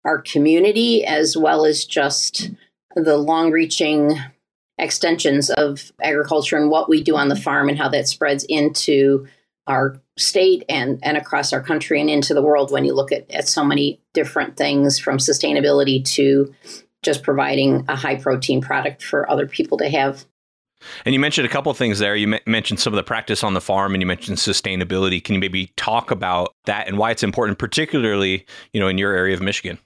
our 0.06 0.22
community, 0.22 1.06
as 1.06 1.36
well 1.36 1.66
as 1.66 1.84
just 1.84 2.52
the 2.96 3.18
long 3.18 3.52
reaching 3.52 4.18
extensions 4.78 5.50
of 5.50 5.92
agriculture 6.02 6.58
and 6.58 6.70
what 6.70 6.88
we 6.88 7.04
do 7.04 7.18
on 7.18 7.28
the 7.28 7.36
farm 7.36 7.68
and 7.68 7.78
how 7.78 7.90
that 7.90 8.08
spreads 8.08 8.46
into 8.46 9.28
our 9.68 10.00
state 10.18 10.64
and, 10.70 11.00
and 11.04 11.18
across 11.18 11.52
our 11.52 11.62
country 11.62 12.00
and 12.00 12.10
into 12.10 12.34
the 12.34 12.42
world 12.42 12.72
when 12.72 12.86
you 12.86 12.94
look 12.94 13.12
at, 13.12 13.30
at 13.32 13.48
so 13.48 13.64
many 13.64 14.00
different 14.14 14.58
things 14.58 15.00
from 15.00 15.18
sustainability 15.18 16.04
to 16.06 16.54
just 17.04 17.24
providing 17.24 17.86
a 17.88 17.96
high 17.96 18.16
protein 18.16 18.62
product 18.62 19.04
for 19.04 19.30
other 19.30 19.48
people 19.48 19.78
to 19.78 19.90
have. 19.90 20.26
And 21.06 21.14
you 21.14 21.20
mentioned 21.20 21.48
a 21.48 21.50
couple 21.50 21.72
of 21.72 21.78
things 21.78 22.00
there. 22.00 22.16
You 22.16 22.34
m- 22.34 22.42
mentioned 22.46 22.80
some 22.80 22.94
of 22.94 22.98
the 22.98 23.04
practice 23.04 23.44
on 23.44 23.54
the 23.54 23.62
farm, 23.62 23.96
and 23.96 24.02
you 24.02 24.06
mentioned 24.06 24.38
sustainability. 24.38 25.24
Can 25.24 25.34
you 25.34 25.40
maybe 25.40 25.68
talk 25.78 26.12
about 26.12 26.54
that 26.66 26.88
and 26.88 26.98
why 26.98 27.12
it's 27.12 27.24
important, 27.24 27.58
particularly 27.58 28.46
you 28.74 28.80
know 28.80 28.88
in 28.88 28.98
your 28.98 29.14
area 29.14 29.34
of 29.34 29.42
Michigan? 29.42 29.80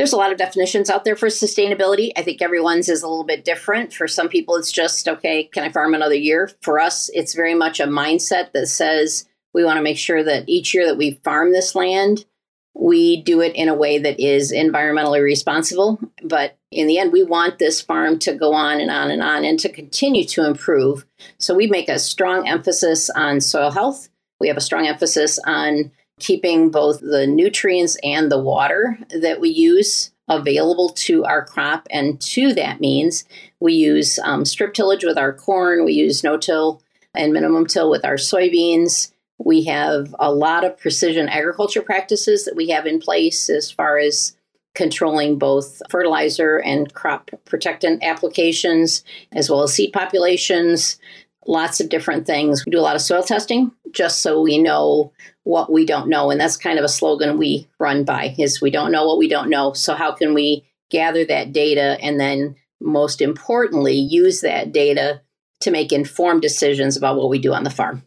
There's 0.00 0.14
a 0.14 0.16
lot 0.16 0.32
of 0.32 0.38
definitions 0.38 0.88
out 0.88 1.04
there 1.04 1.14
for 1.14 1.26
sustainability. 1.26 2.10
I 2.16 2.22
think 2.22 2.40
everyone's 2.40 2.88
is 2.88 3.02
a 3.02 3.06
little 3.06 3.22
bit 3.22 3.44
different. 3.44 3.92
For 3.92 4.08
some 4.08 4.30
people, 4.30 4.56
it's 4.56 4.72
just, 4.72 5.06
okay, 5.06 5.44
can 5.44 5.62
I 5.62 5.68
farm 5.68 5.92
another 5.92 6.14
year? 6.14 6.50
For 6.62 6.80
us, 6.80 7.10
it's 7.12 7.34
very 7.34 7.54
much 7.54 7.80
a 7.80 7.86
mindset 7.86 8.52
that 8.52 8.68
says 8.68 9.28
we 9.52 9.62
want 9.62 9.76
to 9.76 9.82
make 9.82 9.98
sure 9.98 10.24
that 10.24 10.48
each 10.48 10.72
year 10.72 10.86
that 10.86 10.96
we 10.96 11.20
farm 11.22 11.52
this 11.52 11.74
land, 11.74 12.24
we 12.72 13.20
do 13.20 13.42
it 13.42 13.54
in 13.54 13.68
a 13.68 13.74
way 13.74 13.98
that 13.98 14.18
is 14.18 14.54
environmentally 14.54 15.22
responsible. 15.22 16.00
But 16.24 16.56
in 16.70 16.86
the 16.86 16.96
end, 16.96 17.12
we 17.12 17.22
want 17.22 17.58
this 17.58 17.82
farm 17.82 18.18
to 18.20 18.32
go 18.32 18.54
on 18.54 18.80
and 18.80 18.90
on 18.90 19.10
and 19.10 19.22
on 19.22 19.44
and 19.44 19.60
to 19.60 19.68
continue 19.68 20.24
to 20.28 20.46
improve. 20.46 21.04
So 21.36 21.54
we 21.54 21.66
make 21.66 21.90
a 21.90 21.98
strong 21.98 22.48
emphasis 22.48 23.10
on 23.10 23.42
soil 23.42 23.70
health. 23.70 24.08
We 24.40 24.48
have 24.48 24.56
a 24.56 24.62
strong 24.62 24.86
emphasis 24.86 25.38
on 25.46 25.92
keeping 26.20 26.70
both 26.70 27.00
the 27.00 27.26
nutrients 27.26 27.96
and 28.04 28.30
the 28.30 28.38
water 28.38 28.98
that 29.20 29.40
we 29.40 29.48
use 29.48 30.12
available 30.28 30.90
to 30.90 31.24
our 31.24 31.44
crop. 31.44 31.88
And 31.90 32.20
to 32.20 32.54
that 32.54 32.80
means 32.80 33.24
we 33.58 33.74
use 33.74 34.18
um, 34.20 34.44
strip 34.44 34.74
tillage 34.74 35.04
with 35.04 35.18
our 35.18 35.32
corn, 35.32 35.84
we 35.84 35.92
use 35.92 36.22
no 36.22 36.36
till 36.36 36.80
and 37.14 37.32
minimum 37.32 37.66
till 37.66 37.90
with 37.90 38.04
our 38.04 38.14
soybeans. 38.14 39.12
We 39.38 39.64
have 39.64 40.14
a 40.18 40.32
lot 40.32 40.64
of 40.64 40.78
precision 40.78 41.28
agriculture 41.28 41.82
practices 41.82 42.44
that 42.44 42.54
we 42.54 42.68
have 42.68 42.86
in 42.86 43.00
place 43.00 43.48
as 43.50 43.70
far 43.70 43.98
as 43.98 44.36
controlling 44.74 45.38
both 45.38 45.82
fertilizer 45.90 46.58
and 46.58 46.92
crop 46.94 47.30
protectant 47.44 48.04
applications, 48.04 49.02
as 49.32 49.50
well 49.50 49.62
as 49.62 49.74
seed 49.74 49.92
populations, 49.92 50.98
lots 51.46 51.80
of 51.80 51.88
different 51.88 52.26
things. 52.26 52.64
We 52.64 52.70
do 52.70 52.78
a 52.78 52.82
lot 52.82 52.94
of 52.94 53.02
soil 53.02 53.22
testing 53.22 53.72
just 53.90 54.20
so 54.20 54.40
we 54.40 54.58
know 54.58 55.12
what 55.44 55.72
we 55.72 55.86
don't 55.86 56.08
know. 56.08 56.30
And 56.30 56.40
that's 56.40 56.56
kind 56.56 56.78
of 56.78 56.84
a 56.84 56.88
slogan 56.88 57.38
we 57.38 57.68
run 57.78 58.04
by 58.04 58.34
is 58.38 58.60
we 58.60 58.70
don't 58.70 58.92
know 58.92 59.06
what 59.06 59.18
we 59.18 59.28
don't 59.28 59.50
know. 59.50 59.72
So 59.72 59.94
how 59.94 60.12
can 60.12 60.34
we 60.34 60.64
gather 60.90 61.24
that 61.24 61.52
data 61.52 61.98
and 62.02 62.20
then 62.20 62.56
most 62.80 63.20
importantly 63.20 63.94
use 63.94 64.40
that 64.40 64.72
data 64.72 65.22
to 65.60 65.70
make 65.70 65.92
informed 65.92 66.42
decisions 66.42 66.96
about 66.96 67.16
what 67.16 67.28
we 67.28 67.38
do 67.38 67.52
on 67.52 67.64
the 67.64 67.70
farm. 67.70 68.02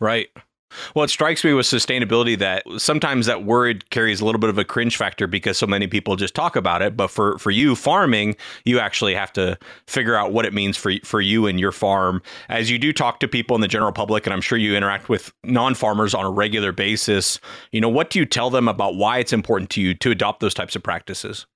Right. 0.00 0.28
Well, 0.94 1.04
it 1.04 1.10
strikes 1.10 1.44
me 1.44 1.52
with 1.52 1.66
sustainability 1.66 2.38
that 2.38 2.62
sometimes 2.76 3.26
that 3.26 3.44
word 3.44 3.88
carries 3.90 4.20
a 4.20 4.24
little 4.24 4.38
bit 4.38 4.50
of 4.50 4.58
a 4.58 4.64
cringe 4.64 4.96
factor 4.96 5.26
because 5.26 5.58
so 5.58 5.66
many 5.66 5.86
people 5.86 6.16
just 6.16 6.34
talk 6.34 6.56
about 6.56 6.82
it. 6.82 6.96
But 6.96 7.08
for, 7.08 7.38
for 7.38 7.50
you 7.50 7.74
farming, 7.74 8.36
you 8.64 8.78
actually 8.78 9.14
have 9.14 9.32
to 9.34 9.58
figure 9.86 10.14
out 10.14 10.32
what 10.32 10.44
it 10.44 10.52
means 10.52 10.76
for 10.76 10.92
for 11.04 11.20
you 11.20 11.46
and 11.46 11.58
your 11.58 11.72
farm. 11.72 12.22
As 12.48 12.70
you 12.70 12.78
do 12.78 12.92
talk 12.92 13.20
to 13.20 13.28
people 13.28 13.54
in 13.54 13.60
the 13.60 13.68
general 13.68 13.92
public, 13.92 14.26
and 14.26 14.34
I'm 14.34 14.40
sure 14.40 14.58
you 14.58 14.76
interact 14.76 15.08
with 15.08 15.32
non 15.44 15.74
farmers 15.74 16.14
on 16.14 16.24
a 16.24 16.30
regular 16.30 16.72
basis. 16.72 17.40
You 17.72 17.80
know, 17.80 17.88
what 17.88 18.10
do 18.10 18.18
you 18.18 18.26
tell 18.26 18.50
them 18.50 18.68
about 18.68 18.96
why 18.96 19.18
it's 19.18 19.32
important 19.32 19.70
to 19.70 19.80
you 19.80 19.94
to 19.94 20.10
adopt 20.10 20.40
those 20.40 20.54
types 20.54 20.76
of 20.76 20.82
practices? 20.82 21.46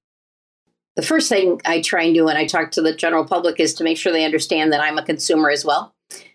The 0.96 1.02
first 1.02 1.28
thing 1.30 1.60
I 1.64 1.80
try 1.80 2.02
and 2.02 2.14
do 2.14 2.26
when 2.26 2.36
I 2.36 2.46
talk 2.46 2.70
to 2.72 2.82
the 2.82 2.94
general 2.94 3.24
public 3.24 3.58
is 3.58 3.72
to 3.74 3.84
make 3.84 3.96
sure 3.96 4.12
they 4.12 4.26
understand 4.26 4.72
that 4.72 4.82
I'm 4.82 4.98
a 4.98 5.04
consumer 5.04 5.50
as 5.50 5.64
well 5.64 5.94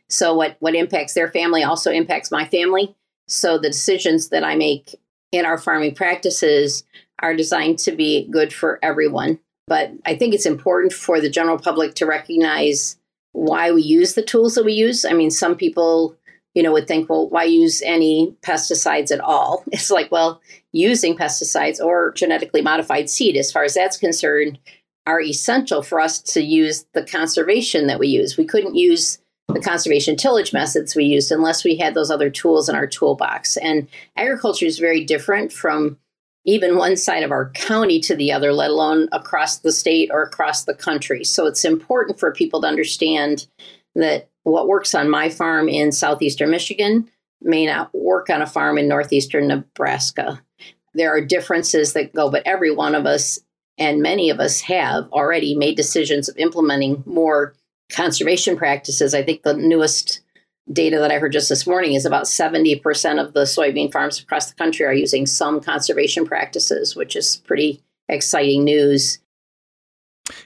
so 0.10 0.34
what 0.34 0.58
what 0.60 0.76
impacts 0.76 1.14
their 1.14 1.30
family 1.30 1.64
also 1.64 1.92
impacts 1.92 2.32
my 2.32 2.46
family. 2.46 2.96
So 3.28 3.58
the 3.58 3.70
decisions 3.70 4.30
that 4.30 4.44
I 4.44 4.56
make 4.56 4.96
in 5.32 5.46
our 5.46 5.58
farming 5.58 5.96
practices 5.96 6.84
are 7.20 7.36
designed 7.36 7.80
to 7.80 7.92
be 7.92 8.28
good 8.30 8.54
for 8.54 8.80
everyone. 8.82 9.40
But 9.68 9.92
I 10.06 10.16
think 10.16 10.34
it's 10.34 10.46
important 10.46 10.94
for 10.94 11.20
the 11.20 11.30
general 11.30 11.58
public 11.58 11.96
to 11.96 12.06
recognize 12.06 12.98
why 13.34 13.72
we 13.72 13.82
use 13.82 14.14
the 14.14 14.22
tools 14.22 14.56
that 14.56 14.64
we 14.64 14.74
use. 14.74 15.04
I 15.04 15.12
mean, 15.12 15.30
some 15.30 15.56
people, 15.56 16.16
you 16.56 16.64
know, 16.64 16.72
would 16.72 16.88
think, 16.88 17.10
well, 17.10 17.30
why 17.30 17.44
use 17.44 17.82
any 17.82 18.34
pesticides 18.42 19.12
at 19.12 19.20
all? 19.20 19.64
It's 19.72 19.92
like, 19.92 20.10
well, 20.10 20.42
using 20.72 21.18
pesticides 21.18 21.84
or 21.84 22.14
genetically 22.14 22.62
modified 22.62 23.10
seed, 23.10 23.36
as 23.36 23.52
far 23.52 23.66
as 23.66 23.74
that's 23.74 23.98
concerned, 23.98 24.58
are 25.06 25.22
essential 25.22 25.82
for 25.82 26.00
us 26.00 26.22
to 26.22 26.42
use 26.42 26.86
the 26.94 27.04
conservation 27.04 27.88
that 27.88 28.00
we 28.00 28.08
use. 28.08 28.38
We 28.38 28.46
couldn't 28.46 28.76
use 28.76 29.20
the 29.48 29.62
conservation 29.62 30.16
tillage 30.16 30.54
methods 30.54 30.96
we 30.96 31.06
used 31.06 31.32
unless 31.32 31.64
we 31.64 31.78
had 31.78 31.94
those 31.94 32.12
other 32.12 32.30
tools 32.30 32.68
in 32.68 32.76
our 32.76 32.88
toolbox. 32.88 33.58
And 33.58 33.88
agriculture 34.16 34.66
is 34.66 34.80
very 34.80 35.04
different 35.04 35.54
from 35.54 35.98
even 36.46 36.78
one 36.78 36.96
side 36.96 37.24
of 37.24 37.32
our 37.32 37.50
county 37.52 38.00
to 38.00 38.16
the 38.16 38.32
other, 38.32 38.54
let 38.54 38.70
alone 38.70 39.10
across 39.12 39.58
the 39.60 39.72
state 39.72 40.10
or 40.12 40.24
across 40.24 40.64
the 40.64 40.74
country. 40.74 41.24
So 41.24 41.46
it's 41.46 41.66
important 41.66 42.20
for 42.20 42.32
people 42.32 42.62
to 42.62 42.68
understand 42.68 43.48
that 43.96 44.30
what 44.44 44.68
works 44.68 44.96
on 44.96 45.10
my 45.10 45.30
farm 45.30 45.68
in 45.68 45.92
southeastern 45.92 46.50
Michigan 46.50 47.10
may 47.42 47.66
not 47.66 47.94
work 47.94 48.30
on 48.30 48.42
a 48.42 48.48
farm 48.48 48.78
in 48.78 48.88
northeastern 48.88 49.48
Nebraska. 49.48 50.42
there 50.94 51.14
are 51.14 51.22
differences 51.22 51.94
that 51.94 52.14
go, 52.14 52.32
but 52.32 52.44
every 52.46 52.74
one 52.74 52.96
of 52.96 53.06
us 53.06 53.40
and 53.78 54.02
many 54.02 54.30
of 54.30 54.40
us 54.40 54.62
have 54.62 55.08
already 55.12 55.54
made 55.56 55.76
decisions 55.76 56.28
of 56.28 56.38
implementing 56.38 57.04
more 57.06 57.54
conservation 57.90 58.58
practices. 58.58 59.14
I 59.14 59.24
think 59.24 59.44
the 59.44 59.54
newest 59.54 60.22
data 60.72 61.00
that 61.00 61.12
I 61.12 61.20
heard 61.20 61.32
just 61.32 61.50
this 61.50 61.66
morning 61.66 61.94
is 61.94 62.06
about 62.06 62.26
70% 62.26 62.82
of 63.24 63.34
the 63.34 63.44
soybean 63.44 63.92
farms 63.92 64.20
across 64.20 64.50
the 64.50 64.56
country 64.56 64.86
are 64.86 64.94
using 64.94 65.26
some 65.26 65.62
conservation 65.62 66.26
practices, 66.26 66.96
which 66.96 67.16
is 67.16 67.38
pretty 67.46 67.82
exciting 68.10 68.64
news. 68.64 69.20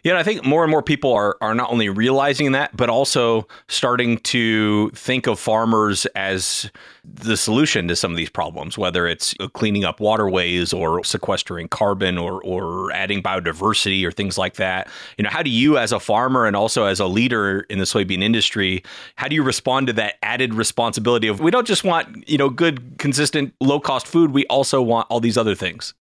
Yeah, 0.04 0.18
I 0.18 0.24
think 0.24 0.44
more 0.44 0.64
and 0.64 0.72
more 0.72 0.82
people 0.82 1.14
are 1.14 1.38
are 1.42 1.54
not 1.54 1.72
only 1.72 1.88
realizing 1.88 2.54
that, 2.54 2.76
but 2.76 2.90
also 2.90 3.48
starting 3.68 4.18
to 4.20 4.90
think 4.92 5.28
of 5.28 5.40
farmers 5.40 6.08
as 6.16 6.72
the 7.04 7.38
solution 7.38 7.88
to 7.88 7.96
some 7.96 8.10
of 8.10 8.18
these 8.18 8.30
problems, 8.30 8.80
whether 8.80 9.08
it's 9.08 9.36
uh, 9.40 9.48
cleaning 9.48 9.86
up 9.86 10.00
waterways 10.00 10.74
or 10.74 11.04
sequestering 11.04 11.68
carbon 11.68 12.18
or 12.18 12.44
or 12.44 12.92
adding 12.94 13.22
biodiversity 13.22 14.04
or 14.04 14.12
things 14.12 14.40
like 14.40 14.56
that. 14.56 14.88
You 15.20 15.24
know, 15.24 15.30
how 15.30 15.44
do 15.44 15.52
you 15.52 15.78
as 15.78 15.92
a 15.92 16.00
farmer 16.00 16.48
and 16.48 16.56
also 16.56 16.86
as 16.86 17.00
a 17.00 17.06
leader 17.06 17.62
in 17.70 17.78
the 17.78 17.86
soybean 17.86 18.24
industry, 18.24 18.84
how 19.18 19.28
do 19.28 19.36
you 19.36 19.44
respond 19.44 19.86
to 19.88 19.94
that 19.94 20.16
added 20.24 20.56
responsibility 20.56 21.28
of 21.28 21.40
we 21.40 21.52
don't 21.52 21.68
just 21.68 21.84
want, 21.84 22.28
you 22.28 22.40
know, 22.40 22.50
good 22.50 22.98
consistent 22.98 23.54
low 23.62 23.80
cost 23.80 24.08
food, 24.08 24.32
we 24.32 24.48
also 24.48 24.82
want 24.82 25.06
all 25.12 25.20
these 25.20 25.38
other 25.38 25.54
things? 25.54 25.94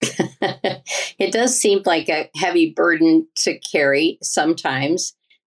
it 1.18 1.32
does 1.32 1.58
seem 1.58 1.82
like 1.84 2.08
a 2.08 2.30
heavy 2.36 2.70
burden 2.70 3.26
to 3.36 3.58
carry 3.58 4.18
sometimes. 4.22 5.14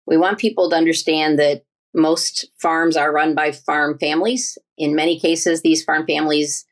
We 0.07 0.17
want 0.17 0.39
people 0.39 0.69
to 0.71 0.77
understand 0.77 1.39
that 1.39 1.65
most 1.95 2.47
farms 2.59 2.97
are 2.97 3.13
run 3.13 3.35
by 3.35 3.53
farm 3.53 3.99
families. 3.99 4.59
In 4.79 4.95
many 4.95 5.19
cases, 5.19 5.63
these 5.63 5.85
farm 5.85 6.07
families 6.07 6.65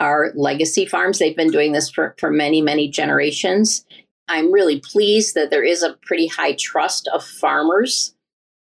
are 0.00 0.32
legacy 0.34 0.84
farms. 0.84 1.18
They've 1.18 1.36
been 1.36 1.50
doing 1.50 1.72
this 1.72 1.90
for, 1.90 2.14
for 2.18 2.30
many, 2.30 2.60
many 2.60 2.88
generations. 2.88 3.84
I'm 4.28 4.52
really 4.52 4.80
pleased 4.80 5.34
that 5.34 5.50
there 5.50 5.64
is 5.64 5.82
a 5.82 5.96
pretty 6.02 6.26
high 6.26 6.54
trust 6.54 7.08
of 7.12 7.24
farmers. 7.24 8.14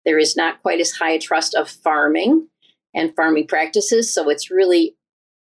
There 0.05 0.19
is 0.19 0.35
not 0.35 0.61
quite 0.61 0.79
as 0.79 0.91
high 0.91 1.11
a 1.11 1.19
trust 1.19 1.55
of 1.55 1.69
farming 1.69 2.47
and 2.93 3.15
farming 3.15 3.47
practices. 3.47 4.13
So 4.13 4.29
it's 4.29 4.51
really 4.51 4.95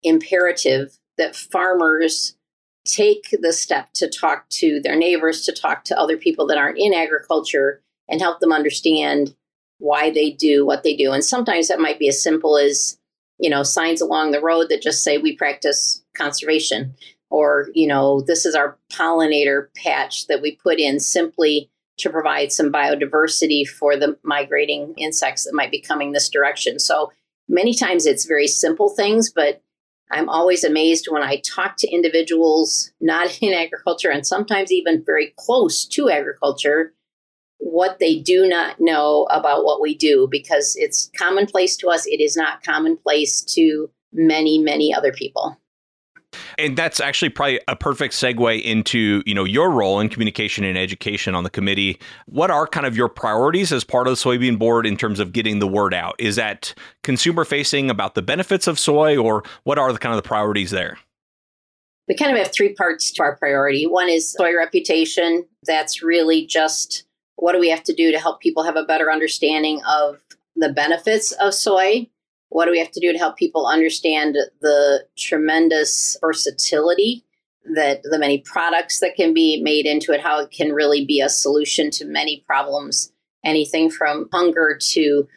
imperative 0.03 0.97
that 1.17 1.35
farmers 1.35 2.35
take 2.85 3.35
the 3.41 3.51
step 3.51 3.91
to 3.93 4.09
talk 4.09 4.47
to 4.49 4.79
their 4.79 4.95
neighbors, 4.95 5.43
to 5.45 5.51
talk 5.51 5.83
to 5.85 5.99
other 5.99 6.17
people 6.17 6.45
that 6.47 6.57
aren't 6.57 6.77
in 6.77 6.93
agriculture 6.93 7.81
and 8.07 8.21
help 8.21 8.39
them 8.39 8.53
understand 8.53 9.35
why 9.79 10.09
they 10.09 10.31
do 10.31 10.65
what 10.65 10.83
they 10.83 10.95
do. 10.95 11.11
And 11.11 11.23
sometimes 11.23 11.67
that 11.67 11.79
might 11.79 11.99
be 11.99 12.07
as 12.07 12.21
simple 12.21 12.57
as, 12.57 12.97
you 13.39 13.49
know, 13.49 13.63
signs 13.63 14.01
along 14.01 14.31
the 14.31 14.41
road 14.41 14.67
that 14.69 14.81
just 14.81 15.03
say 15.03 15.17
we 15.17 15.35
practice 15.35 16.03
conservation 16.15 16.95
or, 17.29 17.69
you 17.73 17.87
know, 17.87 18.21
this 18.21 18.45
is 18.45 18.55
our 18.55 18.77
pollinator 18.93 19.67
patch 19.75 20.27
that 20.27 20.41
we 20.41 20.55
put 20.55 20.79
in 20.79 20.99
simply 20.99 21.69
to 21.97 22.09
provide 22.09 22.51
some 22.51 22.71
biodiversity 22.71 23.67
for 23.67 23.97
the 23.97 24.17
migrating 24.23 24.93
insects 24.97 25.45
that 25.45 25.53
might 25.53 25.71
be 25.71 25.81
coming 25.81 26.11
this 26.11 26.29
direction. 26.29 26.79
So 26.79 27.11
many 27.47 27.73
times 27.73 28.05
it's 28.05 28.25
very 28.25 28.47
simple 28.47 28.89
things, 28.89 29.31
but 29.31 29.61
I'm 30.11 30.29
always 30.29 30.63
amazed 30.63 31.07
when 31.09 31.23
I 31.23 31.37
talk 31.37 31.77
to 31.77 31.89
individuals 31.91 32.91
not 33.01 33.37
in 33.41 33.53
agriculture 33.53 34.09
and 34.09 34.25
sometimes 34.25 34.71
even 34.71 35.03
very 35.05 35.33
close 35.37 35.85
to 35.87 36.09
agriculture 36.09 36.93
what 37.57 37.99
they 37.99 38.19
do 38.19 38.47
not 38.47 38.79
know 38.79 39.27
about 39.31 39.63
what 39.63 39.81
we 39.81 39.95
do 39.95 40.27
because 40.29 40.75
it's 40.75 41.09
commonplace 41.17 41.75
to 41.77 41.87
us. 41.87 42.05
It 42.05 42.21
is 42.21 42.35
not 42.35 42.63
commonplace 42.63 43.41
to 43.55 43.89
many, 44.13 44.59
many 44.59 44.93
other 44.93 45.11
people. 45.11 45.57
And 46.57 46.77
that's 46.77 46.99
actually 46.99 47.29
probably 47.29 47.59
a 47.67 47.75
perfect 47.75 48.13
segue 48.13 48.61
into, 48.63 49.23
you 49.25 49.33
know, 49.33 49.43
your 49.43 49.69
role 49.69 49.99
in 49.99 50.09
communication 50.09 50.63
and 50.63 50.77
education 50.77 51.35
on 51.35 51.43
the 51.43 51.49
committee. 51.49 51.99
What 52.25 52.51
are 52.51 52.67
kind 52.67 52.85
of 52.85 52.95
your 52.95 53.09
priorities 53.09 53.71
as 53.71 53.83
part 53.83 54.07
of 54.07 54.11
the 54.11 54.17
soybean 54.17 54.57
board 54.57 54.85
in 54.85 54.97
terms 54.97 55.19
of 55.19 55.33
getting 55.33 55.59
the 55.59 55.67
word 55.67 55.93
out? 55.93 56.15
Is 56.19 56.35
that 56.35 56.73
consumer 57.03 57.45
facing 57.45 57.89
about 57.89 58.15
the 58.15 58.21
benefits 58.21 58.67
of 58.67 58.79
soy 58.79 59.17
or 59.17 59.43
what 59.63 59.77
are 59.77 59.91
the 59.91 59.99
kind 59.99 60.15
of 60.15 60.21
the 60.21 60.27
priorities 60.27 60.71
there? 60.71 60.97
We 62.07 62.15
kind 62.15 62.31
of 62.31 62.37
have 62.37 62.53
three 62.53 62.73
parts 62.73 63.11
to 63.13 63.23
our 63.23 63.35
priority. 63.35 63.87
One 63.87 64.09
is 64.09 64.31
soy 64.31 64.55
reputation. 64.55 65.45
That's 65.65 66.03
really 66.03 66.45
just 66.45 67.05
what 67.37 67.53
do 67.53 67.59
we 67.59 67.69
have 67.69 67.83
to 67.83 67.93
do 67.93 68.11
to 68.11 68.19
help 68.19 68.39
people 68.39 68.63
have 68.63 68.75
a 68.75 68.83
better 68.83 69.11
understanding 69.11 69.81
of 69.85 70.19
the 70.55 70.71
benefits 70.71 71.31
of 71.33 71.53
soy 71.53 72.09
what 72.55 72.63
do 72.63 72.71
we 72.71 72.79
have 72.79 72.91
to 72.91 73.01
do 73.01 73.11
to 73.11 73.17
help 73.17 73.35
people 73.35 73.67
understand 73.67 74.37
the 74.61 75.05
tremendous 75.17 76.15
versatility 76.21 77.25
that 77.75 78.01
the 78.03 78.17
many 78.17 78.37
products 78.37 79.01
that 79.01 79.13
can 79.13 79.33
be 79.33 79.61
made 79.61 79.85
into 79.85 80.13
it, 80.13 80.21
how 80.21 80.39
it 80.39 80.51
can 80.51 80.71
really 80.71 81.05
be 81.05 81.19
a 81.19 81.27
solution 81.27 81.91
to 81.91 82.05
many 82.05 82.45
problems, 82.47 83.11
anything 83.43 83.89
from 83.89 84.29
hunger 84.31 84.79
to 84.81 85.27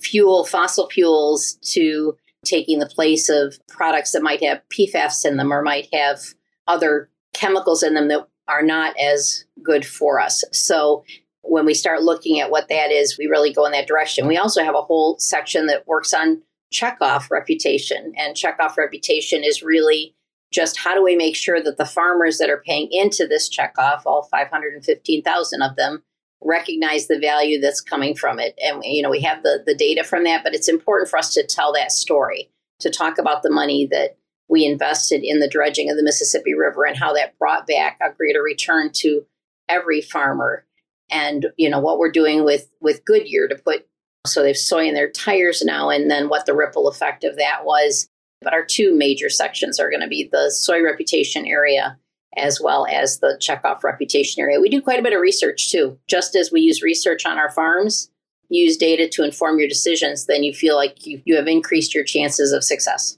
fuel, 0.00 0.44
fossil 0.44 0.88
fuels, 0.88 1.54
to 1.60 2.16
taking 2.44 2.78
the 2.78 2.86
place 2.86 3.28
of 3.28 3.58
products 3.66 4.12
that 4.12 4.22
might 4.22 4.44
have 4.44 4.62
PFAS 4.72 5.24
in 5.24 5.38
them 5.38 5.52
or 5.52 5.60
might 5.60 5.88
have 5.92 6.20
other 6.68 7.10
chemicals 7.34 7.82
in 7.82 7.94
them 7.94 8.06
that 8.06 8.28
are 8.46 8.62
not 8.62 8.94
as 8.96 9.44
good 9.60 9.84
for 9.84 10.20
us. 10.20 10.44
So 10.52 11.02
when 11.42 11.66
we 11.66 11.74
start 11.74 12.02
looking 12.02 12.40
at 12.40 12.50
what 12.50 12.68
that 12.68 12.90
is, 12.90 13.18
we 13.18 13.26
really 13.26 13.52
go 13.52 13.66
in 13.66 13.72
that 13.72 13.86
direction. 13.86 14.26
We 14.26 14.38
also 14.38 14.62
have 14.62 14.74
a 14.74 14.82
whole 14.82 15.18
section 15.18 15.66
that 15.66 15.86
works 15.86 16.14
on 16.14 16.42
checkoff 16.72 17.30
reputation. 17.30 18.12
And 18.16 18.36
checkoff 18.36 18.76
reputation 18.76 19.44
is 19.44 19.62
really 19.62 20.14
just 20.52 20.78
how 20.78 20.94
do 20.94 21.02
we 21.02 21.16
make 21.16 21.36
sure 21.36 21.62
that 21.62 21.78
the 21.78 21.84
farmers 21.84 22.38
that 22.38 22.50
are 22.50 22.62
paying 22.64 22.88
into 22.90 23.26
this 23.26 23.48
checkoff, 23.48 24.02
all 24.06 24.22
515,000 24.30 25.62
of 25.62 25.76
them, 25.76 26.02
recognize 26.44 27.06
the 27.06 27.18
value 27.18 27.60
that's 27.60 27.80
coming 27.80 28.14
from 28.14 28.38
it. 28.38 28.58
And 28.62 28.82
you 28.84 29.02
know, 29.02 29.10
we 29.10 29.20
have 29.22 29.42
the 29.42 29.62
the 29.64 29.74
data 29.74 30.04
from 30.04 30.24
that, 30.24 30.42
but 30.42 30.54
it's 30.54 30.68
important 30.68 31.08
for 31.08 31.18
us 31.18 31.32
to 31.34 31.46
tell 31.46 31.72
that 31.72 31.92
story, 31.92 32.50
to 32.80 32.90
talk 32.90 33.18
about 33.18 33.42
the 33.42 33.50
money 33.50 33.86
that 33.90 34.16
we 34.48 34.66
invested 34.66 35.22
in 35.24 35.40
the 35.40 35.48
dredging 35.48 35.90
of 35.90 35.96
the 35.96 36.02
Mississippi 36.02 36.54
River 36.54 36.84
and 36.84 36.96
how 36.96 37.12
that 37.14 37.38
brought 37.38 37.66
back 37.66 37.98
a 38.02 38.12
greater 38.12 38.42
return 38.42 38.90
to 38.94 39.24
every 39.68 40.00
farmer 40.00 40.66
and 41.12 41.46
you 41.56 41.68
know 41.68 41.78
what 41.78 41.98
we're 41.98 42.10
doing 42.10 42.44
with 42.44 42.68
with 42.80 43.04
Goodyear 43.04 43.46
to 43.48 43.54
put 43.54 43.86
so 44.26 44.42
they've 44.42 44.56
soy 44.56 44.86
in 44.86 44.94
their 44.94 45.10
tires 45.10 45.62
now 45.62 45.90
and 45.90 46.10
then 46.10 46.28
what 46.28 46.46
the 46.46 46.54
ripple 46.54 46.88
effect 46.88 47.24
of 47.24 47.36
that 47.36 47.64
was. 47.64 48.08
But 48.40 48.54
our 48.54 48.64
two 48.64 48.94
major 48.96 49.28
sections 49.28 49.78
are 49.78 49.90
going 49.90 50.00
to 50.00 50.08
be 50.08 50.28
the 50.30 50.50
soy 50.50 50.82
reputation 50.82 51.46
area 51.46 51.98
as 52.36 52.60
well 52.60 52.86
as 52.90 53.18
the 53.18 53.38
checkoff 53.40 53.84
reputation 53.84 54.40
area. 54.40 54.60
We 54.60 54.70
do 54.70 54.80
quite 54.80 54.98
a 54.98 55.02
bit 55.02 55.12
of 55.12 55.20
research 55.20 55.70
too. 55.70 55.98
Just 56.08 56.34
as 56.34 56.50
we 56.50 56.62
use 56.62 56.82
research 56.82 57.26
on 57.26 57.38
our 57.38 57.50
farms 57.50 58.10
use 58.48 58.76
data 58.76 59.08
to 59.08 59.24
inform 59.24 59.58
your 59.58 59.68
decisions 59.68 60.26
then 60.26 60.42
you 60.42 60.52
feel 60.52 60.76
like 60.76 61.06
you, 61.06 61.22
you 61.24 61.36
have 61.36 61.48
increased 61.48 61.94
your 61.94 62.04
chances 62.04 62.52
of 62.52 62.62
success. 62.62 63.16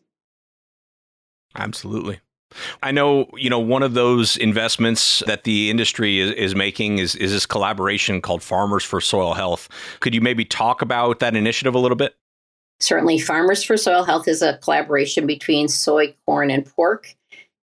Absolutely 1.57 2.21
I 2.83 2.93
know, 2.93 3.29
you 3.37 3.51
know, 3.51 3.59
one 3.59 3.83
of 3.83 3.95
those 3.95 4.37
investments 4.37 5.23
that 5.27 5.45
the 5.45 5.71
industry 5.71 6.19
is, 6.19 6.33
is 6.33 6.55
making 6.55 6.99
is, 6.99 7.15
is 7.15 7.33
this 7.33 7.47
collaboration 7.47 8.21
called 8.21 8.43
Farmers 8.43 8.85
for 8.85 9.01
Soil 9.01 9.35
Health. 9.35 9.69
Could 10.01 10.15
you 10.15 10.21
maybe 10.21 10.45
talk 10.45 10.83
about 10.83 11.21
that 11.21 11.37
initiative 11.37 11.75
a 11.75 11.79
little 11.79 11.97
bit? 11.97 12.15
Certainly. 12.81 13.21
Farmers 13.21 13.63
for 13.63 13.77
Soil 13.77 14.05
Health 14.05 14.29
is 14.29 14.43
a 14.43 14.59
collaboration 14.59 15.27
between 15.27 15.69
soy, 15.69 16.15
corn, 16.27 16.51
and 16.51 16.67
pork. 16.67 17.15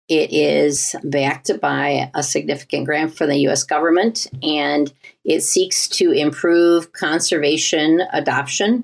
It 0.07 0.31
is 0.31 0.95
backed 1.03 1.49
by 1.59 2.11
a 2.13 2.21
significant 2.21 2.85
grant 2.85 3.15
from 3.15 3.29
the 3.29 3.37
US 3.47 3.63
government, 3.63 4.27
and 4.43 4.93
it 5.23 5.41
seeks 5.41 5.87
to 5.89 6.11
improve 6.11 6.93
conservation 6.93 8.03
adoption 8.13 8.83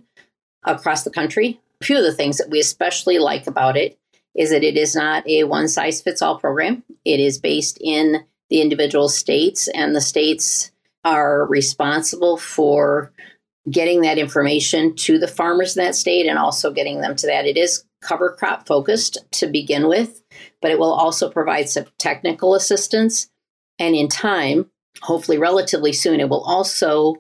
across 0.63 1.03
the 1.03 1.11
country. 1.11 1.59
A 1.81 1.85
few 1.85 1.97
of 1.97 2.03
the 2.03 2.13
things 2.13 2.37
that 2.37 2.49
we 2.49 2.59
especially 2.59 3.19
like 3.19 3.45
about 3.45 3.77
it 3.77 3.97
is 4.35 4.51
that 4.51 4.63
it 4.63 4.77
is 4.77 4.95
not 4.95 5.27
a 5.27 5.43
one 5.43 5.67
size 5.67 6.01
fits 6.01 6.21
all 6.21 6.39
program. 6.39 6.83
It 7.05 7.19
is 7.19 7.39
based 7.39 7.77
in 7.81 8.25
the 8.49 8.61
individual 8.61 9.09
states, 9.09 9.67
and 9.69 9.95
the 9.95 10.01
states 10.01 10.71
are 11.03 11.45
responsible 11.47 12.37
for 12.37 13.11
getting 13.69 14.01
that 14.01 14.17
information 14.17 14.95
to 14.95 15.17
the 15.19 15.27
farmers 15.27 15.77
in 15.77 15.83
that 15.83 15.95
state 15.95 16.25
and 16.25 16.37
also 16.37 16.71
getting 16.71 17.01
them 17.01 17.15
to 17.15 17.27
that. 17.27 17.45
It 17.45 17.57
is 17.57 17.85
cover 18.01 18.35
crop 18.37 18.67
focused 18.67 19.17
to 19.31 19.47
begin 19.47 19.87
with, 19.87 20.23
but 20.61 20.71
it 20.71 20.79
will 20.79 20.93
also 20.93 21.29
provide 21.29 21.69
some 21.69 21.85
technical 21.99 22.55
assistance. 22.55 23.29
And 23.77 23.95
in 23.95 24.07
time, 24.07 24.69
hopefully 25.01 25.37
relatively 25.37 25.93
soon, 25.93 26.19
it 26.19 26.29
will 26.29 26.43
also 26.43 27.15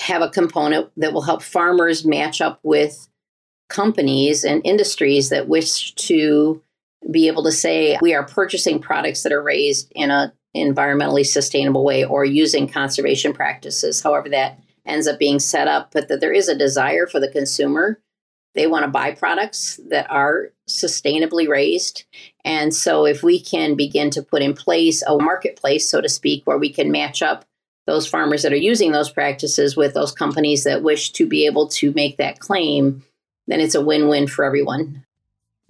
have 0.00 0.22
a 0.22 0.30
component 0.30 0.90
that 0.96 1.12
will 1.12 1.22
help 1.22 1.42
farmers 1.42 2.04
match 2.04 2.40
up 2.40 2.60
with 2.62 3.08
companies 3.68 4.44
and 4.44 4.60
industries 4.64 5.28
that 5.30 5.48
wish 5.48 5.94
to 5.94 6.62
be 7.10 7.28
able 7.28 7.44
to 7.44 7.52
say 7.52 7.98
we 8.00 8.14
are 8.14 8.24
purchasing 8.24 8.78
products 8.78 9.22
that 9.22 9.32
are 9.32 9.42
raised 9.42 9.92
in 9.94 10.10
a 10.10 10.32
environmentally 10.56 11.26
sustainable 11.26 11.84
way 11.84 12.04
or 12.04 12.24
using 12.24 12.68
conservation 12.68 13.32
practices 13.32 14.02
however 14.02 14.28
that 14.28 14.58
ends 14.86 15.08
up 15.08 15.18
being 15.18 15.38
set 15.40 15.66
up 15.66 15.90
but 15.92 16.08
that 16.08 16.20
there 16.20 16.32
is 16.32 16.48
a 16.48 16.56
desire 16.56 17.06
for 17.06 17.18
the 17.20 17.28
consumer 17.28 17.98
They 18.54 18.68
want 18.68 18.84
to 18.84 18.90
buy 18.90 19.12
products 19.12 19.80
that 19.90 20.10
are 20.10 20.50
sustainably 20.68 21.48
raised. 21.48 22.04
And 22.44 22.72
so, 22.74 23.04
if 23.04 23.22
we 23.22 23.40
can 23.40 23.74
begin 23.74 24.10
to 24.10 24.22
put 24.22 24.42
in 24.42 24.54
place 24.54 25.02
a 25.02 25.16
marketplace, 25.16 25.88
so 25.88 26.00
to 26.00 26.08
speak, 26.08 26.46
where 26.46 26.58
we 26.58 26.72
can 26.72 26.92
match 26.92 27.20
up 27.20 27.44
those 27.86 28.06
farmers 28.06 28.42
that 28.42 28.52
are 28.52 28.56
using 28.56 28.92
those 28.92 29.10
practices 29.10 29.76
with 29.76 29.92
those 29.92 30.12
companies 30.12 30.64
that 30.64 30.82
wish 30.82 31.10
to 31.12 31.26
be 31.26 31.46
able 31.46 31.68
to 31.68 31.92
make 31.92 32.16
that 32.16 32.38
claim, 32.38 33.04
then 33.46 33.60
it's 33.60 33.74
a 33.74 33.80
win 33.80 34.08
win 34.08 34.26
for 34.26 34.44
everyone. 34.44 35.04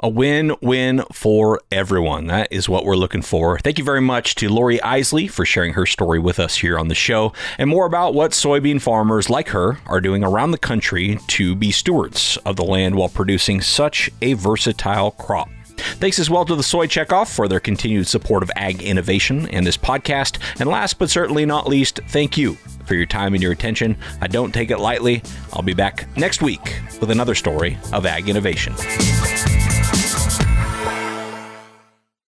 A 0.01 0.09
win 0.09 0.55
win 0.61 1.05
for 1.13 1.61
everyone. 1.71 2.27
That 2.27 2.49
is 2.51 2.69
what 2.69 2.85
we're 2.85 2.97
looking 2.97 3.23
for. 3.23 3.59
Thank 3.61 3.79
you 3.79 3.85
very 3.85 4.01
much 4.01 4.35
to 4.37 4.49
Laurie 4.49 4.83
Isley 4.83 5.29
for 5.29 5.47
sharing 5.47 5.75
her 5.75 5.87
story 5.87 6.19
with 6.19 6.41
us 6.41 6.57
here 6.57 6.79
on 6.79 6.89
the 6.89 6.97
show 6.97 7.33
and 7.59 7.71
more 7.71 7.87
about 7.87 8.13
what 8.13 8.33
soybean 8.33 8.83
farmers 8.83 9.31
like 9.31 9.49
her 9.51 9.79
are 9.87 10.01
doing 10.01 10.25
around 10.25 10.51
the 10.51 10.59
country 10.59 11.19
to 11.29 11.55
be 11.55 11.71
stewards 11.71 12.37
of 12.45 12.57
the 12.57 12.65
land 12.65 12.97
while 12.97 13.09
producing 13.09 13.61
such 13.61 14.11
a 14.21 14.33
versatile 14.33 15.13
crop. 15.13 15.49
Thanks 15.77 16.19
as 16.19 16.29
well 16.29 16.45
to 16.45 16.57
the 16.57 16.63
Soy 16.63 16.87
Checkoff 16.87 17.35
for 17.35 17.47
their 17.47 17.61
continued 17.61 18.07
support 18.09 18.43
of 18.43 18.51
ag 18.57 18.83
innovation 18.83 19.49
and 19.51 19.67
this 19.67 19.77
podcast. 19.77 20.39
And 20.61 20.69
last 20.69 20.99
but 20.99 21.11
certainly 21.11 21.47
not 21.47 21.69
least, 21.69 22.01
thank 22.09 22.37
you 22.37 22.59
for 22.87 22.95
your 22.95 23.07
time 23.07 23.35
and 23.35 23.43
your 23.43 23.53
attention. 23.53 23.97
I 24.21 24.27
don't 24.27 24.53
take 24.53 24.71
it 24.71 24.79
lightly. 24.79 25.23
I'll 25.53 25.63
be 25.63 25.75
back 25.75 26.07
next 26.17 26.43
week 26.43 26.81
with 27.01 27.11
another 27.11 27.35
story 27.35 27.79
of 27.93 28.07
ag 28.07 28.29
innovation. 28.29 28.75